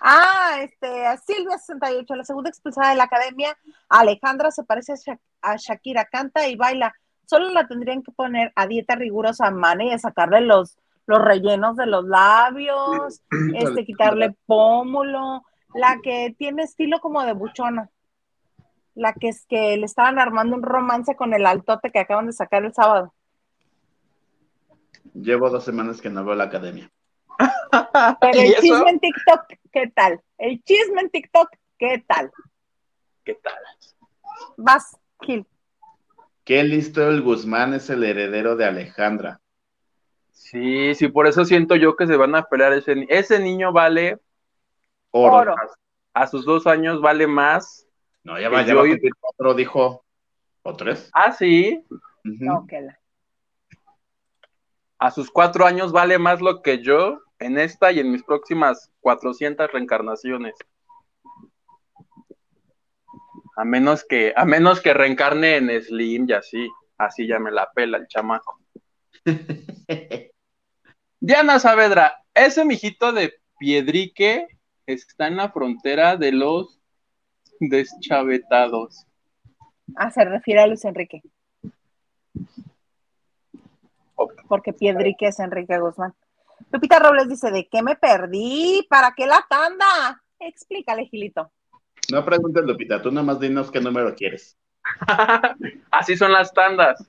[0.00, 3.56] Ah, este, a Silvia 68, la segunda expulsada de la academia.
[3.88, 6.92] Alejandra se parece a, Sha- a Shakira, canta y baila.
[7.26, 10.76] Solo la tendrían que poner a dieta rigurosa, mane, y sacarle los,
[11.08, 13.22] los rellenos de los labios,
[13.54, 15.42] este, quitarle pómulo.
[15.74, 17.90] La que tiene estilo como de buchona.
[18.94, 22.32] La que es que le estaban armando un romance con el altote que acaban de
[22.32, 23.14] sacar el sábado.
[25.14, 26.90] Llevo dos semanas que no veo la academia.
[28.20, 28.60] Pero ¿Y el eso?
[28.60, 30.20] chisme en TikTok, ¿qué tal?
[30.36, 31.48] El chisme en TikTok,
[31.78, 32.30] ¿qué tal?
[33.24, 33.58] ¿Qué tal?
[34.56, 35.46] Vas, Gil.
[36.44, 39.40] Qué listo el Guzmán es el heredero de Alejandra.
[40.50, 44.18] Sí, sí, por eso siento yo que se van a pelear ese, ese niño vale,
[45.10, 45.36] Oro.
[45.52, 45.54] Oro.
[46.14, 47.86] a sus dos años vale más.
[48.24, 50.04] No, ya va, ya va a cumplir cuatro, dijo.
[50.62, 51.10] ¿O tres?
[51.12, 51.84] Ah, sí.
[52.24, 52.98] No, que la-
[54.98, 58.90] a sus cuatro años vale más lo que yo en esta y en mis próximas
[59.00, 60.54] 400 reencarnaciones.
[63.56, 67.70] A menos que, a menos que reencarne en Slim y así, así ya me la
[67.72, 68.58] pela el chamaco.
[71.20, 74.46] Diana Saavedra, ese mijito de Piedrique
[74.86, 76.80] está en la frontera de los
[77.58, 79.04] deschavetados.
[79.96, 81.22] Ah, se refiere a Luis Enrique.
[84.48, 86.14] Porque Piedrique es Enrique Guzmán.
[86.70, 88.86] Lupita Robles dice, ¿de qué me perdí?
[88.88, 90.22] ¿Para qué la tanda?
[90.38, 91.50] Explícale, Gilito.
[92.12, 94.56] No preguntes, Lupita, tú nomás dinos qué número quieres.
[95.90, 97.04] Así son las tandas.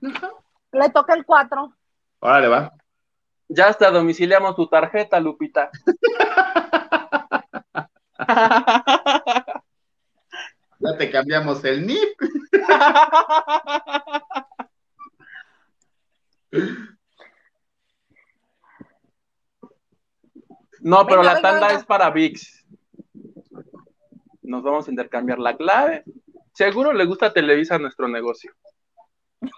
[0.00, 1.72] Le toca el 4.
[2.20, 2.72] Órale, va.
[3.48, 5.70] Ya hasta domiciliamos tu tarjeta, Lupita.
[10.80, 12.18] Ya te cambiamos el NIP.
[20.80, 21.80] No, pero Venga, la venga, tanda venga.
[21.80, 22.66] es para VIX.
[24.42, 26.04] Nos vamos a intercambiar la clave.
[26.52, 28.52] Seguro le gusta Televisa nuestro negocio.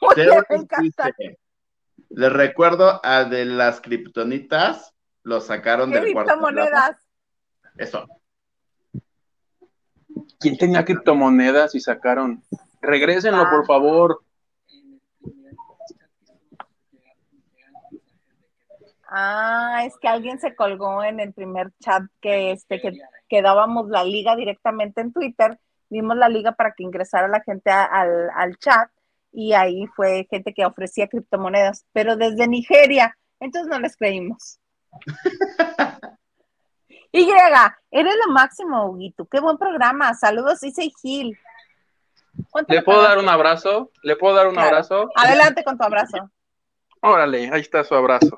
[0.00, 1.10] Oye, me encanta.
[2.16, 6.32] Les recuerdo al de las kriptonitas, lo sacaron del cuarto.
[6.32, 6.96] Criptomonedas.
[7.76, 8.06] Eso.
[10.38, 12.42] ¿Quién tenía criptomonedas y sacaron?
[12.80, 13.50] Regrésenlo, Ah.
[13.50, 14.20] por favor.
[14.70, 15.54] En el primer
[15.88, 16.60] chat que hicimos,
[16.92, 22.02] llegaron llegaron mensajes de que Ah, es que alguien se colgó en el primer chat
[22.20, 22.92] que, este, que,
[23.28, 25.58] que dábamos la liga directamente en Twitter.
[25.90, 28.88] Dimos la liga para que ingresara la gente a- al, al chat
[29.34, 33.18] y ahí fue gente que ofrecía criptomonedas, pero desde Nigeria.
[33.40, 34.60] Entonces no les creímos.
[37.16, 37.30] Y,
[37.92, 39.24] eres lo máximo, Huguito.
[39.26, 40.14] Qué buen programa.
[40.14, 41.38] Saludos, dice Gil.
[42.50, 43.92] ¿Cuánto ¿Le puedo dar un abrazo?
[44.02, 44.70] ¿Le puedo dar un Claro.
[44.70, 45.08] abrazo?
[45.14, 46.28] Adelante con tu abrazo.
[47.00, 48.36] Órale, ahí está su abrazo.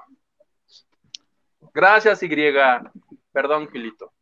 [1.72, 2.28] Gracias, Y.
[3.32, 4.12] Perdón, Gilito.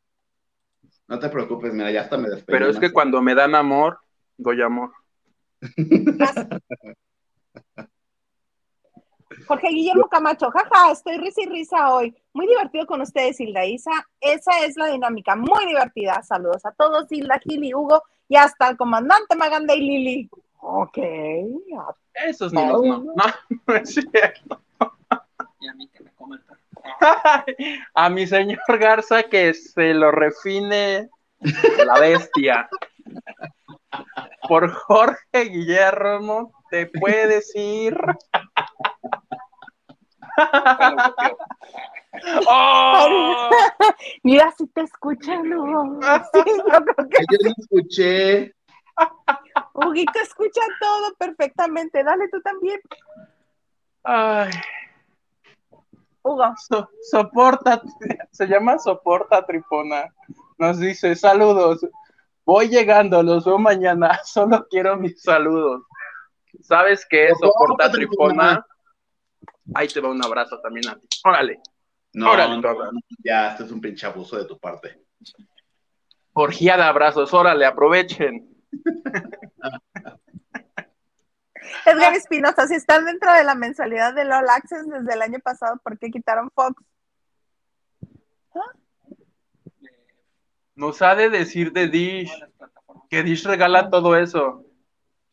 [1.09, 2.56] No te preocupes, mira, ya hasta me despedí.
[2.56, 3.98] Pero es que cuando me dan amor,
[4.36, 4.92] doy amor.
[9.47, 12.15] Jorge Guillermo Camacho, jaja, estoy risa y risa hoy.
[12.32, 13.91] Muy divertido con ustedes, Hilda Isa.
[14.20, 16.23] Esa es la dinámica, muy divertida.
[16.23, 20.31] Saludos a todos, Hilda, Gil y Hugo, y hasta el comandante Maganda y Lili.
[20.61, 20.99] Ok.
[22.15, 22.99] Esos niños no.
[22.99, 23.15] No,
[23.66, 24.62] no es cierto.
[25.61, 26.61] Y a mí que me come el perro.
[27.95, 31.09] A mi señor Garza que se lo refine
[31.85, 32.69] la bestia.
[34.48, 37.96] Por Jorge Guillermo te puedes ir.
[42.48, 43.50] ¡Oh!
[44.22, 46.00] Mira, si te escuchan, Hugo.
[46.32, 48.54] Sí, yo creo que Yo no escuché.
[49.72, 52.04] Huguito escucha todo perfectamente.
[52.04, 52.80] Dale tú también,
[54.04, 54.50] Ay,
[56.22, 56.54] Hugo.
[56.68, 57.82] so- soporta,
[58.32, 60.12] se llama Soporta Tripona.
[60.58, 61.84] Nos dice, saludos.
[62.44, 64.20] Voy llegando, los veo mañana.
[64.24, 65.82] Solo quiero mis saludos.
[66.62, 68.64] ¿Sabes qué es Soporta Tripona.
[69.74, 71.08] Ahí te va un abrazo también a ti.
[71.24, 71.60] Órale.
[72.12, 72.90] No, Órale, no,
[73.24, 75.02] ya, este es un pinche abuso de tu parte.
[76.32, 78.48] Orgía de abrazos, órale, aprovechen.
[81.84, 85.80] Edgar Espinosa, si están dentro de la mensualidad de LOL Access desde el año pasado,
[85.82, 86.80] ¿por qué quitaron Fox?
[90.76, 92.32] Nos ha de decir de Dish,
[93.09, 94.64] que Dish regala todo eso.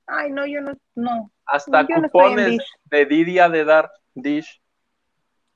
[0.06, 1.32] Ay, no, yo no, no.
[1.46, 2.66] Hasta Yo no cupones Dish.
[2.86, 4.62] de Didia de dar Dish.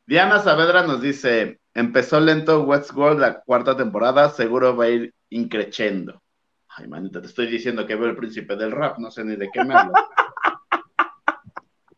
[0.08, 6.22] Diana Saavedra nos dice, empezó lento Westworld la cuarta temporada, seguro va a ir increchendo.
[6.70, 9.50] Ay, manita, te estoy diciendo que veo el príncipe del rap, no sé ni de
[9.52, 10.04] qué me hablas.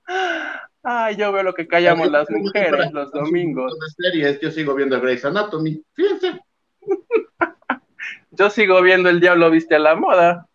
[0.83, 3.73] Ay, yo veo lo que callamos las mujeres los domingos.
[3.77, 5.83] De series, yo sigo viendo Grey's Anatomy.
[5.93, 6.39] Fíjense.
[8.37, 10.45] Yo sigo viendo El Diablo Viste a la Moda.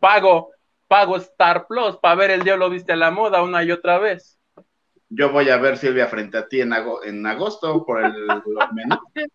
[0.00, 0.50] Pago,
[0.86, 4.38] pago Star Plus para ver El Diablo Viste a la Moda una y otra vez.
[5.08, 9.26] Yo voy a ver Silvia frente a ti en, ago- en agosto por el homenaje.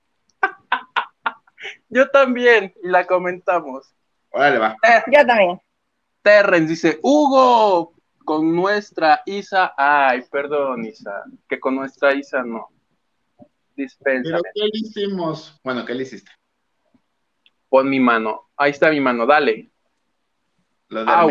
[1.90, 3.94] Yo también, y la comentamos.
[4.32, 4.76] Órale, va.
[5.12, 5.60] Yo también.
[6.22, 12.68] Terrence dice, Hugo, con nuestra Isa, ay, perdón, Isa, que con nuestra Isa no.
[13.36, 15.60] Pero Dispénsame, ¿qué le hicimos?
[15.64, 16.30] Bueno, ¿qué le hiciste?
[17.70, 18.50] Pon mi mano.
[18.58, 19.72] Ahí está mi mano, dale.
[20.90, 21.30] Lo de Au.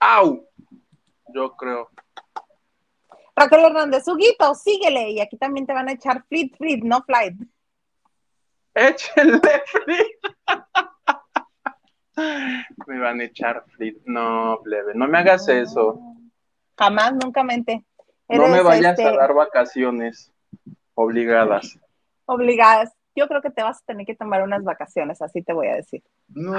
[0.00, 0.48] ¡Au!
[1.34, 1.90] Yo creo.
[3.34, 5.10] Raquel Hernández, Huguito, síguele.
[5.10, 7.36] Y aquí también te van a echar fleet, fleet, no flight.
[8.74, 10.18] Échenle flit.
[12.86, 13.98] Me van a echar flit.
[14.06, 16.00] No, plebe, no me hagas eso.
[16.78, 17.84] Jamás, nunca mente.
[18.28, 20.32] No me vayas este, a dar vacaciones
[20.94, 21.78] obligadas.
[22.24, 22.92] obligadas.
[23.16, 25.74] Yo creo que te vas a tener que tomar unas vacaciones, así te voy a
[25.76, 26.02] decir.
[26.28, 26.54] No.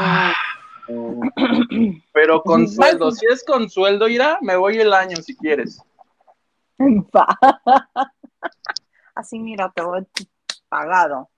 [2.13, 5.79] Pero con sueldo, si es con sueldo, irá, me voy el año si quieres.
[9.15, 10.05] Así, mira, te voy
[10.69, 11.29] pagado.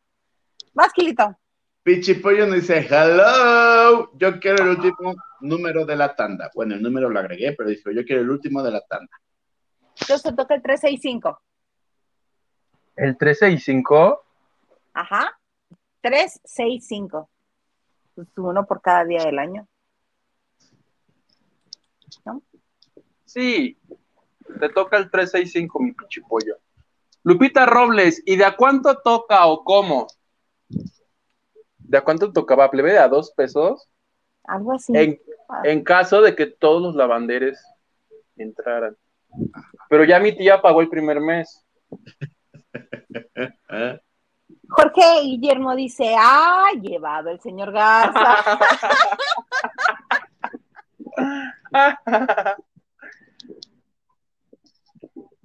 [0.73, 1.37] Más, Quilito.
[1.83, 6.51] Pichipollo nos dice, hello, yo quiero el último número de la tanda.
[6.53, 9.09] Bueno, el número lo agregué, pero dice, yo quiero el último de la tanda.
[9.99, 11.41] Entonces te toca el 365.
[12.95, 13.51] ¿El 13
[14.93, 14.93] 5?
[14.93, 15.39] Ajá.
[16.01, 17.29] 365.
[18.15, 19.67] Pues uno por cada día del año.
[23.25, 23.77] Sí,
[24.59, 26.57] te toca el 365, mi pichipollo.
[27.23, 30.07] Lupita Robles, ¿y de a cuánto toca o cómo?
[31.77, 32.93] ¿De a cuánto tocaba, plebe?
[32.93, 33.87] ¿De a dos pesos?
[34.45, 34.93] Algo así.
[34.95, 35.19] En,
[35.63, 37.63] en caso de que todos los lavanderes
[38.35, 38.97] entraran.
[39.89, 41.63] Pero ya mi tía pagó el primer mes.
[44.69, 48.37] Jorge Guillermo dice, ah, llevado el señor Garza.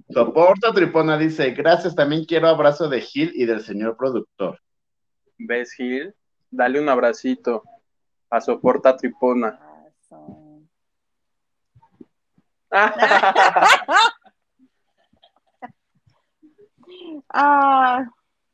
[0.09, 4.61] Soporta Tripona dice, gracias, también quiero abrazo de Gil y del señor productor.
[5.37, 6.15] ¿Ves, Gil?
[6.49, 7.63] Dale un abracito
[8.29, 9.59] a Soporta Tripona.
[12.71, 14.11] Ah,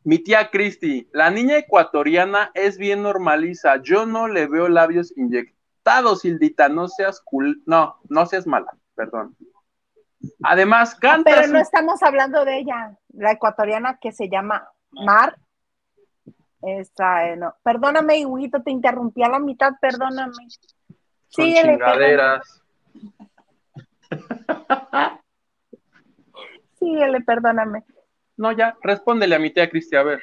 [0.04, 3.82] Mi tía Cristi, la niña ecuatoriana es bien normaliza.
[3.84, 6.70] Yo no le veo labios inyectados, Hildita.
[6.70, 7.62] No seas cool.
[7.66, 9.36] No, no seas mala, perdón.
[10.44, 11.24] Además, canta.
[11.32, 15.38] pero su- no estamos hablando de ella, la ecuatoriana que se llama Mar.
[16.64, 17.56] Esta, eh, no.
[17.64, 20.34] Perdóname, Huguito, te interrumpí a la mitad, perdóname.
[21.30, 22.64] son Síguele, chingaderas.
[24.10, 25.22] perdóname.
[26.80, 27.84] Síguele, perdóname.
[28.38, 30.20] No, ya, respóndele a mi tía Cristi, a ver.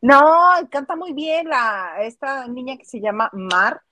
[0.00, 3.82] No, canta muy bien la, esta niña que se llama Mar,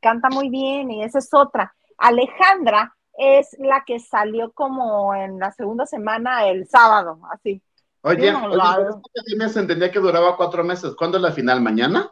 [0.00, 1.74] canta muy bien y esa es otra.
[1.98, 7.62] Alejandra es la que salió como en la segunda semana el sábado, así.
[8.02, 10.94] Oye, No, oye, la- entendía que duraba cuatro meses.
[10.96, 11.60] ¿Cuándo es la final?
[11.60, 12.10] ¿Mañana?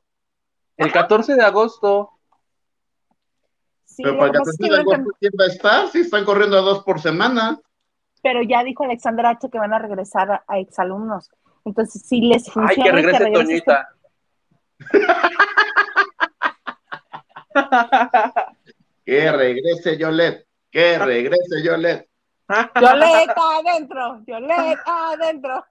[0.76, 2.10] El 14 de agosto.
[3.84, 5.88] Sí, pero para el que pasa es 14 que de agosto, ¿quién va a estar?
[5.88, 7.60] Sí, están corriendo a dos por semana.
[8.22, 11.30] Pero ya dijo Alexander H que van a regresar a, a exalumnos.
[11.64, 12.70] Entonces, si les funciona.
[12.70, 13.88] Ay, que regrese regrese- Toñita.
[19.04, 22.08] Que regrese Yolet, que regrese Yolet.
[22.48, 25.64] Yoleta adentro, Yoleta adentro.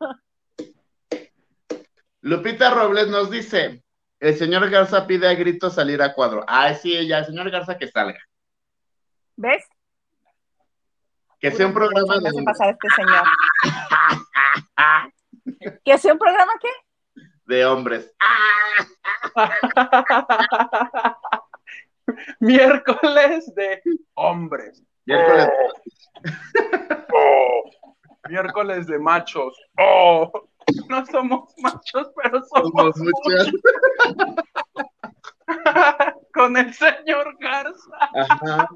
[2.21, 3.83] Lupita Robles nos dice,
[4.19, 6.43] el señor Garza pide a gritos salir a cuadro.
[6.47, 8.19] Ah, sí, ya, el señor Garza que salga.
[9.37, 9.63] ¿Ves?
[11.41, 13.25] Que sea un programa de, pasar este señor.
[15.83, 16.69] ¿Que sea un programa qué?
[17.51, 18.13] de hombres.
[22.39, 23.81] Miércoles de
[24.13, 24.81] hombres.
[25.05, 25.49] Miércoles.
[27.13, 27.69] Oh.
[28.29, 29.53] Miércoles de machos.
[29.77, 30.31] Oh.
[30.87, 33.51] No somos machos, pero somos Somos muchas.
[36.33, 37.97] con el señor Garza.
[38.13, 38.69] Ajá.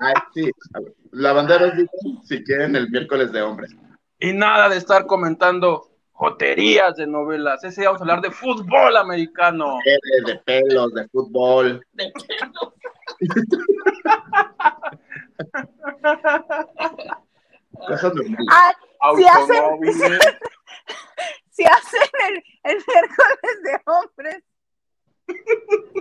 [0.00, 0.50] Ay, sí.
[1.12, 3.74] Lavanderos dicen si quieren el miércoles de hombres.
[4.18, 7.62] Y nada de estar comentando joterías de novelas.
[7.64, 9.78] Ese día vamos a hablar de fútbol americano.
[9.84, 11.84] De, de pelos, de fútbol.
[17.86, 18.46] Cosas normales.
[18.50, 18.72] Ah,
[19.16, 19.80] Si hacen-
[21.50, 24.44] si hacen el, el miércoles de hombres,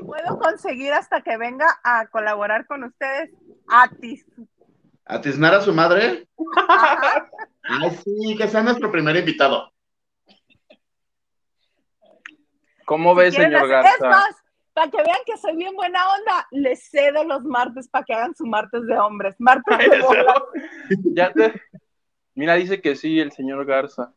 [0.06, 3.30] puedo conseguir hasta que venga a colaborar con ustedes
[3.68, 4.26] Atis.
[5.06, 6.28] ¿Atiznar a su madre?
[6.58, 7.30] Ajá.
[7.64, 9.72] Ay, sí, que sea nuestro primer invitado.
[12.86, 14.10] ¿Cómo ves, ¿Quieren señor Es Garza?
[14.10, 14.36] más,
[14.74, 18.36] para que vean que soy bien buena onda, les cedo los martes para que hagan
[18.36, 19.36] su martes de hombres.
[19.40, 20.44] Martes de bolas.
[21.14, 21.62] Ya te-
[22.36, 24.14] Mira, dice que sí, el señor Garza.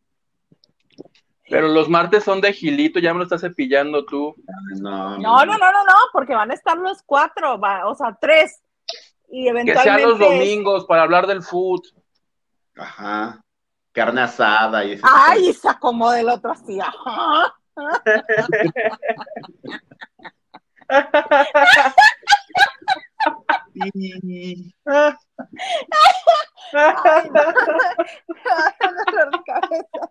[1.48, 4.34] Pero los martes son de Gilito, ya me lo estás cepillando tú.
[4.80, 8.16] No, No, no, no, no, no, porque van a estar los cuatro, va, o sea,
[8.20, 8.62] tres.
[9.28, 9.82] Y Que eventualmente.
[9.82, 11.82] sean los domingos para hablar del food.
[12.76, 13.40] Ajá.
[13.92, 16.80] Carne asada y ese Ay, y se acomoda el otro así.
[16.80, 17.54] ajá.
[23.74, 24.74] Sí.
[26.72, 27.42] Ay, no.
[29.30, 30.10] De cabeza.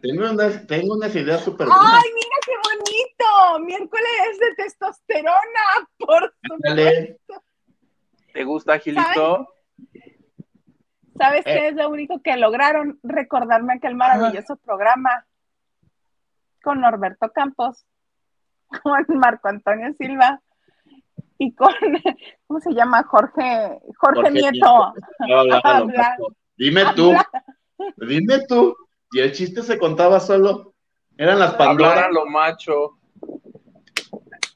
[0.00, 3.64] Tengo unas, tengo unas ideas súper Ay, mira qué bonito.
[3.64, 7.18] Miércoles de testosterona, por Ándale.
[8.32, 9.48] ¿Te gusta, Gilito?
[11.16, 11.54] ¿Sabes Eh.
[11.54, 12.98] qué es lo único que lograron?
[13.02, 15.24] Recordarme aquel maravilloso programa
[16.62, 17.84] con Norberto Campos,
[18.82, 20.40] con Marco Antonio Silva
[21.38, 21.72] y con,
[22.46, 23.04] ¿cómo se llama?
[23.04, 24.94] Jorge, Jorge, Jorge Nieto.
[25.28, 25.44] No.
[26.56, 27.12] Dime tú,
[27.96, 28.76] dime tú.
[29.12, 30.74] Y el chiste se contaba solo.
[31.18, 32.12] Eran las Hablar a Pandoras.
[32.12, 32.98] lo macho.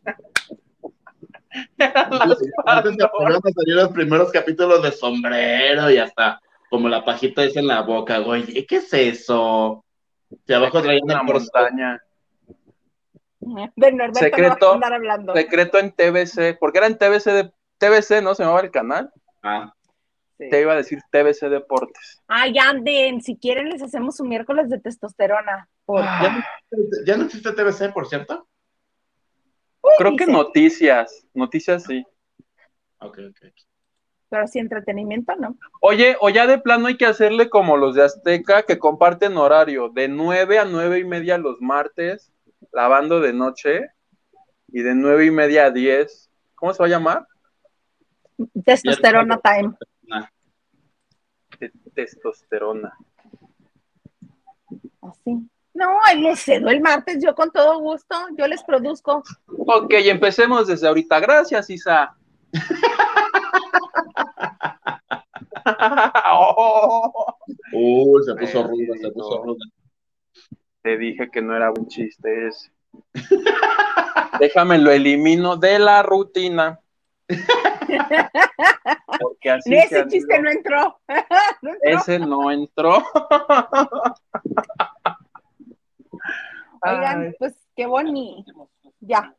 [1.79, 2.97] Eran las Antes Pandoras.
[2.97, 6.41] empezaron a salir los primeros capítulos de sombrero y hasta
[6.71, 8.45] como la pajita esa en la boca, güey.
[8.49, 9.85] ¿Y ¿Qué es eso?
[10.47, 12.03] Y abajo traían Una montaña.
[13.41, 14.57] De Norberto Secreto.
[14.61, 15.35] no va a andar hablando.
[15.35, 16.59] Secreto en TBC.
[16.59, 18.35] Porque era en TBC de TBC, ¿no?
[18.35, 19.11] Se llamaba el canal.
[19.43, 19.73] Ah,
[20.39, 20.51] Sí.
[20.51, 22.23] Te iba a decir TBC Deportes.
[22.27, 25.69] Ay, anden, si quieren les hacemos un miércoles de testosterona.
[25.87, 28.47] Por- ¿ya, no, ya no existe TBC, por cierto?
[29.99, 30.33] Creo que dice.
[30.33, 31.27] noticias.
[31.33, 32.05] Noticias sí.
[32.99, 33.47] Ok, ok.
[34.29, 35.57] Pero si entretenimiento, ¿no?
[35.81, 39.89] Oye, o ya de plano hay que hacerle como los de Azteca que comparten horario
[39.89, 42.33] de 9 a 9 y media los martes,
[42.73, 43.87] lavando de noche,
[44.69, 46.31] y de 9 y media a 10.
[46.57, 47.27] ¿Cómo se va a llamar?
[48.65, 49.75] Testosterona time.
[51.59, 52.97] Te- Testosterona.
[55.03, 55.49] Así.
[55.75, 59.23] No, ay, les cedo el martes, yo con todo gusto, yo les produzco.
[59.47, 61.21] Ok, empecemos desde ahorita.
[61.21, 62.17] Gracias, Isa.
[66.33, 67.37] Oh,
[67.73, 69.43] Uy, se puso Ay, ruda, se puso no.
[69.45, 69.65] ruda.
[70.83, 72.71] te dije que no era un chiste ese.
[74.41, 76.81] Déjame lo elimino de la rutina.
[79.21, 81.01] Porque así se Ese han chiste no entró.
[81.63, 81.91] No entró.
[81.99, 83.03] Ese no entró.
[86.83, 88.71] Oigan, pues qué bonito.
[89.01, 89.35] Ya.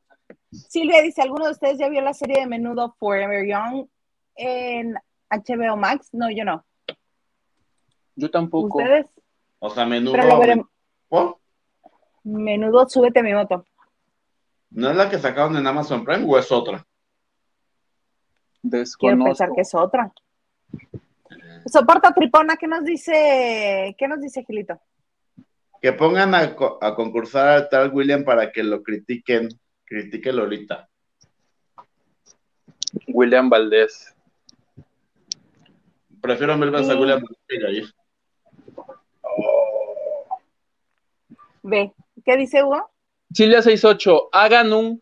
[0.52, 3.88] Silvia dice, ¿alguno de ustedes ya vio la serie de menudo Forever Young
[4.36, 4.96] en
[5.30, 6.10] HBO Max?
[6.14, 6.66] No, yo no.
[8.16, 8.78] yo tampoco.
[8.78, 9.08] ¿Ustedes?
[9.60, 10.18] O sea, menudo.
[12.24, 13.66] Menudo, súbete a mi moto.
[14.70, 16.86] ¿No es la que sacaron en Amazon Prime o es otra?
[18.62, 19.26] Quiero Desconozco.
[19.26, 20.12] pensar que es otra.
[21.66, 23.96] Soporta Tripona, ¿qué nos dice?
[23.98, 24.80] ¿Qué nos dice Gilito?
[25.82, 29.50] Que pongan a, co- a concursar al tal William para que lo critiquen.
[29.86, 30.90] Critique Lolita.
[33.08, 34.14] William Valdés.
[36.22, 36.96] Prefiero mil veces a.
[37.00, 37.86] William que Jair.
[41.64, 41.94] Ve,
[42.26, 42.90] ¿qué dice Hugo?
[43.34, 45.02] Silvia 68, hagan un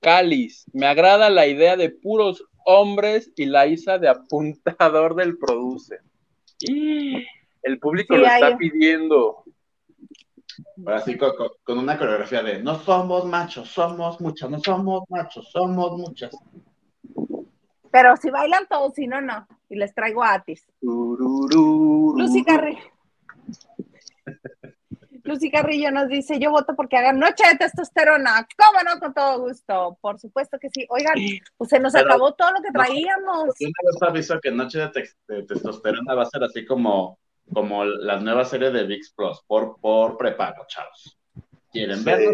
[0.00, 0.64] cáliz.
[0.72, 6.00] Me agrada la idea de puros hombres y la Isa de apuntador del producer.
[6.60, 7.26] Y
[7.62, 9.42] el público Sí, lo hay- está pidiendo.
[10.86, 15.50] Así con, con- con una coreografía de no somos machos, somos muchas, no somos machos,
[15.50, 16.30] somos muchas.
[17.90, 19.46] Pero si bailan todos, si no, no.
[19.68, 20.64] Y les traigo a Atis.
[20.80, 22.78] Lucy Carrillo.
[25.30, 28.46] Lucy Carrillo nos dice, yo voto porque hagan noche de testosterona.
[28.58, 28.98] ¿Cómo no?
[29.00, 29.96] Con todo gusto.
[30.00, 30.84] Por supuesto que sí.
[30.90, 31.14] Oigan,
[31.56, 33.54] pues se nos Pero- acabó todo lo que traíamos.
[33.60, 34.80] Yo una vez aviso que Noche
[35.28, 37.18] de, Testosterona va a ser así como,
[37.52, 41.16] como la nueva serie de VIX Plus, por, por prepago, chavos.
[41.72, 42.04] ¿Quieren Sí.
[42.04, 42.32] verlo?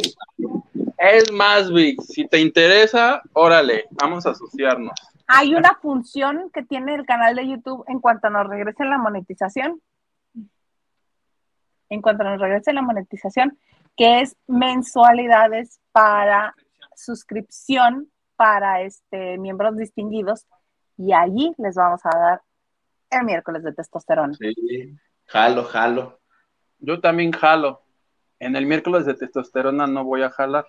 [0.99, 4.95] Es más, Vic, si te interesa, órale, vamos a asociarnos.
[5.27, 9.83] Hay una función que tiene el canal de YouTube en cuanto nos regrese la monetización.
[11.89, 13.59] En cuanto nos regrese la monetización,
[13.97, 16.55] que es mensualidades para
[16.95, 20.47] suscripción para este miembros distinguidos
[20.99, 22.43] y allí les vamos a dar
[23.11, 24.35] el miércoles de testosterona.
[24.35, 24.97] Sí.
[25.27, 26.21] Jalo, jalo.
[26.79, 27.83] Yo también jalo.
[28.39, 30.67] En el miércoles de testosterona no voy a jalar.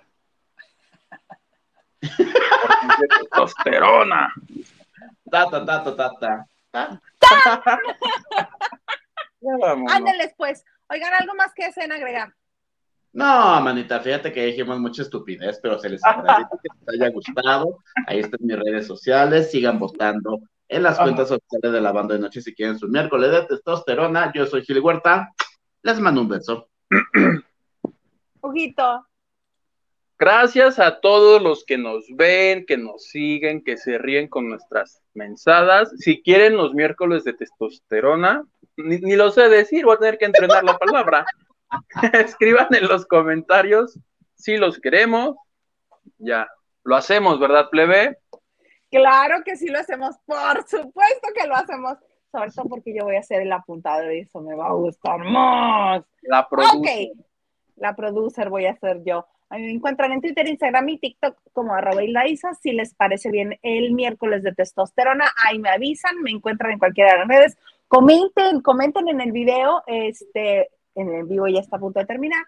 [2.02, 4.32] De testosterona.
[5.30, 5.84] Ta, ta, ta,
[6.20, 6.48] ta,
[10.38, 10.64] pues.
[10.90, 12.34] Oigan, algo más que deseen agregar.
[13.14, 17.80] No, manita, fíjate que dijimos mucha estupidez, pero se les agradece que les haya gustado.
[18.06, 21.04] Ahí están mis redes sociales, sigan votando en las Ajá.
[21.04, 24.32] cuentas oficiales de la banda de noche si quieren su miércoles de testosterona.
[24.34, 25.34] Yo soy Gil Huerta,
[25.82, 26.70] les mando un beso.
[28.42, 29.08] Huguito,
[30.20, 35.04] Gracias a todos los que nos ven, que nos siguen, que se ríen con nuestras
[35.14, 35.92] mensadas.
[36.00, 38.44] Si quieren los miércoles de testosterona,
[38.78, 41.26] ni, ni lo sé decir, voy a tener que entrenar la palabra.
[42.14, 44.00] Escriban en los comentarios
[44.36, 45.36] si los queremos.
[46.18, 46.48] Ya,
[46.84, 48.18] lo hacemos, ¿verdad, plebe?
[48.90, 51.98] claro que sí lo hacemos, por supuesto que lo hacemos.
[52.32, 55.20] Sobre todo porque yo voy a hacer el apuntado y eso me va a gustar
[55.20, 56.04] más.
[56.24, 57.12] La produce.
[57.14, 57.26] Ok,
[57.78, 59.26] la producer voy a ser yo.
[59.50, 62.54] A mí me encuentran en Twitter, Instagram y TikTok como arroba Isa.
[62.56, 67.14] Si les parece bien el miércoles de testosterona, ahí me avisan, me encuentran en cualquiera
[67.14, 67.58] de las redes.
[67.88, 72.44] Comenten, comenten en el video, este, en el vivo ya está a punto de terminar.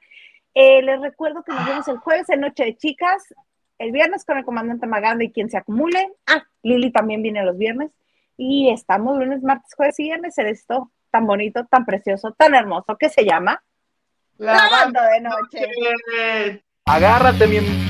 [0.53, 3.33] Eh, les recuerdo que nos vemos el jueves en Noche de Chicas,
[3.77, 6.11] el viernes con el comandante Maganda y quien se acumule.
[6.27, 7.91] Ah, Lili también viene los viernes.
[8.35, 12.97] Y estamos lunes, martes, jueves y viernes en esto tan bonito, tan precioso, tan hermoso
[12.97, 13.63] que se llama
[14.37, 15.67] Lavando de Noche.
[16.17, 17.88] Eh, Agárrate, mi